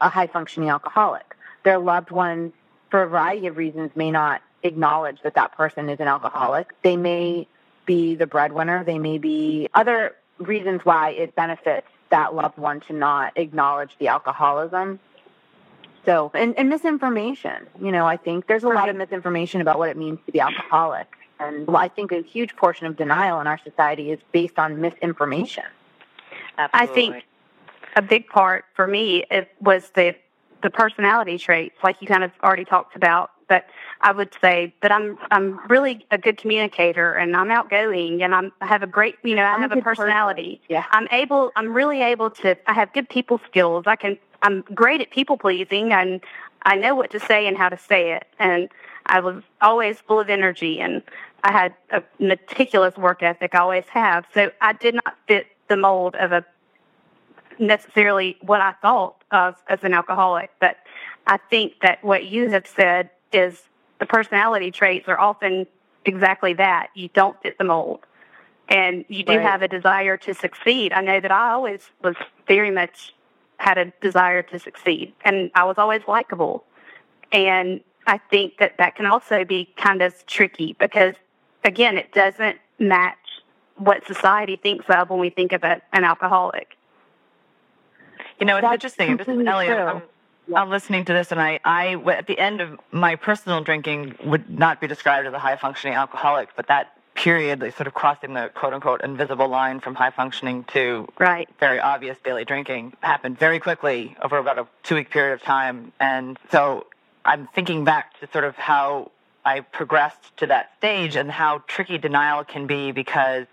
a 0.00 0.08
high 0.08 0.26
functioning 0.26 0.68
alcoholic. 0.68 1.34
Their 1.64 1.78
loved 1.78 2.10
ones, 2.10 2.52
for 2.90 3.02
a 3.02 3.08
variety 3.08 3.46
of 3.46 3.56
reasons, 3.56 3.90
may 3.96 4.10
not 4.10 4.42
acknowledge 4.62 5.18
that 5.22 5.34
that 5.34 5.52
person 5.56 5.88
is 5.88 6.00
an 6.00 6.08
alcoholic. 6.08 6.70
They 6.82 6.96
may 6.96 7.48
be 7.86 8.14
the 8.14 8.26
breadwinner. 8.26 8.84
They 8.84 8.98
may 8.98 9.18
be 9.18 9.68
other 9.74 10.14
reasons 10.38 10.84
why 10.84 11.10
it 11.10 11.34
benefits 11.34 11.86
that 12.16 12.34
loved 12.34 12.56
one 12.56 12.80
to 12.80 12.94
not 12.94 13.36
acknowledge 13.36 13.94
the 13.98 14.08
alcoholism. 14.08 14.98
So, 16.06 16.30
and, 16.34 16.56
and 16.56 16.70
misinformation. 16.70 17.66
You 17.78 17.92
know, 17.92 18.06
I 18.06 18.16
think 18.16 18.46
there's 18.46 18.64
a 18.64 18.68
lot 18.68 18.88
of 18.88 18.96
misinformation 18.96 19.60
about 19.60 19.78
what 19.78 19.90
it 19.90 19.98
means 19.98 20.18
to 20.24 20.32
be 20.32 20.40
alcoholic. 20.40 21.08
And 21.38 21.68
I 21.68 21.88
think 21.88 22.12
a 22.12 22.22
huge 22.22 22.56
portion 22.56 22.86
of 22.86 22.96
denial 22.96 23.38
in 23.42 23.46
our 23.46 23.60
society 23.62 24.10
is 24.10 24.18
based 24.32 24.58
on 24.58 24.80
misinformation. 24.80 25.64
Absolutely. 26.56 26.90
I 26.90 26.94
think 26.94 27.24
a 27.96 28.02
big 28.02 28.28
part 28.28 28.64
for 28.74 28.86
me 28.86 29.24
it 29.30 29.50
was 29.60 29.90
the 29.90 30.16
the 30.62 30.70
personality 30.70 31.36
traits, 31.36 31.76
like 31.84 32.00
you 32.00 32.08
kind 32.08 32.24
of 32.24 32.30
already 32.42 32.64
talked 32.64 32.96
about. 32.96 33.30
But 33.48 33.66
I 34.00 34.12
would 34.12 34.34
say 34.40 34.74
that 34.82 34.90
I'm 34.92 35.18
I'm 35.30 35.60
really 35.68 36.06
a 36.10 36.18
good 36.18 36.36
communicator 36.36 37.12
and 37.12 37.36
I'm 37.36 37.50
outgoing 37.50 38.22
and 38.22 38.34
I'm 38.34 38.52
I 38.60 38.66
have 38.66 38.82
a 38.82 38.86
great 38.86 39.16
you 39.22 39.34
know 39.34 39.44
I 39.44 39.58
have 39.58 39.72
a 39.72 39.80
personality. 39.80 40.56
Person. 40.56 40.66
Yeah. 40.68 40.84
I'm 40.90 41.08
able 41.10 41.52
I'm 41.56 41.72
really 41.72 42.02
able 42.02 42.30
to 42.30 42.56
I 42.68 42.72
have 42.72 42.92
good 42.92 43.08
people 43.08 43.40
skills. 43.46 43.84
I 43.86 43.96
can 43.96 44.18
I'm 44.42 44.62
great 44.74 45.00
at 45.00 45.10
people 45.10 45.36
pleasing 45.38 45.92
and 45.92 46.20
I 46.62 46.76
know 46.76 46.94
what 46.94 47.10
to 47.12 47.20
say 47.20 47.46
and 47.46 47.56
how 47.56 47.68
to 47.68 47.78
say 47.78 48.12
it 48.12 48.26
and 48.38 48.68
I 49.06 49.20
was 49.20 49.42
always 49.60 50.00
full 50.00 50.18
of 50.18 50.28
energy 50.28 50.80
and 50.80 51.02
I 51.44 51.52
had 51.52 51.74
a 51.90 52.02
meticulous 52.18 52.96
work 52.96 53.22
ethic 53.22 53.54
I 53.54 53.58
always 53.58 53.84
have. 53.90 54.26
So 54.34 54.50
I 54.60 54.72
did 54.72 54.96
not 54.96 55.16
fit 55.28 55.46
the 55.68 55.76
mold 55.76 56.16
of 56.16 56.32
a 56.32 56.44
necessarily 57.58 58.36
what 58.40 58.60
I 58.60 58.72
thought 58.82 59.22
of 59.30 59.56
as 59.68 59.78
an 59.82 59.94
alcoholic, 59.94 60.50
but 60.60 60.76
I 61.26 61.38
think 61.50 61.74
that 61.82 62.02
what 62.04 62.26
you 62.26 62.50
have 62.50 62.66
said 62.66 63.10
is 63.36 63.62
the 63.98 64.06
personality 64.06 64.70
traits 64.70 65.08
are 65.08 65.18
often 65.18 65.66
exactly 66.04 66.54
that. 66.54 66.88
You 66.94 67.08
don't 67.08 67.40
fit 67.42 67.58
the 67.58 67.64
mold. 67.64 68.00
And 68.68 69.04
you 69.08 69.22
do 69.22 69.36
right. 69.36 69.42
have 69.42 69.62
a 69.62 69.68
desire 69.68 70.16
to 70.16 70.34
succeed. 70.34 70.92
I 70.92 71.00
know 71.00 71.20
that 71.20 71.30
I 71.30 71.52
always 71.52 71.90
was 72.02 72.16
very 72.48 72.70
much 72.70 73.14
had 73.58 73.78
a 73.78 73.86
desire 74.00 74.42
to 74.42 74.58
succeed, 74.58 75.14
and 75.24 75.50
I 75.54 75.64
was 75.64 75.78
always 75.78 76.02
likable. 76.08 76.64
And 77.32 77.80
I 78.06 78.18
think 78.18 78.58
that 78.58 78.76
that 78.78 78.96
can 78.96 79.06
also 79.06 79.44
be 79.44 79.72
kind 79.76 80.02
of 80.02 80.26
tricky 80.26 80.76
because, 80.78 81.14
again, 81.64 81.96
it 81.96 82.12
doesn't 82.12 82.58
match 82.78 83.16
what 83.76 84.06
society 84.06 84.56
thinks 84.56 84.86
of 84.88 85.10
when 85.10 85.20
we 85.20 85.30
think 85.30 85.52
of 85.52 85.62
a, 85.62 85.80
an 85.92 86.04
alcoholic. 86.04 86.76
You 88.40 88.46
know, 88.46 88.56
it's 88.56 88.64
That's 88.64 88.74
interesting. 88.74 89.16
This 89.16 89.28
is 89.28 89.46
Elliot. 89.46 90.02
I'm, 90.46 90.52
yeah. 90.52 90.60
I'm 90.60 90.70
listening 90.70 91.04
to 91.06 91.12
this, 91.12 91.32
and 91.32 91.40
I, 91.40 91.60
I, 91.64 91.94
at 92.12 92.26
the 92.26 92.38
end 92.38 92.60
of 92.60 92.78
my 92.92 93.16
personal 93.16 93.62
drinking, 93.62 94.16
would 94.24 94.48
not 94.48 94.80
be 94.80 94.86
described 94.86 95.26
as 95.26 95.34
a 95.34 95.38
high 95.38 95.56
functioning 95.56 95.96
alcoholic, 95.96 96.50
but 96.56 96.68
that 96.68 96.96
period, 97.14 97.60
like 97.60 97.74
sort 97.76 97.86
of 97.86 97.94
crossing 97.94 98.34
the 98.34 98.50
quote 98.54 98.74
unquote 98.74 99.00
invisible 99.02 99.48
line 99.48 99.80
from 99.80 99.94
high 99.94 100.10
functioning 100.10 100.64
to 100.64 101.08
right. 101.18 101.48
very 101.58 101.80
obvious 101.80 102.16
daily 102.22 102.44
drinking, 102.44 102.92
happened 103.00 103.38
very 103.38 103.58
quickly 103.58 104.16
over 104.22 104.38
about 104.38 104.58
a 104.58 104.66
two 104.82 104.94
week 104.94 105.10
period 105.10 105.32
of 105.32 105.42
time. 105.42 105.92
And 105.98 106.38
so 106.50 106.86
I'm 107.24 107.48
thinking 107.48 107.84
back 107.84 108.18
to 108.20 108.28
sort 108.30 108.44
of 108.44 108.54
how 108.56 109.10
I 109.44 109.60
progressed 109.60 110.36
to 110.38 110.46
that 110.46 110.72
stage 110.78 111.16
and 111.16 111.30
how 111.30 111.62
tricky 111.66 111.98
denial 111.98 112.44
can 112.44 112.66
be 112.66 112.92
because, 112.92 113.46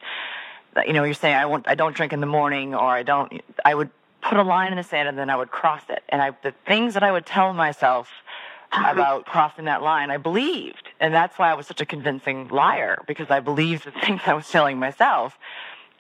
you 0.86 0.94
know, 0.94 1.04
you're 1.04 1.14
saying 1.14 1.36
I 1.36 1.46
won't, 1.46 1.68
I 1.68 1.76
don't 1.76 1.96
drink 1.96 2.14
in 2.14 2.20
the 2.20 2.28
morning, 2.28 2.76
or 2.76 2.88
I 2.88 3.04
don't, 3.04 3.42
I 3.64 3.76
would 3.76 3.92
put 4.24 4.38
a 4.38 4.44
line 4.44 4.72
in 4.72 4.78
the 4.78 4.84
sand 4.84 5.08
and 5.08 5.18
then 5.18 5.30
I 5.30 5.36
would 5.36 5.52
cross 5.52 5.84
it. 5.90 6.04
And 6.10 6.22
I, 6.22 6.32
the 6.42 6.54
things 6.66 6.94
that 6.94 7.04
I 7.04 7.12
would 7.12 7.26
tell 7.26 7.54
myself 7.54 8.10
about 8.72 9.26
crossing 9.34 9.66
that 9.66 9.82
line, 9.82 10.10
I 10.10 10.18
believed. 10.18 10.90
And 11.00 11.14
that's 11.14 11.38
why 11.38 11.52
I 11.52 11.54
was 11.54 11.68
such 11.68 11.82
a 11.82 11.86
convincing 11.86 12.48
liar 12.48 13.04
because 13.08 13.30
I 13.30 13.40
believed 13.40 13.86
the 13.86 13.92
things 14.06 14.22
I 14.26 14.34
was 14.34 14.50
telling 14.50 14.80
myself. 14.80 15.38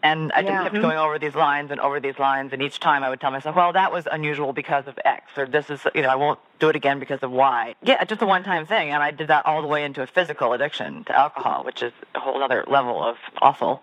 And 0.01 0.33
I 0.33 0.41
yeah. 0.41 0.63
just 0.63 0.71
kept 0.73 0.81
going 0.81 0.97
over 0.97 1.17
these 1.17 1.33
lines 1.33 1.71
and 1.71 1.79
over 1.79 2.01
these 2.01 2.19
lines. 2.19 2.51
And 2.51 2.62
each 2.62 2.81
time 2.81 3.03
I 3.03 3.09
would 3.09 3.21
tell 3.21 3.31
myself, 3.31 3.55
well, 3.55 3.71
that 3.71 3.93
was 3.93 4.05
unusual 4.12 4.51
because 4.51 4.86
of 4.86 4.99
X, 5.05 5.31
or 5.38 5.45
this 5.45 5.69
is, 5.69 5.79
you 5.95 6.01
know, 6.01 6.09
I 6.09 6.15
won't 6.15 6.39
do 6.59 6.67
it 6.67 6.75
again 6.75 6.99
because 6.99 7.23
of 7.23 7.31
Y. 7.31 7.75
Yeah, 7.81 8.03
just 8.03 8.21
a 8.21 8.25
one 8.25 8.43
time 8.43 8.65
thing. 8.65 8.89
And 8.89 9.01
I 9.01 9.12
did 9.12 9.29
that 9.29 9.45
all 9.45 9.62
the 9.62 9.67
way 9.67 9.86
into 9.86 10.01
a 10.01 10.07
physical 10.07 10.51
addiction 10.51 11.05
to 11.05 11.17
alcohol, 11.17 11.63
which 11.63 11.81
is 11.81 11.93
a 12.15 12.19
whole 12.19 12.43
other 12.43 12.65
level 12.67 13.01
of 13.01 13.15
awful. 13.41 13.81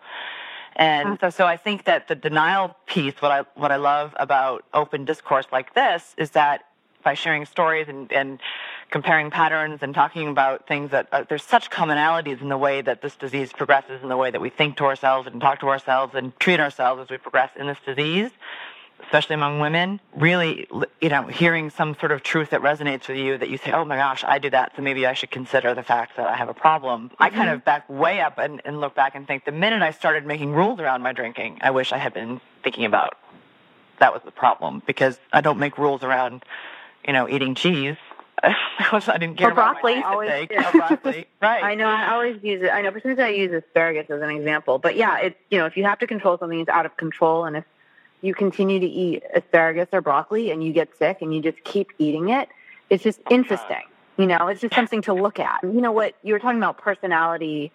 And 0.81 1.19
so, 1.21 1.29
so 1.29 1.47
I 1.47 1.59
think 1.59 1.85
that 1.85 2.09
the 2.09 2.15
denial 2.15 2.75
piece, 2.87 3.21
what 3.21 3.31
I, 3.31 3.45
what 3.55 3.71
I 3.71 3.77
love 3.77 4.15
about 4.19 4.65
open 4.73 5.05
discourse 5.05 5.45
like 5.53 5.75
this 5.75 6.15
is 6.17 6.31
that 6.31 6.65
by 7.05 7.13
sharing 7.13 7.45
stories 7.45 7.87
and, 7.89 8.11
and 8.11 8.41
comparing 8.91 9.31
patterns 9.31 9.83
and 9.83 9.95
talking 9.95 10.29
about 10.29 10.67
things 10.67 10.91
that 10.91 11.07
uh, 11.13 11.25
there's 11.29 11.45
such 11.45 11.71
commonalities 11.71 12.41
in 12.41 12.49
the 12.49 12.57
way 12.57 12.81
that 12.81 13.03
this 13.03 13.15
disease 13.15 13.53
progresses, 13.53 14.03
in 14.03 14.09
the 14.09 14.17
way 14.17 14.31
that 14.31 14.41
we 14.41 14.49
think 14.49 14.79
to 14.79 14.85
ourselves 14.85 15.27
and 15.27 15.39
talk 15.39 15.61
to 15.61 15.69
ourselves 15.69 16.15
and 16.15 16.39
treat 16.41 16.61
ourselves 16.61 17.03
as 17.03 17.11
we 17.11 17.19
progress 17.19 17.51
in 17.57 17.67
this 17.67 17.79
disease 17.85 18.31
especially 19.11 19.35
among 19.35 19.59
women, 19.59 19.99
really, 20.15 20.69
you 21.01 21.09
know, 21.09 21.25
hearing 21.27 21.69
some 21.69 21.97
sort 21.99 22.13
of 22.13 22.23
truth 22.23 22.51
that 22.51 22.61
resonates 22.61 23.09
with 23.09 23.17
you 23.17 23.37
that 23.37 23.49
you 23.49 23.59
say, 23.59 23.73
oh 23.73 23.85
my 23.85 23.97
gosh, 23.97 24.23
I 24.23 24.39
do 24.39 24.49
that, 24.51 24.73
so 24.77 24.83
maybe 24.83 25.05
I 25.05 25.15
should 25.15 25.33
consider 25.33 25.75
the 25.75 25.83
fact 25.83 26.17
that 26.17 26.29
I 26.29 26.37
have 26.37 26.49
a 26.49 26.55
problem. 26.55 27.09
Mm-hmm. 27.09 27.23
I 27.23 27.31
kind 27.31 27.49
mm-hmm. 27.49 27.57
of 27.57 27.65
back 27.65 27.91
way 27.91 28.21
up 28.21 28.39
and, 28.39 28.63
and 28.65 28.81
look 28.81 28.95
back 28.95 29.17
and 29.17 29.27
think 29.27 29.45
the 29.45 29.51
minute 29.51 29.83
I 29.83 29.91
started 29.91 30.27
making 30.27 30.53
rules 30.53 30.79
around 30.79 31.03
my 31.03 31.13
drinking, 31.13 31.59
I 31.61 31.73
wish 31.73 31.91
I 31.91 31.99
had 31.99 32.15
been 32.15 32.41
thinking 32.63 32.85
about 32.85 33.19
that 33.99 34.13
was 34.13 34.23
the 34.25 34.31
problem 34.31 34.81
because 34.87 35.19
I 35.33 35.41
don't 35.41 35.59
make 35.59 35.77
rules 35.77 36.05
around, 36.05 36.45
you 37.05 37.13
know, 37.13 37.29
eating 37.29 37.57
cheese. 37.57 37.97
I 38.45 39.19
didn't 39.19 39.39
care 39.39 39.51
or 39.51 39.55
broccoli. 39.55 39.99
about 39.99 40.13
always, 40.13 40.47
yeah. 40.53 40.71
broccoli. 40.73 41.27
right. 41.43 41.65
I 41.65 41.75
know. 41.75 41.87
I 41.87 42.13
always 42.13 42.41
use 42.45 42.63
it. 42.63 42.69
I 42.69 42.81
know. 42.81 42.93
For 42.93 43.21
I 43.21 43.31
use 43.31 43.53
asparagus 43.53 44.09
as 44.09 44.23
an 44.23 44.31
example. 44.31 44.79
But 44.79 44.95
yeah, 44.95 45.19
it's 45.19 45.37
you 45.51 45.59
know, 45.59 45.67
if 45.67 45.77
you 45.77 45.83
have 45.83 45.99
to 45.99 46.07
control 46.07 46.39
something, 46.39 46.61
it's 46.61 46.71
out 46.71 46.87
of 46.87 46.97
control, 46.97 47.45
and 47.45 47.57
if 47.57 47.65
you 48.23 48.35
continue 48.35 48.79
to 48.81 48.87
eat 48.87 49.23
asparagus 49.35 49.89
or 49.93 50.01
broccoli 50.01 50.51
and 50.51 50.63
you 50.63 50.73
get 50.73 50.97
sick 50.99 51.19
and 51.21 51.35
you 51.35 51.41
just 51.41 51.63
keep 51.65 51.91
eating 51.99 52.29
it, 52.29 52.49
it's 52.89 53.03
just 53.03 53.21
interesting. 53.31 53.83
You 54.17 54.27
know, 54.27 54.49
it's 54.49 54.61
just 54.61 54.75
something 54.75 55.03
to 55.03 55.15
look 55.15 55.39
at. 55.39 55.63
You 55.63 55.81
know 55.81 55.93
what 55.93 56.15
you 56.23 56.35
were 56.35 56.39
talking 56.39 56.59
about 56.59 56.79
personality 56.79 57.73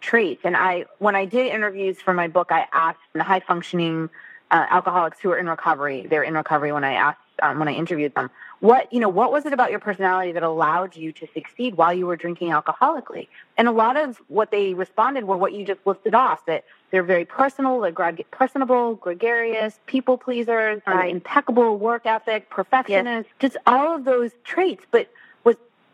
traits 0.00 0.42
and 0.44 0.54
I 0.54 0.84
when 0.98 1.16
I 1.16 1.24
did 1.24 1.46
interviews 1.46 1.98
for 1.98 2.12
my 2.12 2.28
book 2.28 2.48
I 2.50 2.66
asked 2.72 2.98
the 3.14 3.22
high 3.22 3.40
functioning 3.40 4.10
uh, 4.50 4.66
alcoholics 4.68 5.18
who 5.20 5.30
are 5.30 5.38
in 5.38 5.48
recovery. 5.48 6.06
They're 6.08 6.22
in 6.22 6.34
recovery 6.34 6.72
when 6.72 6.84
I 6.84 6.92
asked 6.92 7.18
um, 7.42 7.58
when 7.58 7.68
I 7.68 7.72
interviewed 7.72 8.14
them. 8.14 8.30
What 8.60 8.92
you 8.92 9.00
know, 9.00 9.08
what 9.08 9.32
was 9.32 9.44
it 9.44 9.52
about 9.52 9.70
your 9.70 9.80
personality 9.80 10.32
that 10.32 10.42
allowed 10.42 10.96
you 10.96 11.12
to 11.12 11.26
succeed 11.34 11.76
while 11.76 11.92
you 11.92 12.06
were 12.06 12.16
drinking 12.16 12.50
alcoholically? 12.50 13.28
And 13.56 13.68
a 13.68 13.72
lot 13.72 13.96
of 13.96 14.22
what 14.28 14.50
they 14.50 14.74
responded 14.74 15.24
were 15.24 15.36
what 15.36 15.52
you 15.52 15.64
just 15.64 15.80
listed 15.84 16.14
off 16.14 16.46
that 16.46 16.64
they're 16.90 17.02
very 17.02 17.24
personal, 17.24 17.80
they're 17.80 17.90
greg- 17.90 18.24
personable, 18.30 18.94
gregarious, 18.94 19.78
people 19.86 20.16
pleasers, 20.16 20.80
right. 20.86 21.10
impeccable 21.10 21.76
work 21.76 22.06
ethic, 22.06 22.48
perfectionist, 22.50 23.28
yes. 23.28 23.50
just 23.50 23.56
all 23.66 23.94
of 23.94 24.04
those 24.04 24.30
traits. 24.44 24.84
But 24.90 25.10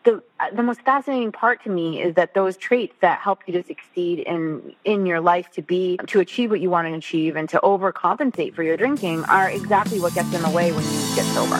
the 0.05 0.23
the 0.55 0.63
most 0.63 0.81
fascinating 0.83 1.33
part 1.33 1.63
to 1.65 1.71
me 1.71 2.01
is 2.01 2.15
that 2.15 2.35
those 2.35 2.57
traits 2.57 2.95
that 3.01 3.21
help 3.21 3.41
you 3.47 3.53
to 3.53 3.63
succeed 3.67 4.21
in 4.21 4.75
in 4.85 5.05
your 5.07 5.21
life 5.21 5.51
to 5.53 5.63
be 5.63 5.99
to 6.07 6.21
achieve 6.21 6.51
what 6.51 6.61
you 6.61 6.71
want 6.71 6.89
to 6.89 6.95
achieve 6.95 7.37
and 7.37 7.49
to 7.51 7.61
overcompensate 7.63 8.55
for 8.55 8.63
your 8.63 8.77
drinking 8.77 9.25
are 9.25 9.51
exactly 9.51 10.01
what 10.01 10.15
gets 10.15 10.33
in 10.35 10.43
the 10.43 10.51
way 10.51 10.73
when 10.73 10.85
you 10.85 11.15
get 11.15 11.27
sober. 11.35 11.59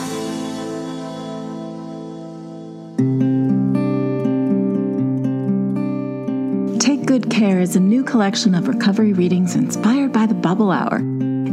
Take 6.79 7.05
Good 7.05 7.29
Care 7.29 7.59
is 7.59 7.75
a 7.75 7.79
new 7.79 8.03
collection 8.03 8.55
of 8.55 8.67
recovery 8.67 9.13
readings 9.13 9.53
inspired 9.55 10.11
by 10.11 10.25
the 10.25 10.33
Bubble 10.33 10.71
Hour. 10.71 11.01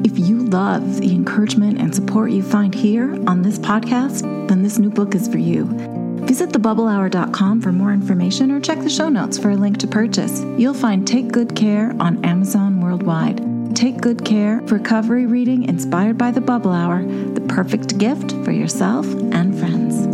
If 0.05 0.19
you 0.19 0.39
love 0.45 1.01
the 1.01 1.13
encouragement 1.13 1.79
and 1.79 1.95
support 1.95 2.31
you 2.31 2.43
find 2.43 2.75
here 2.75 3.13
on 3.29 3.43
this 3.43 3.59
podcast, 3.59 4.23
then 4.49 4.63
this 4.63 4.79
new 4.79 4.89
book 4.89 5.15
is 5.15 5.29
for 5.29 5.39
you. 5.39 5.98
Visit 6.27 6.51
thebubblehour.com 6.51 7.61
for 7.61 7.73
more 7.73 7.93
information 7.93 8.51
or 8.51 8.61
check 8.61 8.79
the 8.81 8.91
show 8.91 9.09
notes 9.09 9.39
for 9.39 9.51
a 9.51 9.57
link 9.57 9.79
to 9.79 9.87
purchase. 9.87 10.41
You'll 10.57 10.75
find 10.75 11.07
Take 11.07 11.33
Good 11.33 11.55
Care 11.55 11.95
on 12.01 12.25
Amazon 12.25 12.81
worldwide. 12.81 13.49
Take 13.75 14.01
Good 14.01 14.25
Care, 14.25 14.61
recovery 14.63 15.27
reading 15.27 15.65
inspired 15.65 16.19
by 16.19 16.31
the 16.31 16.41
Bubble 16.41 16.73
Hour, 16.73 17.05
the 17.05 17.41
perfect 17.49 17.99
gift 17.99 18.33
for 18.45 18.51
yourself 18.51 19.07
and 19.07 19.59
friends. 19.59 20.07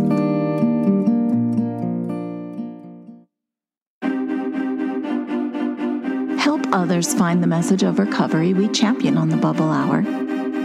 Help 6.41 6.61
others 6.71 7.13
find 7.15 7.41
the 7.41 7.47
message 7.47 7.83
of 7.83 7.97
recovery 7.97 8.53
we 8.53 8.67
champion 8.67 9.17
on 9.17 9.29
the 9.29 9.37
Bubble 9.37 9.71
Hour. 9.71 10.03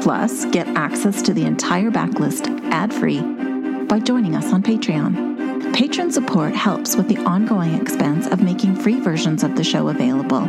Plus, 0.03 0.44
get 0.46 0.68
access 0.68 1.22
to 1.22 1.33
the 1.33 1.44
entire 1.44 1.90
backlist 1.90 2.48
ad 2.70 2.92
free 2.92 3.20
by 3.87 3.98
joining 3.98 4.35
us 4.35 4.53
on 4.53 4.62
Patreon. 4.62 5.29
Patron 5.80 6.12
support 6.12 6.54
helps 6.54 6.94
with 6.94 7.08
the 7.08 7.16
ongoing 7.24 7.72
expense 7.72 8.26
of 8.26 8.42
making 8.42 8.76
free 8.76 9.00
versions 9.00 9.42
of 9.42 9.56
the 9.56 9.64
show 9.64 9.88
available, 9.88 10.42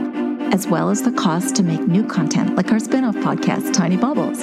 as 0.54 0.68
well 0.68 0.90
as 0.90 1.04
the 1.04 1.12
cost 1.14 1.56
to 1.56 1.64
make 1.64 1.80
new 1.88 2.04
content 2.06 2.58
like 2.58 2.70
our 2.70 2.80
spin 2.80 3.06
off 3.06 3.16
podcast, 3.16 3.72
Tiny 3.72 3.96
Bubbles. 3.96 4.40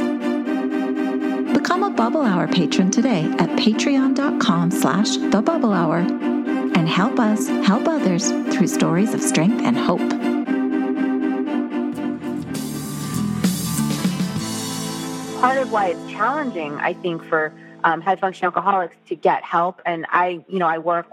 Become 1.52 1.82
a 1.82 1.90
Bubble 1.90 2.22
Hour 2.22 2.48
patron 2.48 2.90
today 2.90 3.24
at 3.38 3.50
patreon.com 3.58 4.70
slash 4.70 5.18
the 5.18 5.42
Bubble 5.42 5.74
Hour 5.74 5.98
and 5.98 6.88
help 6.88 7.20
us 7.20 7.48
help 7.66 7.86
others 7.86 8.30
through 8.30 8.68
stories 8.68 9.12
of 9.12 9.20
strength 9.20 9.62
and 9.62 9.76
hope. 9.76 10.00
part 15.38 15.58
of 15.58 15.70
why 15.70 15.88
it's 15.88 16.10
challenging, 16.10 16.74
I 16.78 16.94
think, 16.94 17.22
for 17.24 17.52
um, 17.84 18.00
high 18.00 18.16
functioning 18.16 18.46
alcoholics 18.46 18.96
to 19.08 19.14
get 19.14 19.44
help. 19.44 19.80
And 19.86 20.06
I, 20.10 20.44
you 20.48 20.58
know, 20.58 20.66
I 20.66 20.78
work 20.78 21.06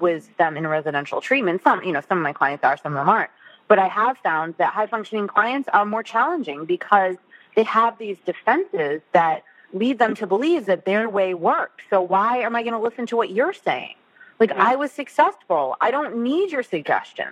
with 0.00 0.34
them 0.36 0.56
in 0.56 0.66
residential 0.66 1.20
treatment. 1.20 1.62
Some, 1.62 1.82
you 1.82 1.92
know, 1.92 2.02
some 2.08 2.18
of 2.18 2.24
my 2.24 2.32
clients 2.32 2.64
are, 2.64 2.76
some 2.76 2.92
of 2.92 2.98
them 2.98 3.08
aren't. 3.08 3.30
But 3.66 3.78
I 3.78 3.88
have 3.88 4.16
found 4.18 4.54
that 4.58 4.72
high 4.72 4.86
functioning 4.86 5.26
clients 5.26 5.68
are 5.72 5.84
more 5.84 6.02
challenging 6.02 6.64
because 6.64 7.16
they 7.54 7.64
have 7.64 7.98
these 7.98 8.16
defenses 8.24 9.02
that 9.12 9.42
lead 9.72 9.98
them 9.98 10.14
to 10.14 10.26
believe 10.26 10.66
that 10.66 10.84
their 10.84 11.08
way 11.08 11.34
worked. 11.34 11.82
So 11.90 12.00
why 12.00 12.38
am 12.38 12.56
I 12.56 12.62
going 12.62 12.72
to 12.72 12.78
listen 12.78 13.06
to 13.06 13.16
what 13.16 13.30
you're 13.30 13.52
saying? 13.52 13.94
Like 14.40 14.50
mm-hmm. 14.50 14.60
I 14.60 14.76
was 14.76 14.92
successful. 14.92 15.76
I 15.80 15.90
don't 15.90 16.22
need 16.22 16.50
your 16.50 16.62
suggestion. 16.62 17.28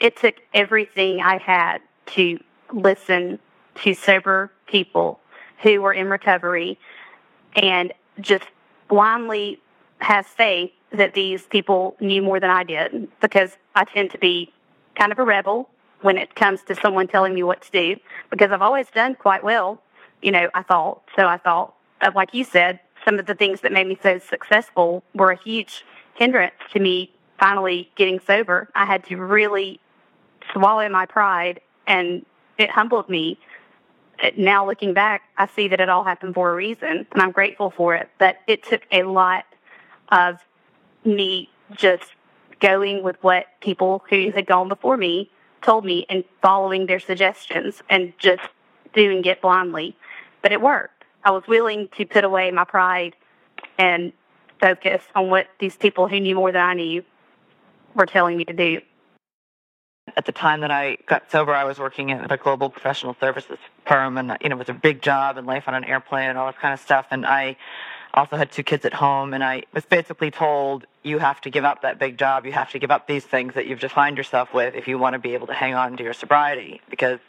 It 0.00 0.16
took 0.16 0.36
everything 0.54 1.20
I 1.20 1.38
had 1.38 1.78
to 2.14 2.38
listen 2.72 3.38
to 3.76 3.94
sober 3.94 4.50
people 4.66 5.20
who 5.62 5.82
were 5.82 5.92
in 5.92 6.08
recovery 6.08 6.78
and 7.54 7.92
just 8.20 8.44
blindly 8.88 9.60
has 9.98 10.26
faith 10.26 10.72
that 10.92 11.14
these 11.14 11.42
people 11.44 11.96
knew 12.00 12.22
more 12.22 12.40
than 12.40 12.50
I 12.50 12.64
did 12.64 13.08
because 13.20 13.56
I 13.74 13.84
tend 13.84 14.10
to 14.12 14.18
be 14.18 14.52
kind 14.94 15.12
of 15.12 15.18
a 15.18 15.24
rebel 15.24 15.68
when 16.02 16.16
it 16.18 16.34
comes 16.34 16.62
to 16.64 16.74
someone 16.74 17.08
telling 17.08 17.34
me 17.34 17.42
what 17.42 17.62
to 17.62 17.70
do 17.70 18.00
because 18.30 18.50
I've 18.50 18.62
always 18.62 18.88
done 18.90 19.14
quite 19.14 19.42
well, 19.42 19.82
you 20.22 20.30
know, 20.30 20.48
I 20.54 20.62
thought. 20.62 21.02
So 21.16 21.26
I 21.26 21.38
thought, 21.38 21.74
like 22.14 22.34
you 22.34 22.44
said, 22.44 22.80
some 23.04 23.18
of 23.18 23.26
the 23.26 23.34
things 23.34 23.60
that 23.62 23.72
made 23.72 23.86
me 23.86 23.98
so 24.02 24.18
successful 24.18 25.02
were 25.14 25.30
a 25.30 25.36
huge 25.36 25.84
hindrance 26.14 26.54
to 26.72 26.80
me 26.80 27.12
finally 27.38 27.90
getting 27.96 28.20
sober. 28.20 28.70
I 28.74 28.84
had 28.84 29.04
to 29.04 29.16
really 29.16 29.80
swallow 30.52 30.88
my 30.88 31.06
pride 31.06 31.60
and 31.86 32.24
it 32.58 32.70
humbled 32.70 33.08
me 33.08 33.38
Uh, 34.22 34.30
now 34.36 34.66
looking 34.66 34.94
back, 34.94 35.22
I 35.36 35.46
see 35.46 35.68
that 35.68 35.80
it 35.80 35.88
all 35.88 36.04
happened 36.04 36.34
for 36.34 36.50
a 36.50 36.54
reason, 36.54 37.06
and 37.10 37.22
I'm 37.22 37.32
grateful 37.32 37.70
for 37.70 37.94
it. 37.94 38.08
But 38.18 38.38
it 38.46 38.62
took 38.62 38.82
a 38.90 39.02
lot 39.02 39.44
of 40.10 40.38
me 41.04 41.50
just 41.72 42.12
going 42.60 43.02
with 43.02 43.16
what 43.22 43.46
people 43.60 44.04
who 44.08 44.30
had 44.30 44.46
gone 44.46 44.68
before 44.68 44.96
me 44.96 45.30
told 45.62 45.84
me 45.84 46.06
and 46.08 46.24
following 46.40 46.86
their 46.86 47.00
suggestions 47.00 47.82
and 47.90 48.12
just 48.18 48.42
doing 48.94 49.24
it 49.24 49.42
blindly. 49.42 49.96
But 50.42 50.52
it 50.52 50.60
worked. 50.60 51.04
I 51.24 51.30
was 51.32 51.42
willing 51.48 51.88
to 51.96 52.06
put 52.06 52.24
away 52.24 52.50
my 52.52 52.64
pride 52.64 53.16
and 53.78 54.12
focus 54.60 55.02
on 55.14 55.28
what 55.28 55.48
these 55.58 55.76
people 55.76 56.08
who 56.08 56.20
knew 56.20 56.36
more 56.36 56.52
than 56.52 56.62
I 56.62 56.74
knew 56.74 57.04
were 57.94 58.06
telling 58.06 58.36
me 58.36 58.44
to 58.44 58.52
do 58.52 58.80
at 60.16 60.24
the 60.24 60.32
time 60.32 60.60
that 60.60 60.70
I 60.70 60.96
got 61.06 61.30
sober, 61.30 61.52
I 61.52 61.64
was 61.64 61.78
working 61.78 62.10
at 62.10 62.32
a 62.32 62.36
global 62.36 62.70
professional 62.70 63.14
services 63.20 63.58
firm, 63.86 64.16
and 64.16 64.36
you 64.40 64.48
know, 64.48 64.56
it 64.56 64.58
was 64.58 64.68
a 64.68 64.74
big 64.74 65.02
job 65.02 65.36
and 65.36 65.46
life 65.46 65.64
on 65.68 65.74
an 65.74 65.84
airplane 65.84 66.30
and 66.30 66.38
all 66.38 66.46
this 66.46 66.60
kind 66.60 66.72
of 66.72 66.80
stuff. 66.80 67.06
And 67.10 67.26
I 67.26 67.56
also 68.14 68.36
had 68.36 68.50
two 68.50 68.62
kids 68.62 68.86
at 68.86 68.94
home, 68.94 69.34
and 69.34 69.44
I 69.44 69.64
was 69.74 69.84
basically 69.84 70.30
told, 70.30 70.86
"You 71.02 71.18
have 71.18 71.40
to 71.42 71.50
give 71.50 71.64
up 71.64 71.82
that 71.82 71.98
big 71.98 72.16
job. 72.16 72.46
You 72.46 72.52
have 72.52 72.70
to 72.70 72.78
give 72.78 72.90
up 72.90 73.06
these 73.06 73.24
things 73.24 73.54
that 73.54 73.66
you've 73.66 73.80
defined 73.80 74.16
yourself 74.16 74.54
with 74.54 74.74
if 74.74 74.88
you 74.88 74.98
want 74.98 75.12
to 75.14 75.18
be 75.18 75.34
able 75.34 75.48
to 75.48 75.54
hang 75.54 75.74
on 75.74 75.96
to 75.98 76.02
your 76.02 76.14
sobriety." 76.14 76.80
Because 76.88 77.20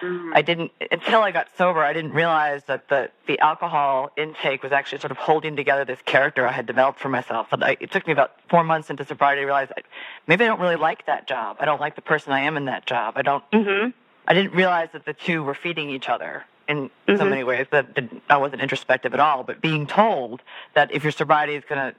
Mm-hmm. 0.00 0.32
I 0.32 0.42
didn't 0.42 0.70
until 0.92 1.22
I 1.22 1.32
got 1.32 1.48
sober. 1.56 1.82
I 1.82 1.92
didn't 1.92 2.12
realize 2.12 2.62
that 2.64 2.88
the 2.88 3.10
the 3.26 3.38
alcohol 3.40 4.10
intake 4.16 4.62
was 4.62 4.70
actually 4.70 5.00
sort 5.00 5.10
of 5.10 5.16
holding 5.16 5.56
together 5.56 5.84
this 5.84 6.00
character 6.04 6.46
I 6.46 6.52
had 6.52 6.66
developed 6.66 7.00
for 7.00 7.08
myself. 7.08 7.52
And 7.52 7.64
I, 7.64 7.76
it 7.80 7.90
took 7.90 8.06
me 8.06 8.12
about 8.12 8.32
four 8.48 8.62
months 8.62 8.90
into 8.90 9.04
sobriety 9.04 9.40
to 9.40 9.46
realize 9.46 9.68
I, 9.76 9.80
maybe 10.28 10.44
I 10.44 10.46
don't 10.46 10.60
really 10.60 10.76
like 10.76 11.06
that 11.06 11.26
job. 11.26 11.56
I 11.58 11.64
don't 11.64 11.80
like 11.80 11.96
the 11.96 12.02
person 12.02 12.32
I 12.32 12.40
am 12.40 12.56
in 12.56 12.66
that 12.66 12.86
job. 12.86 13.14
I 13.16 13.22
don't. 13.22 13.42
Mm-hmm. 13.50 13.90
I 14.28 14.34
didn't 14.34 14.52
realize 14.52 14.90
that 14.92 15.06
the 15.06 15.14
two 15.14 15.42
were 15.42 15.54
feeding 15.54 15.90
each 15.90 16.08
other 16.08 16.44
in 16.68 16.90
mm-hmm. 16.90 17.16
so 17.16 17.24
many 17.24 17.42
ways 17.42 17.66
that 17.72 17.98
I 18.28 18.36
wasn't 18.36 18.60
introspective 18.60 19.14
at 19.14 19.20
all. 19.20 19.42
But 19.42 19.62
being 19.62 19.86
told 19.86 20.42
that 20.74 20.92
if 20.92 21.02
your 21.02 21.12
sobriety 21.12 21.54
is 21.54 21.64
going 21.66 21.80
to 21.80 21.98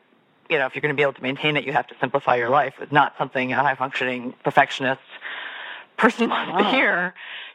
you 0.49 0.57
know, 0.57 0.65
if 0.65 0.73
you're 0.73 0.81
going 0.81 0.93
to 0.93 0.97
be 0.97 1.03
able 1.03 1.13
to 1.13 1.21
maintain 1.21 1.57
it, 1.57 1.63
you 1.63 1.71
have 1.73 1.87
to 1.87 1.95
simplify 1.99 2.35
your 2.35 2.49
life. 2.49 2.73
It's 2.81 2.91
not 2.91 3.13
something 3.17 3.53
a 3.53 3.55
high 3.55 3.75
functioning 3.75 4.33
perfectionist 4.43 5.01
person 5.95 6.29
wants 6.29 6.63
to 6.63 6.71
hear. 6.71 7.13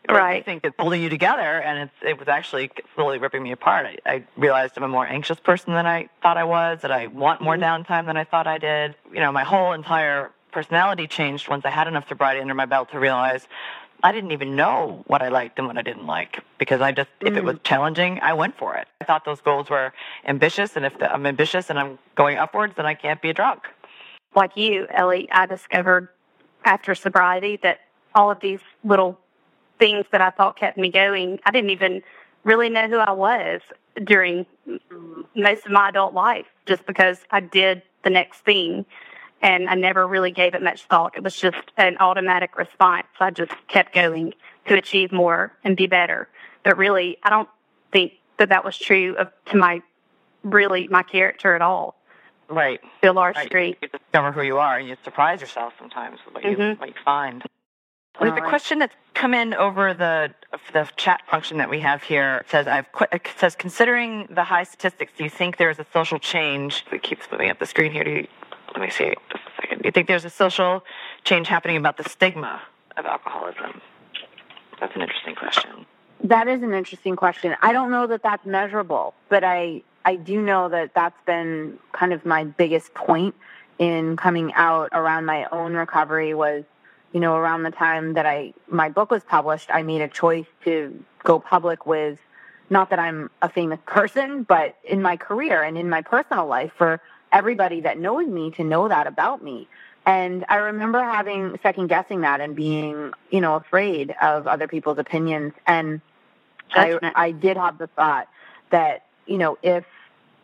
Right. 0.08 0.36
I 0.36 0.42
think 0.42 0.64
it's 0.64 0.76
pulling 0.78 1.02
you 1.02 1.08
together, 1.08 1.40
and 1.40 1.88
it's, 1.88 1.94
it 2.02 2.18
was 2.18 2.28
actually 2.28 2.70
slowly 2.94 3.18
ripping 3.18 3.42
me 3.42 3.52
apart. 3.52 3.86
I, 3.86 3.96
I 4.06 4.24
realized 4.36 4.74
I'm 4.76 4.82
a 4.82 4.88
more 4.88 5.06
anxious 5.06 5.40
person 5.40 5.72
than 5.72 5.86
I 5.86 6.08
thought 6.22 6.36
I 6.36 6.44
was, 6.44 6.82
that 6.82 6.92
I 6.92 7.06
want 7.08 7.40
more 7.40 7.56
mm-hmm. 7.56 7.64
downtime 7.64 8.06
than 8.06 8.16
I 8.16 8.24
thought 8.24 8.46
I 8.46 8.58
did. 8.58 8.94
You 9.12 9.20
know, 9.20 9.32
my 9.32 9.44
whole 9.44 9.72
entire 9.72 10.30
personality 10.54 11.06
changed 11.06 11.48
once 11.48 11.64
I 11.66 11.70
had 11.70 11.88
enough 11.88 12.08
sobriety 12.08 12.40
under 12.40 12.54
my 12.54 12.64
belt 12.64 12.90
to 12.92 12.98
realize 12.98 13.46
I 14.02 14.12
didn't 14.12 14.32
even 14.32 14.54
know 14.54 15.02
what 15.06 15.22
I 15.22 15.28
liked 15.28 15.58
and 15.58 15.66
what 15.66 15.76
I 15.76 15.82
didn't 15.82 16.06
like 16.06 16.40
because 16.58 16.80
I 16.80 16.92
just, 16.92 17.08
mm. 17.20 17.28
if 17.28 17.36
it 17.36 17.44
was 17.44 17.56
mm. 17.56 17.64
challenging, 17.64 18.20
I 18.20 18.34
went 18.34 18.56
for 18.56 18.76
it. 18.76 18.86
I 19.00 19.04
thought 19.04 19.24
those 19.24 19.40
goals 19.40 19.68
were 19.70 19.92
ambitious, 20.26 20.76
and 20.76 20.84
if 20.84 20.98
the, 20.98 21.12
I'm 21.12 21.26
ambitious 21.26 21.70
and 21.70 21.78
I'm 21.78 21.98
going 22.14 22.38
upwards, 22.38 22.74
then 22.76 22.86
I 22.86 22.94
can't 22.94 23.20
be 23.20 23.30
a 23.30 23.34
drunk. 23.34 23.62
Like 24.34 24.56
you, 24.56 24.86
Ellie, 24.90 25.28
I 25.30 25.46
discovered 25.46 26.08
after 26.64 26.94
sobriety 26.94 27.58
that 27.62 27.80
all 28.14 28.30
of 28.30 28.40
these 28.40 28.60
little 28.84 29.18
things 29.78 30.06
that 30.12 30.20
I 30.20 30.30
thought 30.30 30.56
kept 30.56 30.78
me 30.78 30.90
going. 30.90 31.40
I 31.44 31.50
didn't 31.50 31.70
even 31.70 32.02
really 32.44 32.68
know 32.68 32.88
who 32.88 32.98
I 32.98 33.12
was 33.12 33.60
during 34.04 34.46
most 35.34 35.66
of 35.66 35.72
my 35.72 35.88
adult 35.88 36.14
life 36.14 36.46
just 36.66 36.86
because 36.86 37.18
I 37.30 37.40
did 37.40 37.82
the 38.02 38.10
next 38.10 38.40
thing 38.40 38.84
and 39.42 39.68
I 39.68 39.74
never 39.74 40.06
really 40.06 40.30
gave 40.30 40.54
it 40.54 40.62
much 40.62 40.84
thought. 40.84 41.16
It 41.16 41.22
was 41.22 41.36
just 41.36 41.72
an 41.76 41.96
automatic 41.98 42.56
response. 42.56 43.06
I 43.20 43.30
just 43.30 43.52
kept 43.68 43.94
going 43.94 44.34
to 44.66 44.74
achieve 44.74 45.12
more 45.12 45.52
and 45.64 45.76
be 45.76 45.86
better. 45.86 46.28
But 46.62 46.78
really, 46.78 47.18
I 47.22 47.30
don't 47.30 47.48
think 47.92 48.14
that 48.38 48.48
that 48.48 48.64
was 48.64 48.78
true 48.78 49.16
of 49.16 49.30
to 49.46 49.56
my 49.56 49.82
really 50.42 50.88
my 50.88 51.02
character 51.02 51.54
at 51.54 51.62
all. 51.62 51.96
Right. 52.48 52.80
To 53.02 53.10
a 53.10 53.12
large 53.12 53.36
right. 53.36 53.44
degree. 53.44 53.76
You 53.80 53.88
discover 53.88 54.32
who 54.32 54.42
you 54.42 54.58
are 54.58 54.78
and 54.78 54.88
you 54.88 54.96
surprise 55.02 55.40
yourself 55.40 55.74
sometimes 55.78 56.18
with 56.24 56.34
what, 56.34 56.44
mm-hmm. 56.44 56.60
you, 56.60 56.74
what 56.74 56.88
you 56.88 56.94
find. 57.04 57.42
Well, 58.20 58.32
the 58.32 58.42
question 58.42 58.78
that's 58.78 58.94
come 59.14 59.34
in 59.34 59.54
over 59.54 59.92
the 59.92 60.32
the 60.72 60.88
chat 60.96 61.22
function 61.28 61.58
that 61.58 61.68
we 61.68 61.80
have 61.80 62.02
here 62.04 62.44
says 62.48 62.68
I've 62.68 62.90
qu- 62.92 63.06
it 63.10 63.26
says 63.36 63.56
considering 63.56 64.28
the 64.30 64.44
high 64.44 64.62
statistics, 64.62 65.12
do 65.16 65.24
you 65.24 65.30
think 65.30 65.56
there 65.56 65.70
is 65.70 65.80
a 65.80 65.86
social 65.92 66.20
change? 66.20 66.84
It 66.92 67.02
keeps 67.02 67.26
moving 67.30 67.50
up 67.50 67.58
the 67.58 67.66
screen 67.66 67.90
here. 67.90 68.04
Do 68.04 68.10
you, 68.10 68.26
let 68.74 68.82
me 68.82 68.90
see 68.90 69.12
just 69.30 69.44
a 69.44 69.60
second. 69.60 69.82
You 69.84 69.90
think 69.90 70.08
there's 70.08 70.24
a 70.24 70.30
social 70.30 70.84
change 71.24 71.48
happening 71.48 71.76
about 71.76 71.96
the 71.96 72.04
stigma 72.04 72.62
of 72.96 73.06
alcoholism? 73.06 73.80
That's 74.80 74.94
an 74.94 75.02
interesting 75.02 75.34
question. 75.34 75.86
That 76.22 76.48
is 76.48 76.62
an 76.62 76.72
interesting 76.72 77.16
question. 77.16 77.54
I 77.62 77.72
don't 77.72 77.90
know 77.90 78.06
that 78.06 78.22
that's 78.22 78.44
measurable, 78.46 79.14
but 79.28 79.44
I 79.44 79.82
I 80.04 80.16
do 80.16 80.40
know 80.40 80.68
that 80.68 80.94
that's 80.94 81.20
been 81.24 81.78
kind 81.92 82.12
of 82.12 82.26
my 82.26 82.44
biggest 82.44 82.92
point 82.94 83.34
in 83.78 84.16
coming 84.16 84.52
out 84.54 84.90
around 84.92 85.24
my 85.24 85.46
own 85.50 85.74
recovery 85.74 86.34
was 86.34 86.64
you 87.14 87.20
know, 87.20 87.36
around 87.36 87.62
the 87.62 87.70
time 87.70 88.14
that 88.14 88.26
I 88.26 88.52
my 88.68 88.90
book 88.90 89.10
was 89.10 89.22
published, 89.22 89.70
I 89.72 89.82
made 89.82 90.00
a 90.00 90.08
choice 90.08 90.46
to 90.64 91.02
go 91.22 91.38
public 91.38 91.86
with 91.86 92.18
not 92.70 92.90
that 92.90 92.98
I'm 92.98 93.30
a 93.40 93.48
famous 93.48 93.78
person, 93.86 94.42
but 94.42 94.76
in 94.82 95.00
my 95.00 95.16
career 95.16 95.62
and 95.62 95.78
in 95.78 95.88
my 95.88 96.02
personal 96.02 96.46
life 96.46 96.72
for 96.76 97.00
everybody 97.34 97.82
that 97.82 97.98
knows 97.98 98.26
me 98.26 98.52
to 98.52 98.64
know 98.64 98.88
that 98.88 99.06
about 99.06 99.42
me. 99.42 99.68
And 100.06 100.44
I 100.48 100.56
remember 100.56 101.02
having 101.02 101.58
second 101.62 101.88
guessing 101.88 102.20
that 102.22 102.40
and 102.40 102.54
being, 102.54 103.12
you 103.30 103.40
know, 103.40 103.56
afraid 103.56 104.14
of 104.22 104.46
other 104.46 104.68
people's 104.68 104.98
opinions. 104.98 105.52
And 105.66 106.00
I, 106.72 106.98
I 107.14 107.30
did 107.32 107.56
have 107.56 107.78
the 107.78 107.88
thought 107.88 108.28
that, 108.70 109.04
you 109.26 109.38
know, 109.38 109.58
if 109.62 109.84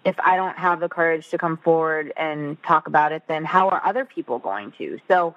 if 0.02 0.18
I 0.18 0.36
don't 0.36 0.56
have 0.56 0.80
the 0.80 0.88
courage 0.88 1.28
to 1.28 1.38
come 1.38 1.58
forward 1.58 2.12
and 2.16 2.60
talk 2.62 2.86
about 2.86 3.12
it, 3.12 3.22
then 3.28 3.44
how 3.44 3.68
are 3.68 3.84
other 3.84 4.06
people 4.06 4.38
going 4.38 4.72
to? 4.78 4.98
So 5.08 5.34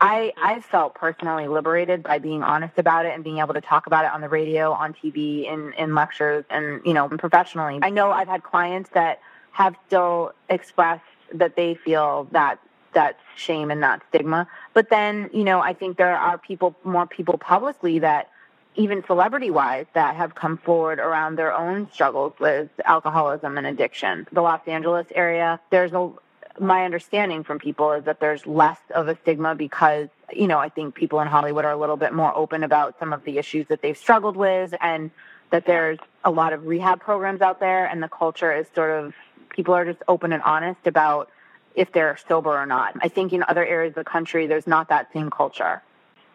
I 0.00 0.32
I 0.40 0.60
felt 0.60 0.94
personally 0.94 1.48
liberated 1.48 2.04
by 2.04 2.18
being 2.20 2.44
honest 2.44 2.78
about 2.78 3.06
it 3.06 3.14
and 3.14 3.24
being 3.24 3.38
able 3.38 3.54
to 3.54 3.60
talk 3.60 3.86
about 3.88 4.04
it 4.04 4.12
on 4.12 4.20
the 4.20 4.28
radio, 4.28 4.72
on 4.72 4.94
TV, 4.94 5.52
in 5.52 5.72
in 5.72 5.96
lectures, 5.96 6.44
and 6.48 6.80
you 6.84 6.94
know, 6.94 7.08
professionally. 7.08 7.80
I 7.82 7.90
know 7.90 8.12
I've 8.12 8.28
had 8.28 8.44
clients 8.44 8.90
that 8.90 9.20
have 9.54 9.76
still 9.86 10.32
expressed 10.50 11.02
that 11.32 11.56
they 11.56 11.74
feel 11.74 12.28
that 12.32 12.58
that 12.92 13.18
shame 13.36 13.70
and 13.70 13.82
that 13.82 14.02
stigma. 14.08 14.46
But 14.72 14.90
then, 14.90 15.30
you 15.32 15.44
know, 15.44 15.60
I 15.60 15.74
think 15.74 15.96
there 15.96 16.16
are 16.16 16.38
people, 16.38 16.76
more 16.84 17.06
people 17.06 17.38
publicly 17.38 18.00
that 18.00 18.30
even 18.76 19.04
celebrity 19.06 19.50
wise 19.50 19.86
that 19.94 20.16
have 20.16 20.34
come 20.34 20.58
forward 20.58 20.98
around 20.98 21.36
their 21.36 21.52
own 21.52 21.90
struggles 21.92 22.32
with 22.40 22.68
alcoholism 22.84 23.56
and 23.56 23.66
addiction. 23.66 24.26
The 24.32 24.42
Los 24.42 24.60
Angeles 24.66 25.06
area, 25.14 25.60
there's 25.70 25.92
a, 25.92 26.10
my 26.58 26.84
understanding 26.84 27.44
from 27.44 27.58
people 27.60 27.92
is 27.92 28.04
that 28.04 28.18
there's 28.18 28.46
less 28.46 28.78
of 28.94 29.06
a 29.06 29.16
stigma 29.22 29.54
because, 29.54 30.08
you 30.32 30.48
know, 30.48 30.58
I 30.58 30.68
think 30.68 30.96
people 30.96 31.20
in 31.20 31.28
Hollywood 31.28 31.64
are 31.64 31.72
a 31.72 31.76
little 31.76 31.96
bit 31.96 32.12
more 32.12 32.36
open 32.36 32.64
about 32.64 32.96
some 32.98 33.12
of 33.12 33.24
the 33.24 33.38
issues 33.38 33.68
that 33.68 33.82
they've 33.82 33.98
struggled 33.98 34.36
with 34.36 34.74
and 34.80 35.12
that 35.50 35.66
there's 35.66 35.98
a 36.24 36.30
lot 36.30 36.52
of 36.52 36.66
rehab 36.66 37.00
programs 37.00 37.40
out 37.40 37.60
there 37.60 37.86
and 37.86 38.02
the 38.02 38.08
culture 38.08 38.52
is 38.52 38.66
sort 38.74 39.04
of 39.04 39.14
people 39.54 39.74
are 39.74 39.84
just 39.84 40.02
open 40.08 40.32
and 40.32 40.42
honest 40.42 40.86
about 40.86 41.30
if 41.74 41.92
they're 41.92 42.18
sober 42.28 42.50
or 42.50 42.66
not. 42.66 42.94
I 43.00 43.08
think 43.08 43.32
in 43.32 43.42
other 43.46 43.64
areas 43.64 43.92
of 43.92 44.04
the 44.04 44.10
country 44.10 44.46
there's 44.46 44.66
not 44.66 44.88
that 44.88 45.12
same 45.12 45.30
culture. 45.30 45.82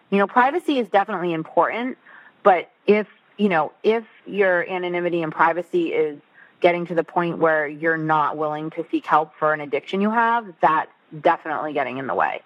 You 0.09 0.17
know, 0.17 0.27
privacy 0.27 0.79
is 0.79 0.89
definitely 0.89 1.33
important, 1.33 1.97
but 2.43 2.71
if, 2.87 3.07
you 3.37 3.49
know, 3.49 3.71
if 3.83 4.03
your 4.25 4.67
anonymity 4.67 5.21
and 5.21 5.31
privacy 5.31 5.93
is 5.93 6.19
getting 6.61 6.87
to 6.87 6.95
the 6.95 7.03
point 7.03 7.37
where 7.37 7.67
you're 7.67 7.97
not 7.97 8.37
willing 8.37 8.69
to 8.71 8.85
seek 8.89 9.05
help 9.05 9.33
for 9.35 9.53
an 9.53 9.61
addiction 9.61 10.01
you 10.01 10.09
have, 10.09 10.45
that's 10.61 10.91
definitely 11.21 11.73
getting 11.73 11.97
in 11.97 12.07
the 12.07 12.15
way. 12.15 12.41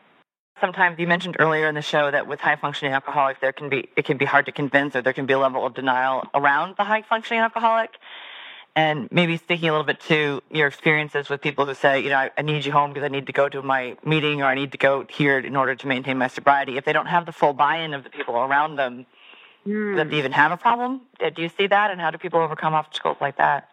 Sometimes 0.61 0.99
you 0.99 1.07
mentioned 1.07 1.37
earlier 1.39 1.67
in 1.67 1.75
the 1.75 1.81
show 1.81 2.11
that 2.11 2.27
with 2.27 2.39
high 2.39 2.55
functioning 2.55 2.93
alcoholics 2.93 3.39
there 3.41 3.51
can 3.51 3.69
be 3.69 3.89
it 3.97 4.05
can 4.05 4.17
be 4.17 4.25
hard 4.25 4.45
to 4.45 4.51
convince 4.51 4.95
or 4.95 5.01
there 5.01 5.11
can 5.11 5.25
be 5.25 5.33
a 5.33 5.39
level 5.39 5.65
of 5.65 5.73
denial 5.73 6.23
around 6.33 6.75
the 6.77 6.83
high 6.83 7.01
functioning 7.01 7.41
alcoholic. 7.41 7.89
And 8.75 9.07
maybe 9.11 9.37
speaking 9.37 9.69
a 9.69 9.71
little 9.71 9.85
bit 9.85 9.99
to 10.01 10.41
your 10.49 10.67
experiences 10.67 11.29
with 11.29 11.41
people 11.41 11.65
who 11.67 11.75
say, 11.75 11.99
you 12.01 12.09
know, 12.09 12.17
I, 12.17 12.31
I 12.35 12.41
need 12.41 12.65
you 12.65 12.71
home 12.71 12.91
because 12.91 13.05
I 13.05 13.07
need 13.09 13.27
to 13.27 13.33
go 13.33 13.47
to 13.47 13.61
my 13.61 13.95
meeting 14.03 14.41
or 14.41 14.45
I 14.45 14.55
need 14.55 14.71
to 14.71 14.79
go 14.79 15.05
here 15.09 15.37
in 15.37 15.55
order 15.55 15.75
to 15.75 15.87
maintain 15.87 16.17
my 16.17 16.27
sobriety. 16.27 16.77
If 16.77 16.85
they 16.85 16.93
don't 16.93 17.05
have 17.05 17.27
the 17.27 17.31
full 17.31 17.53
buy-in 17.53 17.93
of 17.93 18.03
the 18.03 18.09
people 18.09 18.35
around 18.35 18.77
them, 18.77 19.05
mm. 19.67 19.95
do 19.95 20.09
they 20.09 20.17
even 20.17 20.31
have 20.31 20.51
a 20.51 20.57
problem? 20.57 21.01
Do 21.19 21.41
you 21.41 21.49
see 21.49 21.67
that? 21.67 21.91
And 21.91 22.01
how 22.01 22.09
do 22.09 22.17
people 22.17 22.39
overcome 22.39 22.73
obstacles 22.73 23.17
like 23.21 23.37
that? 23.37 23.69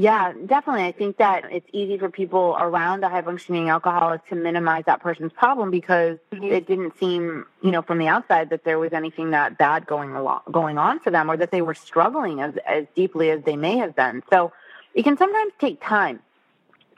Yeah, 0.00 0.32
definitely. 0.46 0.84
I 0.84 0.92
think 0.92 1.18
that 1.18 1.44
it's 1.52 1.68
easy 1.74 1.98
for 1.98 2.08
people 2.08 2.56
around 2.58 3.04
a 3.04 3.10
high 3.10 3.20
functioning 3.20 3.68
alcoholic 3.68 4.26
to 4.28 4.34
minimize 4.34 4.84
that 4.86 5.02
person's 5.02 5.30
problem 5.30 5.70
because 5.70 6.16
mm-hmm. 6.32 6.42
it 6.42 6.66
didn't 6.66 6.98
seem, 6.98 7.44
you 7.60 7.70
know, 7.70 7.82
from 7.82 7.98
the 7.98 8.08
outside 8.08 8.48
that 8.48 8.64
there 8.64 8.78
was 8.78 8.94
anything 8.94 9.32
that 9.32 9.58
bad 9.58 9.86
going 9.86 10.12
along, 10.12 10.40
going 10.50 10.78
on 10.78 11.00
for 11.00 11.10
them 11.10 11.30
or 11.30 11.36
that 11.36 11.50
they 11.50 11.60
were 11.60 11.74
struggling 11.74 12.40
as, 12.40 12.54
as 12.66 12.86
deeply 12.96 13.28
as 13.28 13.42
they 13.44 13.56
may 13.56 13.76
have 13.76 13.94
been. 13.94 14.22
So 14.30 14.54
it 14.94 15.02
can 15.02 15.18
sometimes 15.18 15.52
take 15.60 15.82
time 15.82 16.20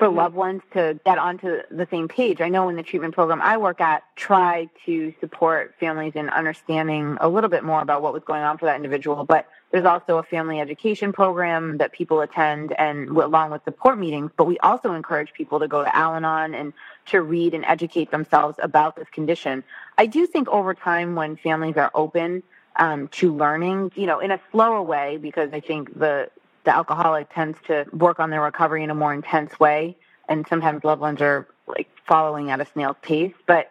for 0.03 0.09
mm-hmm. 0.09 0.17
loved 0.17 0.35
ones 0.35 0.63
to 0.73 0.99
get 1.05 1.17
onto 1.17 1.61
the 1.71 1.87
same 1.89 2.09
page. 2.09 2.41
I 2.41 2.49
know 2.49 2.69
in 2.69 2.75
the 2.75 2.83
treatment 2.83 3.15
program 3.15 3.41
I 3.41 3.57
work 3.57 3.81
at, 3.81 4.03
try 4.17 4.69
to 4.85 5.15
support 5.21 5.77
families 5.79 6.15
in 6.17 6.29
understanding 6.29 7.19
a 7.21 7.29
little 7.29 7.49
bit 7.49 7.63
more 7.63 7.81
about 7.81 8.03
what 8.03 8.13
was 8.13 8.25
going 8.25 8.43
on 8.43 8.59
for 8.59 8.65
that 8.65 8.75
individual. 8.75 9.25
But 9.25 9.47
there's 9.71 9.85
also 9.85 10.19
a 10.19 10.25
family 10.25 10.59
education 10.59 11.13
program 11.13 11.79
that 11.79 11.93
people 11.93 12.21
attend 12.21 12.73
and 12.73 13.11
along 13.11 13.53
with 13.53 13.63
support 13.63 13.97
meetings. 13.97 14.33
But 14.37 14.47
we 14.47 14.59
also 14.59 14.93
encourage 14.93 15.33
people 15.35 15.61
to 15.61 15.69
go 15.69 15.85
to 15.85 15.97
Al 15.97 16.17
Anon 16.17 16.53
and 16.53 16.73
to 17.07 17.23
read 17.23 17.55
and 17.55 17.65
educate 17.65 18.11
themselves 18.11 18.59
about 18.61 18.97
this 18.97 19.09
condition. 19.11 19.63
I 19.97 20.07
do 20.07 20.27
think 20.27 20.49
over 20.49 20.75
time 20.75 21.15
when 21.15 21.37
families 21.37 21.77
are 21.77 21.93
open 21.95 22.43
um, 22.75 23.07
to 23.09 23.33
learning, 23.33 23.93
you 23.95 24.07
know, 24.07 24.19
in 24.19 24.33
a 24.33 24.41
slower 24.51 24.83
way, 24.83 25.19
because 25.19 25.51
I 25.53 25.61
think 25.61 25.97
the 25.97 26.29
the 26.65 26.75
alcoholic 26.75 27.33
tends 27.35 27.59
to 27.67 27.87
work 27.93 28.21
on 28.21 28.31
their 28.31 28.43
recovery 28.43 28.85
in 28.85 28.91
a 28.91 28.95
more 28.95 29.13
intense 29.13 29.59
way, 29.59 29.97
and 30.29 30.47
sometimes 30.49 30.85
loved 30.85 31.01
ones 31.01 31.21
are 31.21 31.49
like 31.67 31.89
following 32.07 32.51
at 32.51 32.61
a 32.61 32.67
snail's 32.67 32.97
pace. 33.03 33.35
But 33.47 33.71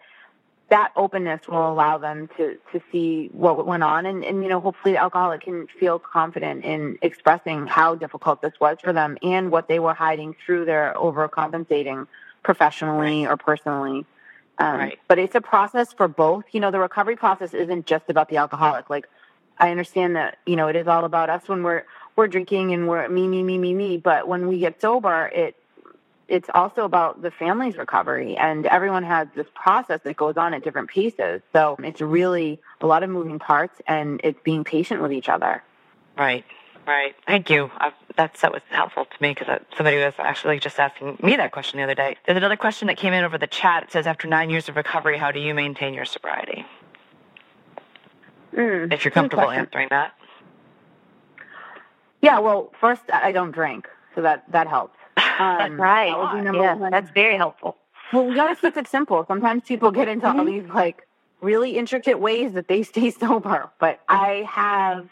that 0.69 0.93
openness 0.95 1.47
will 1.47 1.69
allow 1.69 1.97
them 1.97 2.29
to 2.37 2.57
to 2.71 2.81
see 2.91 3.29
what 3.33 3.65
went 3.67 3.83
on, 3.83 4.05
and, 4.05 4.23
and 4.23 4.41
you 4.41 4.49
know, 4.49 4.59
hopefully, 4.59 4.93
the 4.93 5.01
alcoholic 5.01 5.41
can 5.41 5.67
feel 5.79 5.99
confident 5.99 6.63
in 6.63 6.97
expressing 7.01 7.67
how 7.67 7.93
difficult 7.95 8.41
this 8.41 8.53
was 8.59 8.77
for 8.81 8.93
them 8.93 9.17
and 9.21 9.51
what 9.51 9.67
they 9.67 9.79
were 9.79 9.93
hiding 9.93 10.35
through 10.45 10.65
their 10.65 10.93
overcompensating 10.97 12.07
professionally 12.43 13.27
or 13.27 13.37
personally. 13.37 14.05
Um, 14.57 14.77
right. 14.77 14.99
But 15.07 15.19
it's 15.19 15.35
a 15.35 15.41
process 15.41 15.91
for 15.91 16.07
both. 16.07 16.45
You 16.51 16.61
know, 16.61 16.71
the 16.71 16.79
recovery 16.79 17.15
process 17.17 17.53
isn't 17.53 17.85
just 17.85 18.05
about 18.09 18.29
the 18.29 18.37
alcoholic. 18.37 18.89
Like, 18.89 19.07
I 19.57 19.71
understand 19.71 20.15
that 20.15 20.37
you 20.45 20.55
know 20.55 20.69
it 20.69 20.77
is 20.77 20.87
all 20.87 21.03
about 21.03 21.29
us 21.29 21.49
when 21.49 21.63
we're 21.63 21.83
we're 22.15 22.27
drinking 22.27 22.73
and 22.73 22.87
we're 22.87 23.07
me, 23.07 23.27
me, 23.27 23.43
me, 23.43 23.57
me, 23.57 23.73
me. 23.73 23.97
But 23.97 24.27
when 24.27 24.47
we 24.47 24.59
get 24.59 24.81
sober, 24.81 25.27
it 25.27 25.55
it's 26.27 26.49
also 26.53 26.85
about 26.85 27.21
the 27.21 27.29
family's 27.29 27.75
recovery 27.75 28.37
and 28.37 28.65
everyone 28.65 29.03
has 29.03 29.27
this 29.35 29.47
process 29.53 29.99
that 30.05 30.15
goes 30.15 30.37
on 30.37 30.53
at 30.53 30.63
different 30.63 30.89
paces. 30.89 31.41
So 31.51 31.75
it's 31.79 31.99
really 31.99 32.61
a 32.79 32.85
lot 32.87 33.03
of 33.03 33.09
moving 33.09 33.37
parts 33.37 33.81
and 33.85 34.21
it's 34.23 34.39
being 34.41 34.63
patient 34.63 35.01
with 35.01 35.11
each 35.11 35.27
other. 35.27 35.61
Right. 36.17 36.45
Right. 36.87 37.15
Thank 37.27 37.49
you. 37.49 37.69
I've, 37.77 37.93
that's 38.15 38.41
that 38.41 38.51
was 38.51 38.61
helpful 38.69 39.05
to 39.05 39.21
me 39.21 39.33
because 39.33 39.59
somebody 39.77 39.97
was 39.97 40.13
actually 40.17 40.59
just 40.59 40.79
asking 40.79 41.17
me 41.21 41.35
that 41.35 41.51
question 41.51 41.77
the 41.77 41.83
other 41.83 41.95
day. 41.95 42.15
There's 42.25 42.37
another 42.37 42.55
question 42.55 42.87
that 42.87 42.97
came 42.97 43.13
in 43.13 43.23
over 43.23 43.37
the 43.37 43.47
chat. 43.47 43.83
It 43.83 43.91
says, 43.91 44.07
"After 44.07 44.27
nine 44.27 44.49
years 44.49 44.67
of 44.67 44.75
recovery, 44.75 45.17
how 45.17 45.31
do 45.31 45.39
you 45.39 45.53
maintain 45.53 45.93
your 45.93 46.05
sobriety?" 46.05 46.65
Mm, 48.55 48.91
if 48.91 49.05
you're 49.05 49.11
comfortable 49.11 49.49
answering 49.49 49.89
that. 49.91 50.13
Yeah, 52.21 52.39
well, 52.39 52.71
first 52.79 53.01
I 53.11 53.31
don't 53.31 53.51
drink, 53.51 53.87
so 54.15 54.21
that 54.21 54.49
that 54.51 54.67
helps. 54.67 54.97
Um, 55.39 55.81
right. 55.81 56.43
That 56.43 56.53
yeah, 56.53 56.75
one. 56.75 56.91
that's 56.91 57.09
very 57.11 57.35
helpful. 57.35 57.75
Well, 58.13 58.25
we 58.25 58.35
gotta 58.35 58.55
keep 58.55 58.77
it 58.77 58.87
simple. 58.87 59.25
Sometimes 59.27 59.63
people 59.63 59.89
get 59.89 60.07
into 60.07 60.27
all 60.27 60.45
these 60.45 60.67
like 60.67 61.07
really 61.41 61.77
intricate 61.77 62.19
ways 62.19 62.53
that 62.53 62.67
they 62.67 62.83
stay 62.93 63.09
sober, 63.09 63.69
but 63.79 64.01
I 64.07 64.45
have, 64.47 65.07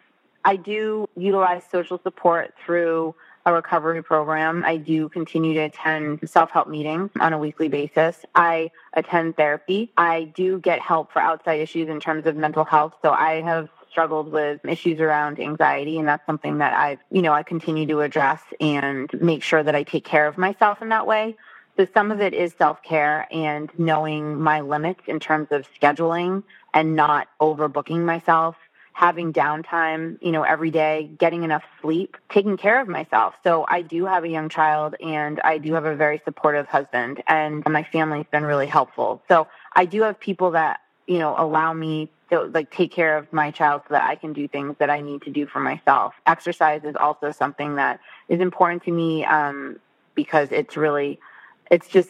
I 0.45 0.55
do 0.55 1.07
utilize 1.15 1.63
social 1.71 1.99
support 2.03 2.53
through 2.63 3.15
a 3.45 3.53
recovery 3.53 4.03
program. 4.03 4.63
I 4.65 4.77
do 4.77 5.09
continue 5.09 5.53
to 5.55 5.61
attend 5.61 6.29
self 6.29 6.51
help 6.51 6.67
meetings 6.67 7.09
on 7.19 7.33
a 7.33 7.37
weekly 7.37 7.67
basis. 7.67 8.25
I 8.35 8.71
attend 8.93 9.37
therapy. 9.37 9.91
I 9.97 10.25
do 10.35 10.59
get 10.59 10.79
help 10.79 11.11
for 11.11 11.21
outside 11.21 11.59
issues 11.59 11.89
in 11.89 11.99
terms 11.99 12.25
of 12.25 12.35
mental 12.35 12.65
health. 12.65 12.93
So 13.01 13.11
I 13.11 13.41
have 13.41 13.69
struggled 13.89 14.31
with 14.31 14.63
issues 14.65 14.99
around 14.99 15.39
anxiety 15.39 15.99
and 15.99 16.07
that's 16.07 16.25
something 16.25 16.59
that 16.59 16.73
I, 16.73 16.97
you 17.11 17.21
know, 17.21 17.33
I 17.33 17.43
continue 17.43 17.85
to 17.87 18.01
address 18.01 18.41
and 18.59 19.09
make 19.21 19.43
sure 19.43 19.63
that 19.63 19.75
I 19.75 19.83
take 19.83 20.05
care 20.05 20.27
of 20.27 20.37
myself 20.37 20.81
in 20.81 20.89
that 20.89 21.07
way. 21.07 21.35
So 21.77 21.87
some 21.93 22.11
of 22.11 22.21
it 22.21 22.33
is 22.33 22.53
self-care 22.57 23.27
and 23.31 23.71
knowing 23.77 24.39
my 24.39 24.61
limits 24.61 25.01
in 25.07 25.19
terms 25.19 25.47
of 25.51 25.65
scheduling 25.79 26.43
and 26.73 26.95
not 26.95 27.27
overbooking 27.39 28.03
myself, 28.03 28.55
having 28.91 29.31
downtime, 29.31 30.17
you 30.21 30.31
know, 30.31 30.43
every 30.43 30.71
day, 30.71 31.09
getting 31.17 31.43
enough 31.43 31.63
sleep, 31.81 32.17
taking 32.29 32.57
care 32.57 32.81
of 32.81 32.87
myself. 32.87 33.35
So 33.43 33.65
I 33.67 33.81
do 33.81 34.05
have 34.05 34.25
a 34.25 34.29
young 34.29 34.49
child 34.49 34.95
and 35.01 35.39
I 35.41 35.57
do 35.57 35.73
have 35.73 35.85
a 35.85 35.95
very 35.95 36.21
supportive 36.25 36.67
husband 36.67 37.23
and 37.27 37.63
my 37.67 37.83
family's 37.83 38.27
been 38.29 38.43
really 38.43 38.67
helpful. 38.67 39.21
So 39.29 39.47
I 39.73 39.85
do 39.85 40.01
have 40.01 40.19
people 40.19 40.51
that 40.51 40.81
you 41.09 41.17
know, 41.17 41.33
allow 41.35 41.73
me 41.73 42.11
to 42.29 42.43
like 42.43 42.71
take 42.71 42.91
care 42.91 43.17
of 43.17 43.31
my 43.33 43.51
child 43.51 43.81
so 43.87 43.93
that 43.93 44.03
I 44.03 44.15
can 44.15 44.33
do 44.33 44.47
things 44.47 44.75
that 44.79 44.89
I 44.89 45.01
need 45.01 45.21
to 45.23 45.31
do 45.31 45.45
for 45.47 45.59
myself. 45.59 46.13
Exercise 46.25 46.83
is 46.83 46.95
also 46.95 47.31
something 47.31 47.75
that 47.75 47.99
is 48.27 48.39
important 48.39 48.83
to 48.83 48.91
me 48.91 49.25
um, 49.25 49.79
because 50.15 50.49
it's 50.51 50.77
really, 50.77 51.19
it's 51.71 51.87
just 51.87 52.09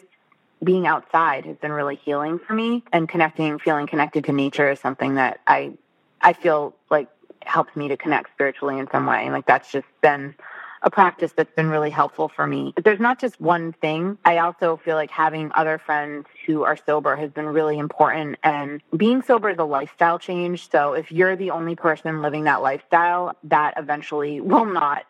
being 0.62 0.86
outside 0.86 1.46
has 1.46 1.56
been 1.56 1.72
really 1.72 1.96
healing 1.96 2.38
for 2.38 2.52
me 2.52 2.84
and 2.92 3.08
connecting, 3.08 3.58
feeling 3.58 3.86
connected 3.86 4.24
to 4.24 4.32
nature 4.32 4.70
is 4.70 4.78
something 4.78 5.14
that 5.14 5.40
I, 5.46 5.72
I 6.20 6.34
feel 6.34 6.74
like 6.90 7.08
helps 7.46 7.74
me 7.74 7.88
to 7.88 7.96
connect 7.96 8.30
spiritually 8.32 8.78
in 8.78 8.88
some 8.90 9.06
way. 9.06 9.30
Like 9.30 9.46
that's 9.46 9.72
just 9.72 9.86
been 10.02 10.34
a 10.82 10.90
practice 10.90 11.32
that's 11.32 11.54
been 11.54 11.68
really 11.68 11.90
helpful 11.90 12.28
for 12.28 12.46
me. 12.46 12.72
But 12.74 12.84
there's 12.84 13.00
not 13.00 13.20
just 13.20 13.40
one 13.40 13.72
thing. 13.72 14.16
I 14.24 14.38
also 14.38 14.78
feel 14.82 14.96
like 14.96 15.10
having 15.10 15.50
other 15.54 15.78
friends 15.78 16.26
who 16.46 16.62
are 16.62 16.76
sober 16.76 17.16
has 17.16 17.30
been 17.30 17.46
really 17.46 17.78
important. 17.78 18.38
And 18.42 18.80
being 18.96 19.22
sober 19.22 19.50
is 19.50 19.58
a 19.58 19.64
lifestyle 19.64 20.18
change. 20.18 20.70
So 20.70 20.94
if 20.94 21.12
you're 21.12 21.36
the 21.36 21.50
only 21.50 21.76
person 21.76 22.22
living 22.22 22.44
that 22.44 22.62
lifestyle, 22.62 23.36
that 23.44 23.74
eventually 23.76 24.40
will 24.40 24.64
not 24.64 25.04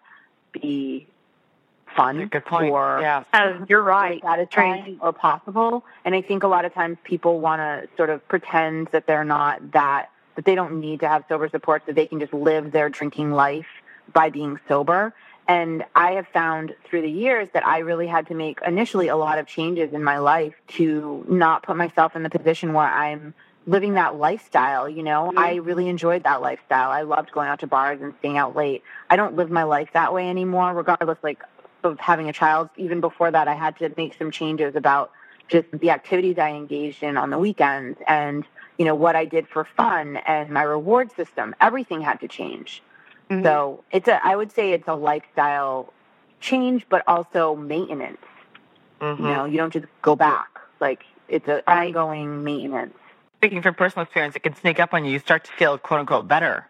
be 0.53 1.07
fun 1.95 2.27
good 2.29 2.45
point. 2.45 2.71
or 2.71 2.99
yeah. 3.01 3.25
Oh, 3.33 3.64
you're 3.68 3.83
right. 3.83 4.21
satisfying 4.23 4.99
or 5.01 5.12
possible. 5.12 5.85
And 6.05 6.14
I 6.14 6.23
think 6.23 6.43
a 6.43 6.49
lot 6.49 6.64
of 6.64 6.75
times 6.75 6.99
people 7.05 7.41
want 7.41 7.61
to 7.61 7.89
sort 7.97 8.11
of 8.11 8.27
pretend 8.29 8.89
that 8.89 9.07
they're 9.07 9.25
not 9.25 9.73
that, 9.73 10.11
that 10.37 10.45
they 10.45 10.55
don't 10.55 10.81
need 10.81 11.01
to 11.01 11.09
have 11.09 11.25
sober 11.29 11.49
support, 11.49 11.83
that 11.87 11.95
they 11.95 12.07
can 12.07 12.21
just 12.21 12.33
live 12.33 12.73
their 12.73 12.89
drinking 12.89 13.33
life 13.33 13.66
by 14.12 14.31
being 14.31 14.59
sober. 14.68 15.14
And 15.51 15.84
I 15.96 16.12
have 16.12 16.28
found 16.28 16.76
through 16.84 17.03
the 17.03 17.11
years 17.11 17.48
that 17.55 17.66
I 17.66 17.78
really 17.78 18.07
had 18.07 18.28
to 18.28 18.34
make 18.34 18.61
initially 18.64 19.09
a 19.09 19.16
lot 19.16 19.36
of 19.36 19.48
changes 19.48 19.92
in 19.92 20.05
my 20.05 20.18
life 20.18 20.55
to 20.78 21.26
not 21.28 21.64
put 21.64 21.76
myself 21.76 22.14
in 22.14 22.22
the 22.22 22.30
position 22.30 22.72
where 22.72 22.86
I'm 22.86 23.34
living 23.66 23.94
that 23.94 24.14
lifestyle, 24.14 24.88
you 24.88 25.03
know. 25.03 25.30
Mm-hmm. 25.30 25.38
I 25.40 25.55
really 25.57 25.88
enjoyed 25.88 26.22
that 26.22 26.40
lifestyle. 26.40 26.92
I 26.92 27.03
loved 27.03 27.32
going 27.32 27.48
out 27.48 27.59
to 27.61 27.66
bars 27.66 28.01
and 28.01 28.14
staying 28.20 28.38
out 28.38 28.55
late. 28.55 28.84
I 29.11 29.16
don't 29.16 29.34
live 29.34 29.51
my 29.51 29.64
life 29.64 29.88
that 29.92 30.14
way 30.14 30.30
anymore, 30.30 30.72
regardless 30.72 31.18
like 31.24 31.42
of 31.82 31.98
having 31.98 32.28
a 32.28 32.32
child. 32.32 32.70
Even 32.76 33.01
before 33.01 33.32
that 33.32 33.48
I 33.48 33.55
had 33.55 33.76
to 33.78 33.92
make 33.96 34.14
some 34.16 34.30
changes 34.30 34.76
about 34.76 35.11
just 35.48 35.66
the 35.72 35.90
activities 35.90 36.38
I 36.38 36.51
engaged 36.51 37.03
in 37.03 37.16
on 37.16 37.30
the 37.30 37.38
weekends 37.38 37.98
and, 38.07 38.46
you 38.78 38.84
know, 38.84 38.94
what 38.94 39.16
I 39.16 39.24
did 39.24 39.48
for 39.48 39.64
fun 39.64 40.18
and 40.18 40.51
my 40.51 40.62
reward 40.62 41.11
system. 41.11 41.57
Everything 41.61 42.03
had 42.03 42.20
to 42.20 42.28
change. 42.28 42.84
Mhm. 43.31 43.43
So 43.45 43.85
it's 43.91 44.09
a, 44.09 44.24
I 44.26 44.35
would 44.37 44.51
say 44.53 44.72
it's 44.72 44.89
a 44.89 44.95
lifestyle 44.95 45.93
change, 46.41 46.87
but 46.89 47.03
also 47.07 47.55
maintenance. 47.55 48.18
Mhm. 49.01 49.18
You 49.18 49.24
know, 49.24 49.45
you 49.45 49.57
don't 49.57 49.72
just 49.72 49.87
go 50.03 50.16
back. 50.16 50.61
Like 50.81 51.05
it's 51.28 51.49
an 51.49 51.62
ongoing 51.66 52.43
maintenance. 52.45 52.95
Speaking 53.39 53.62
from 53.62 53.74
personal 53.74 54.03
experience, 54.05 54.37
it 54.37 54.43
can 54.43 54.55
sneak 54.55 54.81
up 54.81 54.93
on 54.93 55.05
you. 55.05 55.12
You 55.12 55.18
start 55.18 55.45
to 55.45 55.53
feel 55.53 55.78
quote 55.78 56.01
unquote 56.01 56.28
better. 56.28 56.66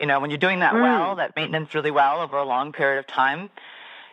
You 0.00 0.06
know, 0.06 0.18
when 0.20 0.30
you're 0.30 0.38
doing 0.38 0.60
that 0.60 0.74
Mm. 0.74 0.82
well, 0.82 1.14
that 1.16 1.36
maintenance 1.36 1.74
really 1.74 1.90
well 1.90 2.20
over 2.20 2.36
a 2.38 2.44
long 2.44 2.72
period 2.72 2.98
of 2.98 3.06
time, 3.06 3.50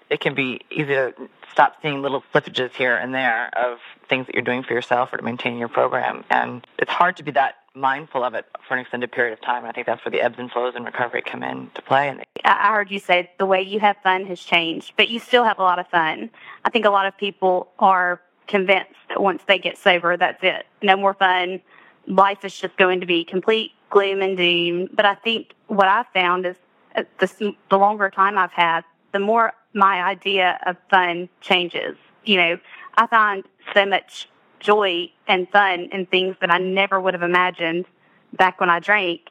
it 0.09 0.19
can 0.19 0.33
be 0.35 0.61
easy 0.69 0.93
to 0.93 1.13
stop 1.51 1.77
seeing 1.81 2.01
little 2.01 2.23
slippages 2.33 2.73
here 2.73 2.95
and 2.95 3.13
there 3.13 3.49
of 3.57 3.79
things 4.07 4.25
that 4.27 4.35
you're 4.35 4.43
doing 4.43 4.63
for 4.63 4.73
yourself 4.73 5.11
or 5.11 5.17
to 5.17 5.23
maintain 5.23 5.57
your 5.57 5.67
program. 5.67 6.23
And 6.29 6.65
it's 6.77 6.91
hard 6.91 7.17
to 7.17 7.23
be 7.23 7.31
that 7.31 7.55
mindful 7.77 8.23
of 8.23 8.33
it 8.33 8.45
for 8.67 8.73
an 8.73 8.81
extended 8.81 9.11
period 9.11 9.33
of 9.33 9.41
time. 9.41 9.65
I 9.65 9.71
think 9.71 9.85
that's 9.85 10.03
where 10.03 10.11
the 10.11 10.21
ebbs 10.21 10.35
and 10.37 10.51
flows 10.51 10.75
in 10.75 10.83
recovery 10.83 11.21
come 11.21 11.43
into 11.43 11.81
play. 11.83 12.09
And 12.09 12.23
I 12.43 12.73
heard 12.73 12.91
you 12.91 12.99
say 12.99 13.29
the 13.37 13.45
way 13.45 13.61
you 13.61 13.79
have 13.79 13.97
fun 14.03 14.25
has 14.25 14.39
changed, 14.39 14.93
but 14.97 15.09
you 15.09 15.19
still 15.19 15.43
have 15.43 15.59
a 15.59 15.63
lot 15.63 15.79
of 15.79 15.87
fun. 15.87 16.29
I 16.65 16.69
think 16.69 16.85
a 16.85 16.89
lot 16.89 17.05
of 17.05 17.17
people 17.17 17.69
are 17.79 18.21
convinced 18.47 18.95
that 19.09 19.21
once 19.21 19.43
they 19.47 19.59
get 19.59 19.77
sober, 19.77 20.17
that's 20.17 20.43
it. 20.43 20.65
No 20.81 20.97
more 20.97 21.13
fun. 21.13 21.61
Life 22.07 22.43
is 22.43 22.57
just 22.57 22.77
going 22.77 22.99
to 23.01 23.05
be 23.05 23.23
complete 23.23 23.71
gloom 23.89 24.21
and 24.21 24.37
doom. 24.37 24.89
But 24.93 25.05
I 25.05 25.15
think 25.15 25.53
what 25.67 25.87
I've 25.87 26.07
found 26.13 26.45
is 26.45 26.55
uh, 26.95 27.03
the, 27.19 27.55
the 27.69 27.77
longer 27.77 28.09
time 28.09 28.37
I've 28.37 28.51
had, 28.51 28.83
the 29.11 29.19
more 29.19 29.53
my 29.73 30.01
idea 30.01 30.59
of 30.65 30.77
fun 30.89 31.29
changes. 31.41 31.95
You 32.25 32.37
know, 32.37 32.59
I 32.95 33.07
find 33.07 33.43
so 33.73 33.85
much 33.85 34.27
joy 34.59 35.11
and 35.27 35.49
fun 35.49 35.89
and 35.91 36.09
things 36.09 36.35
that 36.41 36.51
I 36.51 36.57
never 36.57 36.99
would 36.99 37.13
have 37.13 37.23
imagined 37.23 37.85
back 38.33 38.59
when 38.59 38.69
I 38.69 38.79
drank 38.79 39.21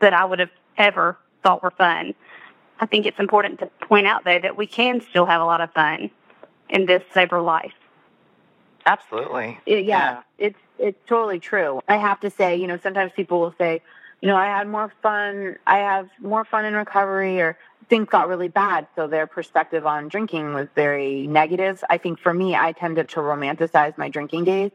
that 0.00 0.12
I 0.14 0.24
would 0.24 0.38
have 0.38 0.50
ever 0.76 1.18
thought 1.42 1.62
were 1.62 1.70
fun. 1.70 2.14
I 2.80 2.86
think 2.86 3.06
it's 3.06 3.18
important 3.18 3.58
to 3.60 3.66
point 3.86 4.06
out, 4.06 4.24
though, 4.24 4.38
that 4.38 4.56
we 4.56 4.66
can 4.66 5.00
still 5.00 5.26
have 5.26 5.40
a 5.40 5.44
lot 5.44 5.60
of 5.60 5.72
fun 5.72 6.10
in 6.70 6.86
this 6.86 7.02
sober 7.12 7.40
life. 7.40 7.72
absolutely. 8.86 9.58
It- 9.66 9.84
yeah, 9.84 10.22
it's 10.38 10.58
it's 10.78 10.98
totally 11.06 11.38
true. 11.38 11.80
I 11.88 11.98
have 11.98 12.20
to 12.20 12.30
say, 12.30 12.56
you 12.56 12.66
know, 12.66 12.78
sometimes 12.78 13.12
people 13.14 13.40
will 13.40 13.54
say, 13.58 13.82
you 14.20 14.28
know, 14.28 14.36
I 14.36 14.46
had 14.46 14.68
more 14.68 14.92
fun. 15.02 15.56
I 15.66 15.78
have 15.78 16.08
more 16.20 16.44
fun 16.44 16.64
in 16.64 16.74
recovery, 16.74 17.40
or 17.40 17.56
things 17.88 18.08
got 18.08 18.28
really 18.28 18.48
bad, 18.48 18.86
so 18.94 19.06
their 19.06 19.26
perspective 19.26 19.86
on 19.86 20.08
drinking 20.08 20.54
was 20.54 20.68
very 20.74 21.26
negative. 21.26 21.82
I 21.90 21.98
think 21.98 22.18
for 22.20 22.32
me, 22.32 22.54
I 22.54 22.72
tended 22.72 23.08
to 23.10 23.20
romanticize 23.20 23.96
my 23.98 24.08
drinking 24.08 24.44
days, 24.44 24.70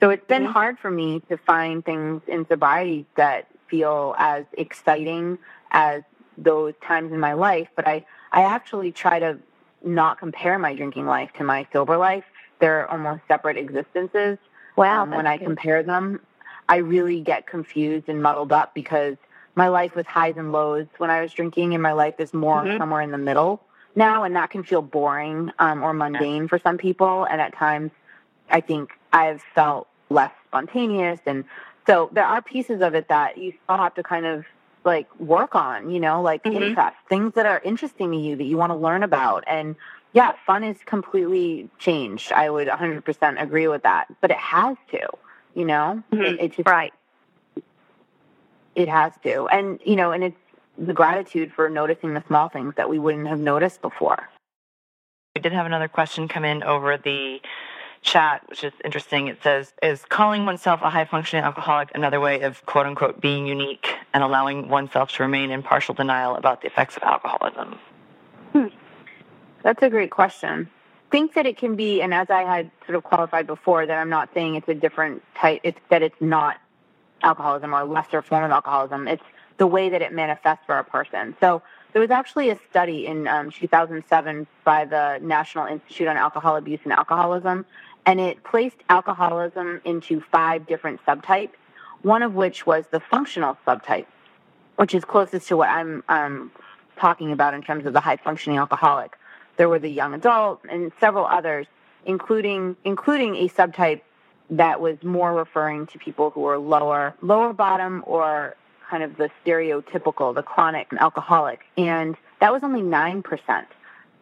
so 0.00 0.10
it's 0.10 0.26
been 0.26 0.44
Mhm. 0.44 0.52
hard 0.52 0.78
for 0.78 0.90
me 0.90 1.20
to 1.28 1.36
find 1.36 1.84
things 1.84 2.22
in 2.26 2.46
sobriety 2.46 3.06
that 3.16 3.46
feel 3.68 4.14
as 4.18 4.44
exciting 4.52 5.38
as 5.72 6.02
those 6.38 6.74
times 6.82 7.12
in 7.12 7.20
my 7.20 7.34
life. 7.34 7.68
But 7.76 7.86
I 7.86 8.04
I 8.32 8.42
actually 8.42 8.92
try 8.92 9.18
to 9.18 9.38
not 9.82 10.18
compare 10.18 10.58
my 10.58 10.74
drinking 10.74 11.06
life 11.06 11.32
to 11.34 11.44
my 11.44 11.66
sober 11.72 11.96
life. 11.96 12.24
They're 12.58 12.90
almost 12.90 13.22
separate 13.28 13.56
existences. 13.56 14.38
Wow. 14.76 15.02
Um, 15.02 15.10
when 15.12 15.26
I 15.26 15.38
compare 15.38 15.82
them, 15.82 16.20
I 16.68 16.76
really 16.76 17.20
get 17.20 17.46
confused 17.46 18.08
and 18.08 18.22
muddled 18.22 18.52
up 18.52 18.74
because 18.74 19.16
my 19.54 19.68
life 19.68 19.94
was 19.94 20.06
highs 20.06 20.34
and 20.36 20.52
lows 20.52 20.86
when 20.98 21.10
I 21.10 21.22
was 21.22 21.32
drinking, 21.32 21.74
and 21.74 21.82
my 21.82 21.92
life 21.92 22.14
is 22.18 22.34
more 22.34 22.64
Mhm. 22.64 22.78
somewhere 22.78 23.00
in 23.02 23.10
the 23.10 23.18
middle 23.18 23.62
now, 23.94 24.24
and 24.24 24.36
that 24.36 24.50
can 24.50 24.62
feel 24.62 24.82
boring 24.82 25.50
um, 25.58 25.82
or 25.82 25.94
mundane 25.94 26.48
for 26.48 26.58
some 26.58 26.76
people. 26.76 27.24
And 27.24 27.40
at 27.40 27.54
times, 27.54 27.90
I 28.50 28.60
think 28.60 28.90
I've 29.12 29.42
felt 29.54 29.88
less 30.10 30.32
spontaneous, 30.46 31.20
and 31.26 31.44
so 31.86 32.10
there 32.12 32.24
are 32.24 32.42
pieces 32.42 32.82
of 32.82 32.94
it 32.94 33.08
that 33.08 33.38
you 33.38 33.52
still 33.64 33.76
have 33.76 33.94
to 33.94 34.02
kind 34.02 34.26
of 34.26 34.44
like 34.84 35.08
work 35.18 35.54
on, 35.54 35.90
you 35.90 35.98
know, 36.00 36.20
like 36.22 36.44
Mhm. 36.44 36.68
interest, 36.68 36.96
things 37.08 37.32
that 37.34 37.46
are 37.46 37.60
interesting 37.64 38.10
to 38.12 38.16
you 38.18 38.36
that 38.36 38.44
you 38.44 38.56
want 38.56 38.70
to 38.70 38.76
learn 38.76 39.02
about, 39.02 39.44
and 39.46 39.76
yeah, 40.12 40.32
fun 40.46 40.64
is 40.64 40.76
completely 40.84 41.68
changed. 41.78 42.32
I 42.32 42.50
would 42.50 42.68
100% 42.68 43.40
agree 43.42 43.68
with 43.68 43.82
that, 43.82 44.06
but 44.20 44.30
it 44.30 44.36
has 44.38 44.76
to, 44.90 45.00
you 45.56 45.64
know, 45.64 46.02
Mhm. 46.12 46.34
it, 46.34 46.40
it 46.40 46.52
just 46.52 46.68
right. 46.68 46.92
it 48.76 48.88
has 48.88 49.12
to, 49.24 49.48
and 49.48 49.80
you 49.84 49.96
know, 49.96 50.12
and 50.12 50.22
it's 50.22 50.36
the 50.78 50.92
gratitude 50.92 51.50
for 51.52 51.70
noticing 51.70 52.12
the 52.12 52.22
small 52.28 52.48
things 52.50 52.74
that 52.76 52.88
we 52.90 52.98
wouldn't 52.98 53.26
have 53.26 53.40
noticed 53.40 53.80
before. 53.80 54.28
We 55.34 55.40
did 55.40 55.52
have 55.52 55.64
another 55.64 55.88
question 55.88 56.28
come 56.28 56.44
in 56.44 56.62
over 56.62 56.98
the 56.98 57.40
chat, 58.02 58.42
which 58.48 58.62
is 58.62 58.74
interesting. 58.84 59.28
It 59.28 59.42
says, 59.42 59.72
Is 59.82 60.04
calling 60.04 60.44
oneself 60.44 60.80
a 60.82 60.90
high 60.90 61.06
functioning 61.06 61.42
alcoholic 61.44 61.90
another 61.94 62.20
way 62.20 62.42
of 62.42 62.64
quote 62.66 62.84
unquote 62.86 63.20
being 63.22 63.46
unique 63.46 63.94
and 64.12 64.22
allowing 64.22 64.68
oneself 64.68 65.12
to 65.12 65.22
remain 65.22 65.50
in 65.50 65.62
partial 65.62 65.94
denial 65.94 66.36
about 66.36 66.60
the 66.60 66.66
effects 66.66 66.96
of 66.98 67.02
alcoholism? 67.02 67.78
That's 69.62 69.82
a 69.82 69.88
great 69.88 70.10
question. 70.10 70.68
Think 71.10 71.34
that 71.34 71.46
it 71.46 71.56
can 71.56 71.76
be, 71.76 72.02
and 72.02 72.12
as 72.12 72.30
I 72.30 72.42
had 72.42 72.70
sort 72.84 72.96
of 72.96 73.04
qualified 73.04 73.46
before, 73.46 73.86
that 73.86 73.96
I'm 73.96 74.08
not 74.08 74.28
saying 74.34 74.56
it's 74.56 74.68
a 74.68 74.74
different 74.74 75.22
type. 75.36 75.60
It's 75.62 75.78
that 75.88 76.02
it's 76.02 76.20
not 76.20 76.56
alcoholism 77.22 77.74
or 77.74 77.80
a 77.80 77.84
lesser 77.84 78.22
form 78.22 78.44
of 78.44 78.50
alcoholism. 78.50 79.06
It's 79.08 79.22
the 79.58 79.66
way 79.66 79.88
that 79.88 80.02
it 80.02 80.12
manifests 80.12 80.64
for 80.66 80.78
a 80.78 80.84
person. 80.84 81.36
So 81.40 81.62
there 81.92 82.02
was 82.02 82.10
actually 82.10 82.50
a 82.50 82.58
study 82.68 83.06
in 83.06 83.26
um, 83.26 83.50
2007 83.50 84.46
by 84.64 84.84
the 84.84 85.18
National 85.22 85.66
Institute 85.66 86.08
on 86.08 86.16
Alcohol 86.16 86.56
Abuse 86.56 86.80
and 86.84 86.92
Alcoholism, 86.92 87.64
and 88.04 88.20
it 88.20 88.42
placed 88.44 88.76
alcoholism 88.88 89.80
into 89.84 90.20
five 90.20 90.66
different 90.66 91.00
subtypes. 91.06 91.52
One 92.02 92.22
of 92.22 92.34
which 92.34 92.66
was 92.66 92.84
the 92.90 93.00
functional 93.00 93.56
subtype, 93.66 94.06
which 94.76 94.94
is 94.94 95.04
closest 95.04 95.48
to 95.48 95.56
what 95.56 95.68
I'm 95.68 96.04
um, 96.08 96.52
talking 96.98 97.32
about 97.32 97.54
in 97.54 97.62
terms 97.62 97.86
of 97.86 97.92
the 97.92 98.00
high 98.00 98.16
functioning 98.16 98.58
alcoholic. 98.58 99.16
There 99.56 99.68
were 99.68 99.78
the 99.78 99.88
young 99.90 100.14
adult 100.14 100.60
and 100.70 100.92
several 101.00 101.26
others, 101.26 101.66
including 102.04 102.76
including 102.84 103.36
a 103.36 103.48
subtype 103.48 104.02
that 104.50 104.80
was 104.80 105.02
more 105.02 105.34
referring 105.34 105.86
to 105.88 105.98
people 105.98 106.30
who 106.30 106.40
were 106.40 106.58
lower 106.58 107.14
lower 107.22 107.52
bottom 107.52 108.02
or 108.06 108.54
kind 108.88 109.02
of 109.02 109.16
the 109.16 109.28
stereotypical, 109.44 110.34
the 110.34 110.42
chronic 110.42 110.88
alcoholic, 111.00 111.60
and 111.76 112.16
that 112.40 112.52
was 112.52 112.62
only 112.62 112.82
nine 112.82 113.22
percent. 113.22 113.66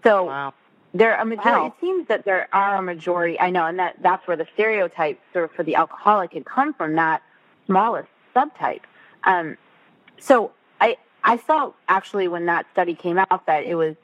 So 0.03 0.25
Wow. 0.27 0.55
there 0.95 1.17
a 1.17 1.25
majority. 1.25 1.61
Wow. 1.61 1.67
It 1.67 1.73
seems 1.81 2.09
that 2.09 2.25
there 2.25 2.49
are 2.53 2.77
a 2.77 2.83
majority. 2.83 3.39
I 3.41 3.51
know, 3.51 3.67
and 3.67 3.79
that 3.79 3.97
that's 4.03 4.27
where 4.27 4.37
the 4.37 4.47
stereotype 4.55 5.21
sort 5.33 5.45
of 5.47 5.53
for 5.53 5.63
the 5.65 5.75
alcoholic 5.75 6.33
had 6.33 6.45
come 6.47 6.73
from 6.75 6.95
that 6.95 7.23
smallest 7.67 8.09
subtype. 8.35 8.83
Um, 9.25 9.57
so 10.19 10.53
I 10.81 10.97
I 11.23 11.37
felt 11.37 11.75
actually 11.89 12.29
when 12.29 12.47
that 12.47 12.67
study 12.73 12.95
came 12.95 13.19
out 13.19 13.47
that 13.47 13.65
it 13.65 13.75
was 13.75 13.97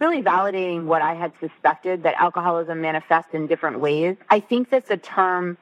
really 0.00 0.22
validating 0.22 0.84
what 0.84 1.02
I 1.02 1.14
had 1.14 1.32
suspected 1.40 2.02
that 2.04 2.14
alcoholism 2.20 2.80
manifests 2.80 3.34
in 3.34 3.46
different 3.46 3.80
ways. 3.80 4.16
I 4.30 4.40
think 4.40 4.70
that 4.70 4.86
the 4.86 4.96
term 4.96 5.58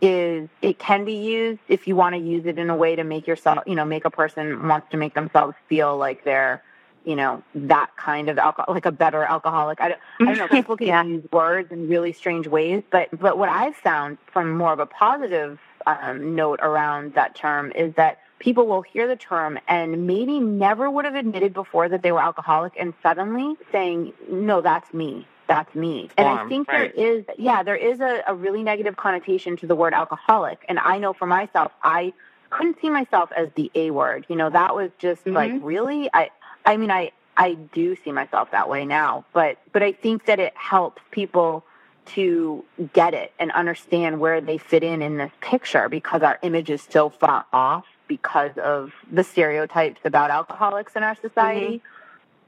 is 0.00 0.48
it 0.60 0.78
can 0.78 1.04
be 1.04 1.14
used 1.14 1.60
if 1.68 1.86
you 1.88 1.96
want 1.96 2.14
to 2.14 2.20
use 2.20 2.44
it 2.46 2.58
in 2.58 2.70
a 2.70 2.76
way 2.76 2.96
to 2.96 3.04
make 3.04 3.26
yourself, 3.26 3.60
you 3.66 3.74
know, 3.74 3.84
make 3.84 4.04
a 4.04 4.10
person 4.10 4.68
wants 4.68 4.88
to 4.90 4.96
make 4.96 5.14
themselves 5.14 5.54
feel 5.68 5.96
like 5.96 6.22
they're, 6.24 6.62
you 7.04 7.16
know, 7.16 7.42
that 7.54 7.96
kind 7.96 8.28
of 8.28 8.38
alcohol, 8.38 8.74
like 8.74 8.84
a 8.84 8.92
better 8.92 9.22
alcoholic. 9.24 9.80
I 9.80 9.88
don't, 9.88 10.00
I 10.20 10.24
don't 10.26 10.38
know. 10.38 10.48
People 10.60 10.76
can 10.76 10.86
Yeah. 10.86 11.02
use 11.04 11.24
words 11.32 11.72
in 11.72 11.88
really 11.88 12.12
strange 12.12 12.46
ways, 12.46 12.82
but 12.90 13.08
but 13.18 13.38
what 13.38 13.48
I've 13.48 13.76
found 13.76 14.18
from 14.32 14.56
more 14.56 14.72
of 14.72 14.80
a 14.80 14.86
positive 14.86 15.58
um, 15.86 16.34
note 16.34 16.60
around 16.62 17.14
that 17.14 17.34
term 17.34 17.72
is 17.74 17.94
that 17.94 18.18
people 18.38 18.66
will 18.66 18.82
hear 18.82 19.06
the 19.06 19.16
term 19.16 19.58
and 19.68 20.06
maybe 20.06 20.38
never 20.40 20.90
would 20.90 21.04
have 21.04 21.14
admitted 21.14 21.54
before 21.54 21.88
that 21.88 22.02
they 22.02 22.12
were 22.12 22.22
alcoholic, 22.22 22.74
and 22.78 22.94
suddenly 23.02 23.56
saying, 23.72 24.12
"No, 24.28 24.60
that's 24.60 24.92
me." 24.92 25.26
That's 25.48 25.72
me. 25.74 26.10
And 26.16 26.26
I 26.26 26.48
think 26.48 26.68
right. 26.68 26.92
there 26.94 27.06
is, 27.18 27.24
yeah, 27.38 27.62
there 27.62 27.76
is 27.76 28.00
a, 28.00 28.22
a 28.26 28.34
really 28.34 28.62
negative 28.62 28.96
connotation 28.96 29.56
to 29.58 29.66
the 29.66 29.76
word 29.76 29.94
alcoholic. 29.94 30.64
And 30.68 30.78
I 30.78 30.98
know 30.98 31.12
for 31.12 31.26
myself, 31.26 31.72
I 31.82 32.12
couldn't 32.50 32.80
see 32.80 32.90
myself 32.90 33.30
as 33.36 33.48
the 33.54 33.70
A 33.74 33.90
word. 33.90 34.26
You 34.28 34.36
know, 34.36 34.50
that 34.50 34.74
was 34.74 34.90
just 34.98 35.26
like, 35.26 35.52
mm-hmm. 35.52 35.64
really? 35.64 36.10
I, 36.12 36.30
I 36.64 36.76
mean, 36.76 36.90
I, 36.90 37.12
I 37.36 37.54
do 37.54 37.96
see 38.02 38.12
myself 38.12 38.50
that 38.52 38.68
way 38.68 38.84
now, 38.86 39.24
but, 39.32 39.58
but 39.72 39.82
I 39.82 39.92
think 39.92 40.26
that 40.26 40.40
it 40.40 40.56
helps 40.56 41.02
people 41.10 41.64
to 42.06 42.64
get 42.92 43.14
it 43.14 43.32
and 43.38 43.50
understand 43.52 44.20
where 44.20 44.40
they 44.40 44.58
fit 44.58 44.82
in 44.82 45.02
in 45.02 45.16
this 45.18 45.32
picture 45.40 45.88
because 45.88 46.22
our 46.22 46.38
image 46.42 46.70
is 46.70 46.86
so 46.88 47.10
far 47.10 47.44
off 47.52 47.84
because 48.08 48.56
of 48.58 48.92
the 49.10 49.24
stereotypes 49.24 50.00
about 50.04 50.30
alcoholics 50.30 50.94
in 50.96 51.02
our 51.02 51.16
society. 51.16 51.82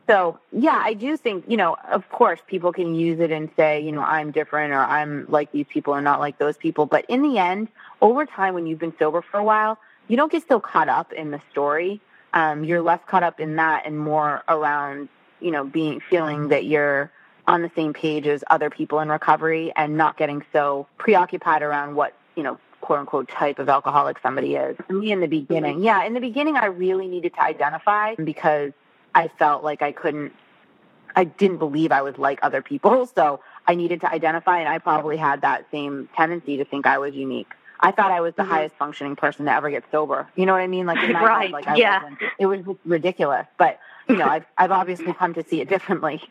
So, 0.09 0.39
yeah, 0.53 0.81
I 0.83 0.95
do 0.95 1.19
think, 1.19 1.45
you 1.49 1.59
know, 1.59 1.77
of 1.91 2.09
course, 2.09 2.41
people 2.47 2.73
can 2.73 2.95
use 2.95 3.21
it 3.21 3.31
and 3.31 3.51
say, 3.57 3.81
you 3.81 3.93
know, 3.93 4.01
I'm 4.01 4.31
different 4.31 4.73
or 4.73 4.79
I'm 4.79 5.27
like 5.29 5.53
these 5.53 5.67
people 5.69 5.95
and 5.95 6.03
not 6.03 6.19
like 6.19 6.39
those 6.39 6.57
people. 6.57 6.87
But 6.87 7.05
in 7.11 7.23
the 7.23 7.39
end, 7.39 7.69
over 8.01 8.25
time, 8.25 8.55
when 8.55 8.67
you've 8.67 8.79
been 8.79 8.95
sober 8.99 9.21
for 9.21 9.39
a 9.39 9.45
while, 9.45 9.79
you 10.09 10.17
don't 10.17 10.33
get 10.33 10.49
so 10.49 10.61
caught 10.61 10.89
up 10.89 11.13
in 11.13 11.31
the 11.31 11.43
story. 11.51 12.01
Um, 12.33 12.65
you're 12.65 12.81
less 12.81 13.01
caught 13.07 13.23
up 13.23 13.39
in 13.39 13.57
that 13.57 13.85
and 13.85 13.99
more 13.99 14.43
around, 14.49 15.11
you 15.41 15.51
know, 15.51 15.65
being 15.65 16.01
feeling 16.01 16.49
that 16.49 16.65
you're 16.65 17.11
on 17.47 17.61
the 17.61 17.71
same 17.77 17.93
page 17.93 18.27
as 18.27 18.43
other 18.49 18.71
people 18.71 19.01
in 19.01 19.09
recovery 19.11 19.73
and 19.77 19.97
not 19.97 20.17
getting 20.17 20.43
so 20.53 20.87
preoccupied 20.97 21.63
around 21.63 21.95
what, 21.95 22.15
you 22.35 22.43
know, 22.43 22.59
quote 22.81 22.99
unquote 23.01 23.29
type 23.29 23.59
of 23.59 23.68
alcoholic 23.68 24.18
somebody 24.20 24.55
is. 24.55 24.76
For 24.87 24.93
me 24.95 25.12
in 25.12 25.20
the 25.20 25.26
beginning, 25.26 25.83
yeah, 25.83 26.05
in 26.05 26.14
the 26.14 26.20
beginning, 26.20 26.57
I 26.57 26.66
really 26.66 27.09
needed 27.09 27.35
to 27.35 27.43
identify 27.43 28.14
because 28.16 28.72
I 29.14 29.29
felt 29.39 29.64
like 29.64 29.83
I 29.83 29.93
couldn't, 29.93 30.33
I 31.16 31.24
didn't 31.24 31.59
believe 31.59 31.93
I 31.93 32.03
was 32.03 32.18
like 32.18 32.39
other 32.43 32.62
people. 32.62 33.09
So 33.14 33.41
I 33.66 33.74
needed 33.74 34.01
to 34.03 34.11
identify, 34.11 34.61
and 34.61 34.68
I 34.68 34.79
probably 34.79 35.16
had 35.18 35.43
that 35.43 35.66
same 35.70 36.09
tendency 36.16 36.57
to 36.59 36.64
think 36.64 36.87
I 36.87 36.99
was 36.99 37.14
unique. 37.14 37.49
I 37.81 37.93
thought 37.93 38.11
I 38.11 38.20
was 38.20 38.35
the 38.37 38.43
Mhm. 38.43 38.49
highest 38.49 38.74
functioning 38.76 39.14
person 39.16 39.45
to 39.47 39.53
ever 39.53 39.70
get 39.70 39.85
sober. 39.93 40.26
You 40.37 40.47
know 40.47 40.53
what 40.53 40.62
I 40.62 40.66
mean? 40.66 40.87
Like 40.87 41.03
in 41.03 41.12
my 41.12 41.22
Right, 41.24 41.43
head, 41.43 41.53
like 41.53 41.68
I 41.68 41.76
yeah. 41.76 42.01
wasn't. 42.03 42.18
It 42.39 42.47
was 42.47 42.76
ridiculous. 42.85 43.47
But 43.59 43.79
you 44.09 44.16
know, 44.16 44.26
I've 44.26 44.47
I've 44.57 44.70
obviously 44.72 45.12
come 45.12 45.35
to 45.35 45.45
see 45.45 45.61
it 45.61 45.68
differently. 45.74 46.22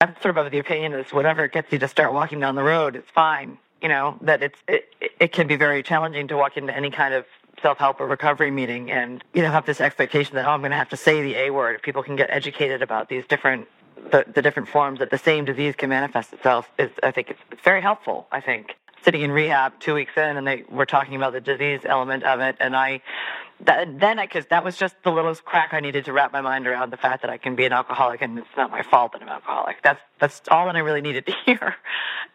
I'm 0.00 0.14
sort 0.20 0.36
of 0.36 0.46
of 0.46 0.52
the 0.52 0.58
opinion 0.58 0.92
is 0.94 1.12
whatever 1.12 1.46
gets 1.48 1.72
you 1.72 1.78
to 1.78 1.88
start 1.88 2.12
walking 2.12 2.40
down 2.40 2.56
the 2.56 2.62
road, 2.64 2.96
it's 2.96 3.10
fine. 3.10 3.58
You 3.82 3.88
know 3.88 4.16
that 4.22 4.42
it's 4.42 4.58
it, 4.68 4.94
it 5.18 5.32
can 5.32 5.48
be 5.48 5.56
very 5.56 5.82
challenging 5.82 6.28
to 6.28 6.36
walk 6.36 6.56
into 6.56 6.74
any 6.74 6.90
kind 6.90 7.12
of 7.12 7.26
self 7.60 7.78
help 7.78 8.00
or 8.00 8.06
recovery 8.06 8.50
meeting 8.50 8.90
and 8.90 9.22
you 9.34 9.42
know 9.42 9.50
have 9.50 9.66
this 9.66 9.80
expectation 9.80 10.36
that 10.36 10.46
oh 10.46 10.50
I'm 10.50 10.60
going 10.60 10.70
to 10.70 10.76
have 10.76 10.90
to 10.90 10.96
say 10.96 11.20
the 11.20 11.34
A 11.34 11.50
word. 11.50 11.74
If 11.76 11.82
people 11.82 12.02
can 12.02 12.16
get 12.16 12.30
educated 12.30 12.80
about 12.80 13.08
these 13.08 13.26
different 13.26 13.66
the, 14.10 14.24
the 14.32 14.40
different 14.40 14.68
forms 14.68 15.00
that 15.00 15.10
the 15.10 15.18
same 15.18 15.44
disease 15.44 15.74
can 15.76 15.90
manifest 15.90 16.32
itself 16.32 16.70
is 16.78 16.90
I 17.02 17.10
think 17.10 17.30
it's, 17.30 17.40
it's 17.50 17.62
very 17.62 17.82
helpful. 17.82 18.28
I 18.30 18.40
think 18.40 18.76
sitting 19.04 19.22
in 19.22 19.32
rehab 19.32 19.72
two 19.80 19.94
weeks 19.94 20.12
in 20.16 20.36
and 20.36 20.46
they 20.46 20.64
were 20.70 20.86
talking 20.86 21.16
about 21.16 21.32
the 21.32 21.40
disease 21.40 21.80
element 21.84 22.22
of 22.22 22.40
it 22.40 22.56
and 22.60 22.76
I 22.76 23.02
that, 23.64 24.00
then 24.00 24.18
I, 24.18 24.26
cause 24.26 24.44
that 24.50 24.64
was 24.64 24.76
just 24.76 24.94
the 25.04 25.10
littlest 25.12 25.44
crack 25.44 25.70
I 25.72 25.80
needed 25.80 26.04
to 26.06 26.12
wrap 26.12 26.32
my 26.32 26.40
mind 26.40 26.66
around 26.66 26.90
the 26.92 26.96
fact 26.96 27.22
that 27.22 27.30
I 27.30 27.38
can 27.38 27.54
be 27.54 27.64
an 27.64 27.72
alcoholic 27.72 28.20
and 28.22 28.38
it's 28.38 28.48
not 28.56 28.70
my 28.70 28.82
fault 28.82 29.12
that 29.12 29.22
I'm 29.22 29.28
alcoholic. 29.28 29.76
That's, 29.82 30.00
that's 30.18 30.40
all 30.50 30.66
that 30.66 30.76
I 30.76 30.80
really 30.80 31.00
needed 31.00 31.26
to 31.26 31.32
hear 31.46 31.76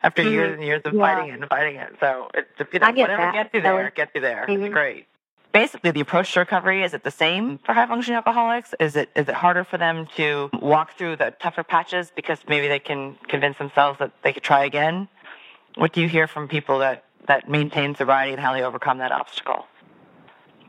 after 0.04 0.24
Mhm. 0.24 0.32
years 0.32 0.54
and 0.54 0.64
years 0.64 0.82
of 0.86 0.94
Yeah. 0.94 1.02
fighting 1.02 1.30
it 1.34 1.40
and 1.42 1.50
fighting 1.50 1.76
it. 1.76 1.96
So 2.00 2.30
it, 2.34 2.48
you 2.74 2.80
know, 2.80 2.88
I 2.88 2.92
get 2.92 3.02
whatever 3.04 3.22
that. 3.24 3.34
gets 3.34 3.54
you 3.54 3.62
there, 3.62 3.76
was- 3.76 3.92
gets 3.96 4.12
you 4.16 4.22
there. 4.22 4.46
Mhm. 4.48 4.66
It's 4.66 4.74
great. 4.74 5.08
Basically, 5.54 5.92
the 5.92 6.02
approach 6.02 6.34
to 6.34 6.42
recovery 6.42 6.84
is 6.84 6.94
it 6.94 7.04
the 7.04 7.10
same 7.10 7.58
for 7.60 7.74
high 7.74 7.88
functioning 7.88 8.16
alcoholics? 8.18 8.76
Is 8.80 8.96
it 8.96 9.10
is 9.16 9.28
it 9.28 9.34
harder 9.34 9.64
for 9.64 9.78
them 9.78 10.06
to 10.18 10.50
walk 10.62 10.92
through 10.98 11.16
the 11.16 11.32
tougher 11.40 11.64
patches 11.64 12.12
because 12.16 12.38
maybe 12.48 12.68
they 12.68 12.80
can 12.80 13.16
convince 13.28 13.58
themselves 13.58 13.98
that 14.00 14.12
they 14.24 14.34
could 14.34 14.44
try 14.44 14.66
again? 14.66 15.08
What 15.76 15.94
do 15.94 16.02
you 16.02 16.08
hear 16.10 16.28
from 16.28 16.48
people 16.48 16.80
that 16.80 17.06
that 17.28 17.50
maintain 17.50 17.96
sobriety 17.96 18.34
and 18.34 18.42
how 18.42 18.54
they 18.54 18.62
overcome 18.62 19.00
that 19.00 19.12
obstacle? 19.12 19.66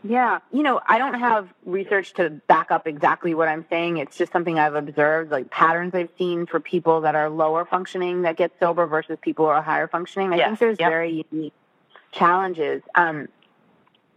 Yeah. 0.02 0.38
You 0.52 0.62
know, 0.62 0.80
I 0.86 0.98
don't 0.98 1.14
have 1.14 1.48
research 1.64 2.14
to 2.14 2.30
back 2.30 2.70
up 2.70 2.86
exactly 2.86 3.34
what 3.34 3.48
I'm 3.48 3.64
saying. 3.68 3.98
It's 3.98 4.16
just 4.16 4.32
something 4.32 4.58
I've 4.58 4.74
observed, 4.74 5.30
like 5.30 5.50
patterns 5.50 5.94
I've 5.94 6.10
seen 6.18 6.46
for 6.46 6.60
people 6.60 7.02
that 7.02 7.14
are 7.14 7.28
lower 7.28 7.64
functioning 7.64 8.22
that 8.22 8.36
get 8.36 8.52
sober 8.60 8.86
versus 8.86 9.18
people 9.20 9.46
who 9.46 9.50
are 9.50 9.62
higher 9.62 9.88
functioning. 9.88 10.32
I 10.32 10.36
Yes, 10.36 10.46
think 10.48 10.58
there's 10.60 10.80
yep. 10.80 10.90
very 10.90 11.26
unique 11.30 11.54
challenges. 12.12 12.82
Um, 12.94 13.28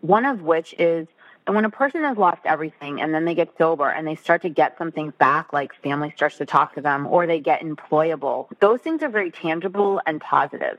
one 0.01 0.25
of 0.25 0.41
which 0.41 0.73
is 0.77 1.07
and 1.47 1.55
when 1.55 1.65
a 1.65 1.69
person 1.71 2.03
has 2.03 2.17
lost 2.17 2.41
everything 2.45 3.01
and 3.01 3.13
then 3.13 3.25
they 3.25 3.33
get 3.33 3.49
sober 3.57 3.89
and 3.89 4.07
they 4.07 4.15
start 4.15 4.43
to 4.43 4.49
get 4.49 4.77
some 4.77 4.91
things 4.91 5.13
back, 5.17 5.51
like 5.51 5.73
family 5.81 6.13
starts 6.15 6.37
to 6.37 6.45
talk 6.45 6.75
to 6.75 6.81
them 6.81 7.07
or 7.07 7.25
they 7.25 7.39
get 7.39 7.61
employable, 7.61 8.47
those 8.59 8.79
things 8.81 9.01
are 9.01 9.09
very 9.09 9.31
tangible 9.31 10.01
and 10.05 10.21
positive. 10.21 10.77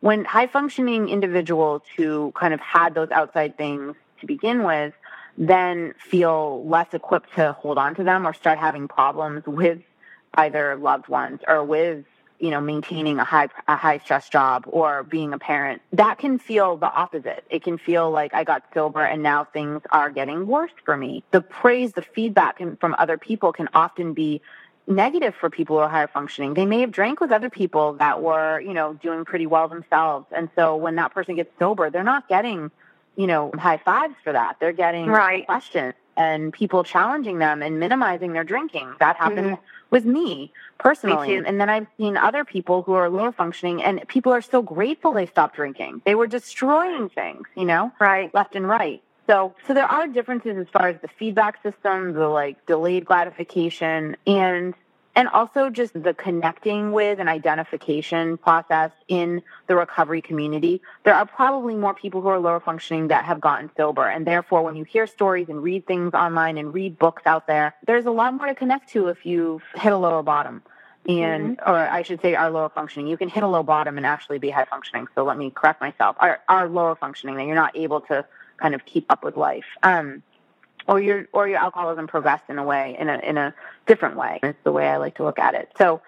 When 0.00 0.24
high 0.24 0.48
functioning 0.48 1.08
individuals 1.08 1.82
who 1.96 2.32
kind 2.32 2.52
of 2.52 2.60
had 2.60 2.94
those 2.94 3.10
outside 3.10 3.56
things 3.56 3.96
to 4.22 4.26
begin 4.26 4.64
with 4.64 4.94
then 5.36 5.94
feel 5.98 6.66
less 6.66 6.92
equipped 6.92 7.34
to 7.34 7.52
hold 7.52 7.78
on 7.78 7.94
to 7.94 8.04
them 8.04 8.26
or 8.26 8.34
start 8.34 8.58
having 8.58 8.88
problems 8.88 9.44
with 9.46 9.78
either 10.34 10.76
loved 10.76 11.08
ones 11.08 11.40
or 11.46 11.64
with 11.64 12.04
you 12.38 12.50
know 12.50 12.60
maintaining 12.60 13.18
a 13.18 13.24
high 13.24 13.48
a 13.68 13.76
high 13.76 13.98
stress 13.98 14.28
job 14.28 14.64
or 14.66 15.02
being 15.04 15.32
a 15.32 15.38
parent. 15.38 15.80
That 15.92 16.18
can 16.18 16.38
feel 16.38 16.76
the 16.76 16.92
opposite. 16.92 17.44
It 17.50 17.62
can 17.62 17.78
feel 17.78 18.10
like 18.10 18.34
i 18.34 18.44
got 18.44 18.64
sober 18.74 19.02
and 19.02 19.22
now 19.22 19.44
things 19.44 19.82
are 19.90 20.10
getting 20.10 20.46
worse 20.46 20.72
for 20.84 20.96
me. 20.96 21.22
The 21.30 21.40
praise 21.40 21.92
the 21.92 22.02
feedback 22.02 22.60
from 22.80 22.96
other 22.98 23.16
people 23.16 23.52
can 23.52 23.68
often 23.74 24.12
be 24.12 24.40
negative 24.88 25.34
for 25.38 25.48
people 25.48 25.76
who 25.76 25.82
are 25.82 25.88
higher 25.88 26.08
functioning. 26.08 26.54
They 26.54 26.66
may 26.66 26.80
have 26.80 26.90
drank 26.90 27.20
with 27.20 27.30
other 27.30 27.48
people 27.48 27.94
that 27.94 28.20
were 28.20 28.60
you 28.60 28.74
know 28.74 28.94
doing 28.94 29.24
pretty 29.24 29.46
well 29.46 29.68
themselves. 29.68 30.26
And 30.32 30.50
so 30.56 30.76
when 30.76 30.96
that 30.96 31.14
person 31.14 31.36
gets 31.36 31.50
sober 31.58 31.88
they're 31.90 32.02
not 32.02 32.28
getting 32.28 32.70
you 33.16 33.26
know 33.26 33.50
high 33.58 33.78
fives 33.78 34.14
for 34.24 34.32
that. 34.32 34.56
They're 34.60 34.72
getting 34.72 35.08
Right. 35.08 35.46
questions 35.46 35.94
and 36.16 36.52
people 36.52 36.84
challenging 36.84 37.38
them 37.38 37.62
and 37.62 37.80
minimizing 37.80 38.32
their 38.32 38.44
drinking. 38.44 38.94
That 39.00 39.16
happened 39.16 39.52
Mhm. 39.56 39.58
with 39.90 40.04
me 40.04 40.52
personally. 40.78 41.40
Me 41.40 41.46
and 41.46 41.60
then 41.60 41.70
i've 41.70 41.86
seen 41.96 42.16
other 42.16 42.44
people 42.44 42.82
who 42.82 42.92
are 42.94 43.08
lower 43.08 43.32
functioning 43.32 43.82
and 43.82 44.06
people 44.08 44.32
are 44.32 44.40
so 44.42 44.60
grateful 44.62 45.12
they 45.12 45.26
stopped 45.26 45.56
drinking. 45.56 46.02
They 46.04 46.14
were 46.14 46.26
destroying 46.26 47.08
things 47.08 47.46
you 47.54 47.64
know 47.64 47.92
Right. 48.00 48.32
left 48.34 48.56
and 48.56 48.68
right. 48.68 49.02
So 49.28 49.54
so 49.66 49.72
there 49.74 49.86
are 49.90 50.06
differences 50.08 50.56
as 50.58 50.68
far 50.68 50.88
as 50.88 51.00
the 51.00 51.08
feedback 51.08 51.62
system 51.62 52.12
the 52.14 52.28
like 52.28 52.64
delayed 52.66 53.04
gratification. 53.04 54.16
And 54.26 54.74
and 55.14 55.28
also 55.28 55.70
just 55.70 56.00
the 56.00 56.14
connecting 56.14 56.92
with 56.92 57.20
and 57.20 57.28
identification 57.28 58.38
process 58.38 58.90
in 59.08 59.42
the 59.66 59.76
recovery 59.76 60.22
community. 60.22 60.80
There 61.04 61.14
are 61.14 61.26
probably 61.26 61.74
more 61.74 61.94
people 61.94 62.22
who 62.22 62.28
are 62.28 62.38
lower 62.38 62.60
functioning 62.60 63.08
that 63.08 63.24
have 63.24 63.40
gotten 63.40 63.70
sober. 63.76 64.08
And 64.08 64.26
therefore, 64.26 64.62
when 64.62 64.76
you 64.76 64.84
hear 64.84 65.06
stories 65.06 65.48
and 65.48 65.62
read 65.62 65.86
things 65.86 66.14
online 66.14 66.56
and 66.56 66.72
read 66.72 66.98
books 66.98 67.22
out 67.26 67.46
there, 67.46 67.74
there's 67.86 68.06
a 68.06 68.10
lot 68.10 68.34
more 68.34 68.46
to 68.46 68.54
connect 68.54 68.90
to 68.90 69.08
if 69.08 69.26
you 69.26 69.60
hit 69.74 69.92
a 69.92 69.98
lower 69.98 70.22
bottom. 70.22 70.62
And, 71.06 71.58
or 71.66 71.76
I 71.76 72.02
should 72.02 72.22
say, 72.22 72.36
are 72.36 72.48
lower 72.48 72.68
functioning. 72.68 73.08
You 73.08 73.16
can 73.16 73.28
hit 73.28 73.42
a 73.42 73.48
low 73.48 73.64
bottom 73.64 73.96
and 73.96 74.06
actually 74.06 74.38
be 74.38 74.50
high 74.50 74.66
functioning. 74.66 75.08
So 75.16 75.24
let 75.24 75.36
me 75.36 75.50
correct 75.50 75.80
myself. 75.80 76.16
Are, 76.20 76.40
are 76.48 76.68
lower 76.68 76.94
functioning 76.94 77.36
that 77.36 77.46
you're 77.46 77.56
not 77.56 77.76
able 77.76 78.02
to 78.02 78.24
kind 78.56 78.74
of 78.74 78.84
keep 78.86 79.10
up 79.10 79.24
with 79.24 79.36
life. 79.36 79.64
Um, 79.82 80.22
or 80.88 81.00
your 81.00 81.26
or 81.32 81.48
your 81.48 81.58
alcoholism 81.58 82.06
progressed 82.06 82.44
in 82.48 82.58
a 82.58 82.64
way 82.64 82.96
in 82.98 83.08
a 83.08 83.18
in 83.18 83.38
a 83.38 83.54
different 83.86 84.16
way. 84.16 84.40
It's 84.42 84.58
the 84.64 84.72
way 84.72 84.88
I 84.88 84.96
like 84.96 85.16
to 85.16 85.24
look 85.24 85.38
at 85.38 85.54
it. 85.54 85.70
So 85.78 86.02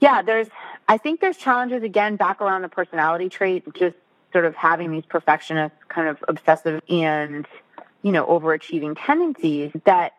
yeah, 0.00 0.22
there's 0.22 0.48
I 0.88 0.98
think 0.98 1.20
there's 1.20 1.36
challenges 1.36 1.82
again 1.82 2.16
back 2.16 2.40
around 2.40 2.62
the 2.62 2.68
personality 2.68 3.28
trait, 3.28 3.64
just 3.74 3.96
sort 4.32 4.44
of 4.44 4.54
having 4.54 4.92
these 4.92 5.06
perfectionist 5.06 5.74
kind 5.88 6.08
of 6.08 6.22
obsessive 6.28 6.82
and 6.88 7.46
you 8.02 8.12
know 8.12 8.26
overachieving 8.26 8.96
tendencies 8.98 9.72
that 9.84 10.14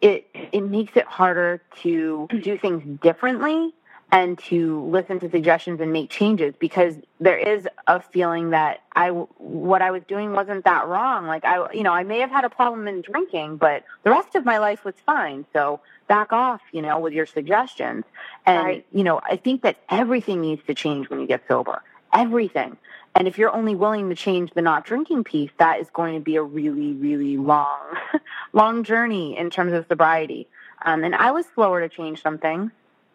it 0.00 0.26
it 0.34 0.62
makes 0.62 0.96
it 0.96 1.04
harder 1.04 1.62
to 1.82 2.28
do 2.42 2.58
things 2.58 3.00
differently 3.00 3.72
and 4.12 4.38
to 4.38 4.84
listen 4.84 5.18
to 5.20 5.30
suggestions 5.30 5.80
and 5.80 5.92
make 5.92 6.10
changes 6.10 6.54
because 6.58 6.96
there 7.18 7.38
is 7.38 7.66
a 7.86 8.00
feeling 8.00 8.50
that 8.50 8.82
I 8.94 9.08
what 9.08 9.82
I 9.82 9.90
was 9.90 10.02
doing 10.06 10.32
wasn't 10.34 10.64
that 10.66 10.86
wrong. 10.86 11.26
Like 11.26 11.44
I, 11.46 11.72
you 11.72 11.82
know, 11.82 11.92
I 11.92 12.04
may 12.04 12.20
have 12.20 12.30
had 12.30 12.44
a 12.44 12.50
problem 12.50 12.86
in 12.88 13.00
drinking, 13.00 13.56
but 13.56 13.84
the 14.04 14.10
rest 14.10 14.34
of 14.36 14.44
my 14.44 14.58
life 14.58 14.84
was 14.84 14.94
fine. 15.06 15.46
So 15.54 15.80
back 16.08 16.32
off, 16.32 16.60
you 16.72 16.82
know, 16.82 16.98
with 17.00 17.14
your 17.14 17.26
suggestions. 17.26 18.04
And 18.46 18.64
Right. 18.66 18.86
you 18.92 19.02
know, 19.02 19.20
I 19.24 19.36
think 19.36 19.62
that 19.62 19.78
everything 19.90 20.42
needs 20.42 20.62
to 20.66 20.74
change 20.74 21.08
when 21.10 21.20
you 21.20 21.26
get 21.26 21.42
sober. 21.48 21.82
Everything. 22.12 22.76
And 23.14 23.26
if 23.26 23.38
you're 23.38 23.54
only 23.54 23.74
willing 23.74 24.10
to 24.10 24.14
change 24.14 24.52
the 24.54 24.62
not 24.62 24.84
drinking 24.84 25.24
piece, 25.24 25.50
that 25.58 25.80
is 25.80 25.88
going 25.90 26.14
to 26.14 26.20
be 26.20 26.36
a 26.36 26.42
really, 26.42 26.92
really 26.92 27.38
long, 27.38 27.96
long 28.52 28.84
journey 28.84 29.36
in 29.38 29.50
terms 29.50 29.72
of 29.72 29.86
sobriety. 29.88 30.48
Um, 30.84 31.04
and 31.04 31.14
I 31.14 31.30
was 31.30 31.46
slower 31.54 31.80
to 31.80 31.88
change 31.88 32.22
some 32.22 32.38
things. 32.38 32.72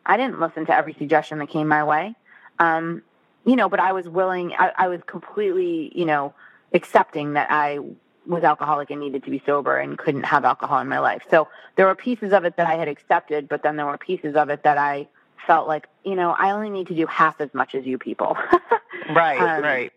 I 0.07 0.17
didn't 0.17 0.39
listen 0.39 0.65
to 0.65 0.73
every 0.73 0.93
suggestion 0.93 1.37
that 1.39 1.49
came 1.49 1.67
my 1.67 1.83
way. 1.83 2.15
Um, 2.57 3.03
you 3.45 3.55
know, 3.55 3.69
but 3.69 3.79
I 3.79 3.91
was 3.91 4.07
willing, 4.07 4.53
I, 4.57 4.71
I 4.75 4.87
was 4.87 5.01
completely, 5.05 5.91
you 5.93 6.05
know, 6.05 6.33
accepting 6.73 7.33
that 7.33 7.47
I 7.51 7.79
was 8.25 8.43
alcoholic 8.43 8.89
and 8.89 8.99
needed 8.99 9.23
to 9.23 9.29
be 9.29 9.41
sober 9.45 9.77
and 9.77 9.97
couldn't 9.97 10.23
have 10.23 10.43
alcohol 10.43 10.79
in 10.79 10.87
my 10.87 10.99
life. 10.99 11.23
So 11.29 11.47
there 11.75 11.85
were 11.85 11.95
pieces 11.95 12.33
of 12.33 12.45
it 12.45 12.57
that 12.57 12.67
I 12.67 12.75
had 12.75 12.87
accepted, 12.87 13.47
but 13.47 13.63
then 13.63 13.75
there 13.75 13.85
were 13.85 13.97
pieces 13.97 14.35
of 14.35 14.49
it 14.49 14.63
that 14.63 14.77
I 14.77 15.07
felt 15.45 15.67
like, 15.67 15.87
you 16.03 16.15
know, 16.15 16.35
I 16.37 16.51
only 16.51 16.69
need 16.69 16.87
to 16.87 16.95
do 16.95 17.05
half 17.05 17.39
as 17.39 17.53
much 17.53 17.75
as 17.75 17.85
you 17.85 17.97
people. 17.97 18.37
right, 19.15 19.39
um, 19.39 19.63
right. 19.63 19.93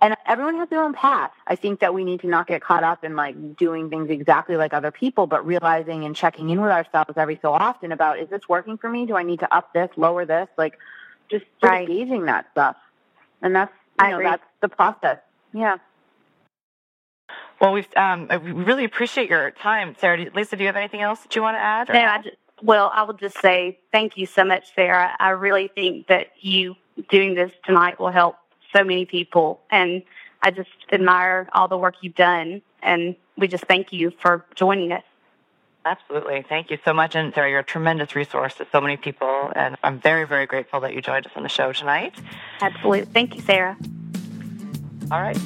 And 0.00 0.14
everyone 0.26 0.56
has 0.56 0.68
their 0.68 0.82
own 0.82 0.92
path. 0.92 1.32
I 1.46 1.56
think 1.56 1.80
that 1.80 1.94
we 1.94 2.04
need 2.04 2.20
to 2.20 2.26
not 2.26 2.46
get 2.46 2.62
caught 2.62 2.84
up 2.84 3.02
in 3.02 3.16
like 3.16 3.56
doing 3.56 3.88
things 3.88 4.10
exactly 4.10 4.56
like 4.56 4.74
other 4.74 4.90
people, 4.90 5.26
but 5.26 5.46
realizing 5.46 6.04
and 6.04 6.14
checking 6.14 6.50
in 6.50 6.60
with 6.60 6.70
ourselves 6.70 7.14
every 7.16 7.38
so 7.40 7.52
often 7.52 7.92
about 7.92 8.18
is 8.18 8.28
this 8.28 8.42
working 8.48 8.76
for 8.76 8.90
me? 8.90 9.06
Do 9.06 9.16
I 9.16 9.22
need 9.22 9.40
to 9.40 9.54
up 9.54 9.72
this, 9.72 9.88
lower 9.96 10.26
this? 10.26 10.48
Like 10.58 10.78
just, 11.30 11.46
just 11.60 11.62
right. 11.62 11.88
gauging 11.88 12.26
that 12.26 12.46
stuff. 12.52 12.76
And 13.40 13.54
that's 13.54 13.72
you 14.00 14.10
know, 14.10 14.22
that's 14.22 14.44
the 14.60 14.68
process. 14.68 15.18
Yeah. 15.54 15.78
Well, 17.60 17.72
we've 17.72 17.88
um, 17.96 18.28
we 18.28 18.52
really 18.52 18.84
appreciate 18.84 19.30
your 19.30 19.50
time, 19.50 19.96
Sarah. 19.98 20.26
Lisa, 20.34 20.56
do 20.56 20.62
you 20.62 20.68
have 20.68 20.76
anything 20.76 21.00
else 21.00 21.20
that 21.20 21.34
you 21.34 21.40
want 21.40 21.56
to 21.56 21.60
add? 21.60 21.88
No, 21.88 21.98
I 21.98 22.22
just, 22.22 22.36
well, 22.62 22.90
I 22.94 23.02
will 23.04 23.14
just 23.14 23.40
say 23.40 23.78
thank 23.92 24.18
you 24.18 24.26
so 24.26 24.44
much, 24.44 24.74
Sarah. 24.74 25.10
I 25.18 25.30
really 25.30 25.68
think 25.68 26.08
that 26.08 26.28
you 26.38 26.76
doing 27.08 27.34
this 27.34 27.52
tonight 27.64 27.98
will 27.98 28.10
help 28.10 28.36
so 28.74 28.84
many 28.84 29.04
people, 29.04 29.60
and 29.70 30.02
I 30.42 30.50
just 30.50 30.70
admire 30.92 31.48
all 31.52 31.68
the 31.68 31.78
work 31.78 31.96
you've 32.00 32.14
done, 32.14 32.62
and 32.82 33.16
we 33.36 33.48
just 33.48 33.64
thank 33.64 33.92
you 33.92 34.12
for 34.22 34.44
joining 34.54 34.92
us. 34.92 35.02
Absolutely. 35.86 36.44
Thank 36.48 36.72
you 36.72 36.78
so 36.84 36.92
much. 36.92 37.14
And 37.14 37.32
Sarah, 37.32 37.48
you're 37.48 37.60
a 37.60 37.64
tremendous 37.64 38.16
resource 38.16 38.56
to 38.56 38.66
so 38.72 38.80
many 38.80 38.96
people. 38.96 39.52
And 39.54 39.76
I'm 39.84 40.00
very, 40.00 40.26
very 40.26 40.44
grateful 40.44 40.80
that 40.80 40.92
you 40.94 41.00
joined 41.00 41.26
us 41.26 41.32
on 41.36 41.44
the 41.44 41.48
show 41.48 41.72
tonight. 41.72 42.12
Absolutely. 42.60 43.04
Thank 43.04 43.36
you, 43.36 43.40
Sarah. 43.42 43.76
All 45.12 45.22
right. 45.22 45.36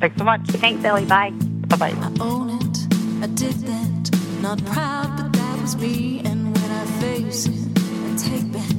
Thanks 0.00 0.16
so 0.16 0.24
much. 0.24 0.40
Thanks, 0.48 0.84
Ellie. 0.84 1.04
Bye. 1.04 1.30
Bye 1.30 1.76
bye. 1.76 1.90
I 1.90 2.12
own 2.20 2.50
it. 2.50 2.78
I 3.22 3.28
did 3.28 3.54
that. 3.54 4.10
Not 4.42 4.64
proud, 4.64 5.16
but 5.16 5.32
that 5.32 5.60
was 5.60 5.76
me. 5.76 6.22
And 6.24 6.52
when 6.56 6.70
I 6.72 6.84
face 7.00 7.46
it, 7.46 7.54
I 7.76 8.16
take 8.16 8.52
back 8.52 8.70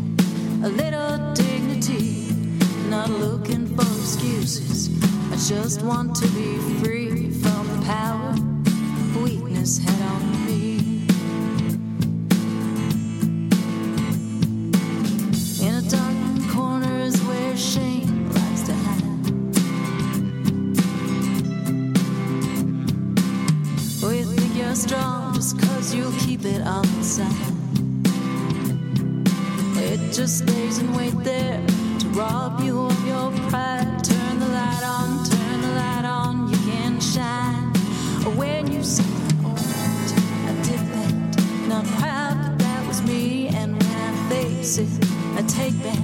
a 0.63 0.69
little 0.69 1.33
dignity. 1.33 2.33
Not 2.89 3.09
looking 3.09 3.68
for 3.79 3.99
excuses. 3.99 4.89
I 5.31 5.35
just 5.47 5.81
want 5.83 6.15
to 6.17 6.27
be 6.29 6.57
free 6.83 7.31
from 7.31 7.67
the 7.67 7.85
power 7.85 8.33
weakness 9.23 9.77
had 9.77 10.01
on 10.01 10.45
me. 10.45 11.05
In 15.65 15.75
a 15.75 15.81
dark 15.89 16.51
corner 16.51 16.99
is 16.99 17.19
where 17.21 17.55
shame. 17.57 18.29
Lies 18.31 18.63
to 18.63 18.73
hide. 18.73 19.03
You 24.01 24.25
think 24.25 24.55
you're 24.57 24.75
strong 24.75 25.33
just 25.35 25.59
cause 25.59 25.93
you'll 25.93 26.19
keep 26.19 26.43
it 26.43 26.61
on 26.61 26.83
the 26.97 27.03
side. 27.03 27.53
It 29.81 30.11
just 30.11 30.39
stays 30.39 30.79
and 30.79 30.95
wait 30.95 31.15
there 31.23 31.78
rob 32.13 32.61
you 32.61 32.85
of 32.85 33.07
your 33.07 33.31
pride. 33.49 34.03
Turn 34.03 34.39
the 34.39 34.47
light 34.47 34.83
on, 34.83 35.23
turn 35.25 35.61
the 35.61 35.67
light 35.69 36.05
on, 36.05 36.49
you 36.49 36.57
can 36.69 36.99
shine. 36.99 37.73
When 38.37 38.71
you 38.71 38.83
say, 38.83 39.03
Oh, 39.43 39.55
I 40.47 40.53
did 40.63 40.79
that, 40.93 41.13
not 41.67 41.85
proud, 41.97 42.37
but 42.41 42.59
that 42.59 42.87
was 42.87 43.01
me. 43.03 43.47
And 43.49 43.73
when 43.73 43.95
I 44.07 44.11
face 44.29 44.77
it, 44.77 44.89
I 45.35 45.41
take 45.43 45.77
back 45.83 45.99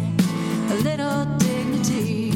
a 0.71 0.75
little 0.83 1.25
dignity. 1.37 2.31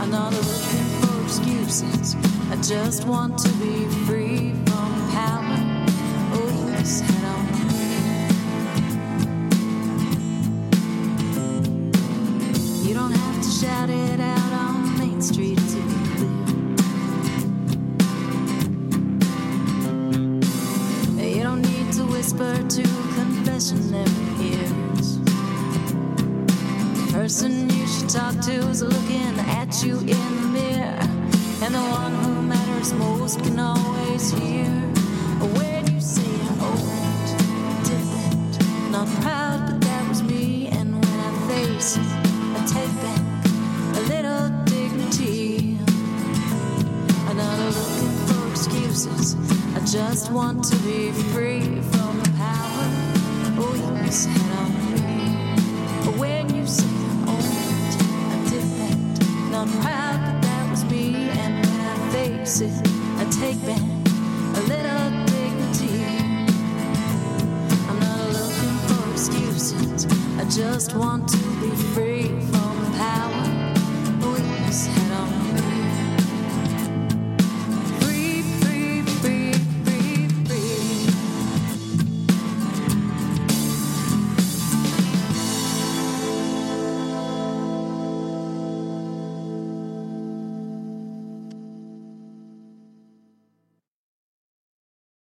I'm 0.00 0.10
not 0.10 0.32
looking 0.32 0.86
for 1.00 1.22
excuses, 1.24 2.16
I 2.50 2.56
just 2.62 3.06
want 3.06 3.38
to 3.38 3.48
be 3.58 3.86
free. 4.06 4.52
Oh, 4.68 4.94
shout 13.60 13.88
it 13.88 14.18
out 14.18 14.53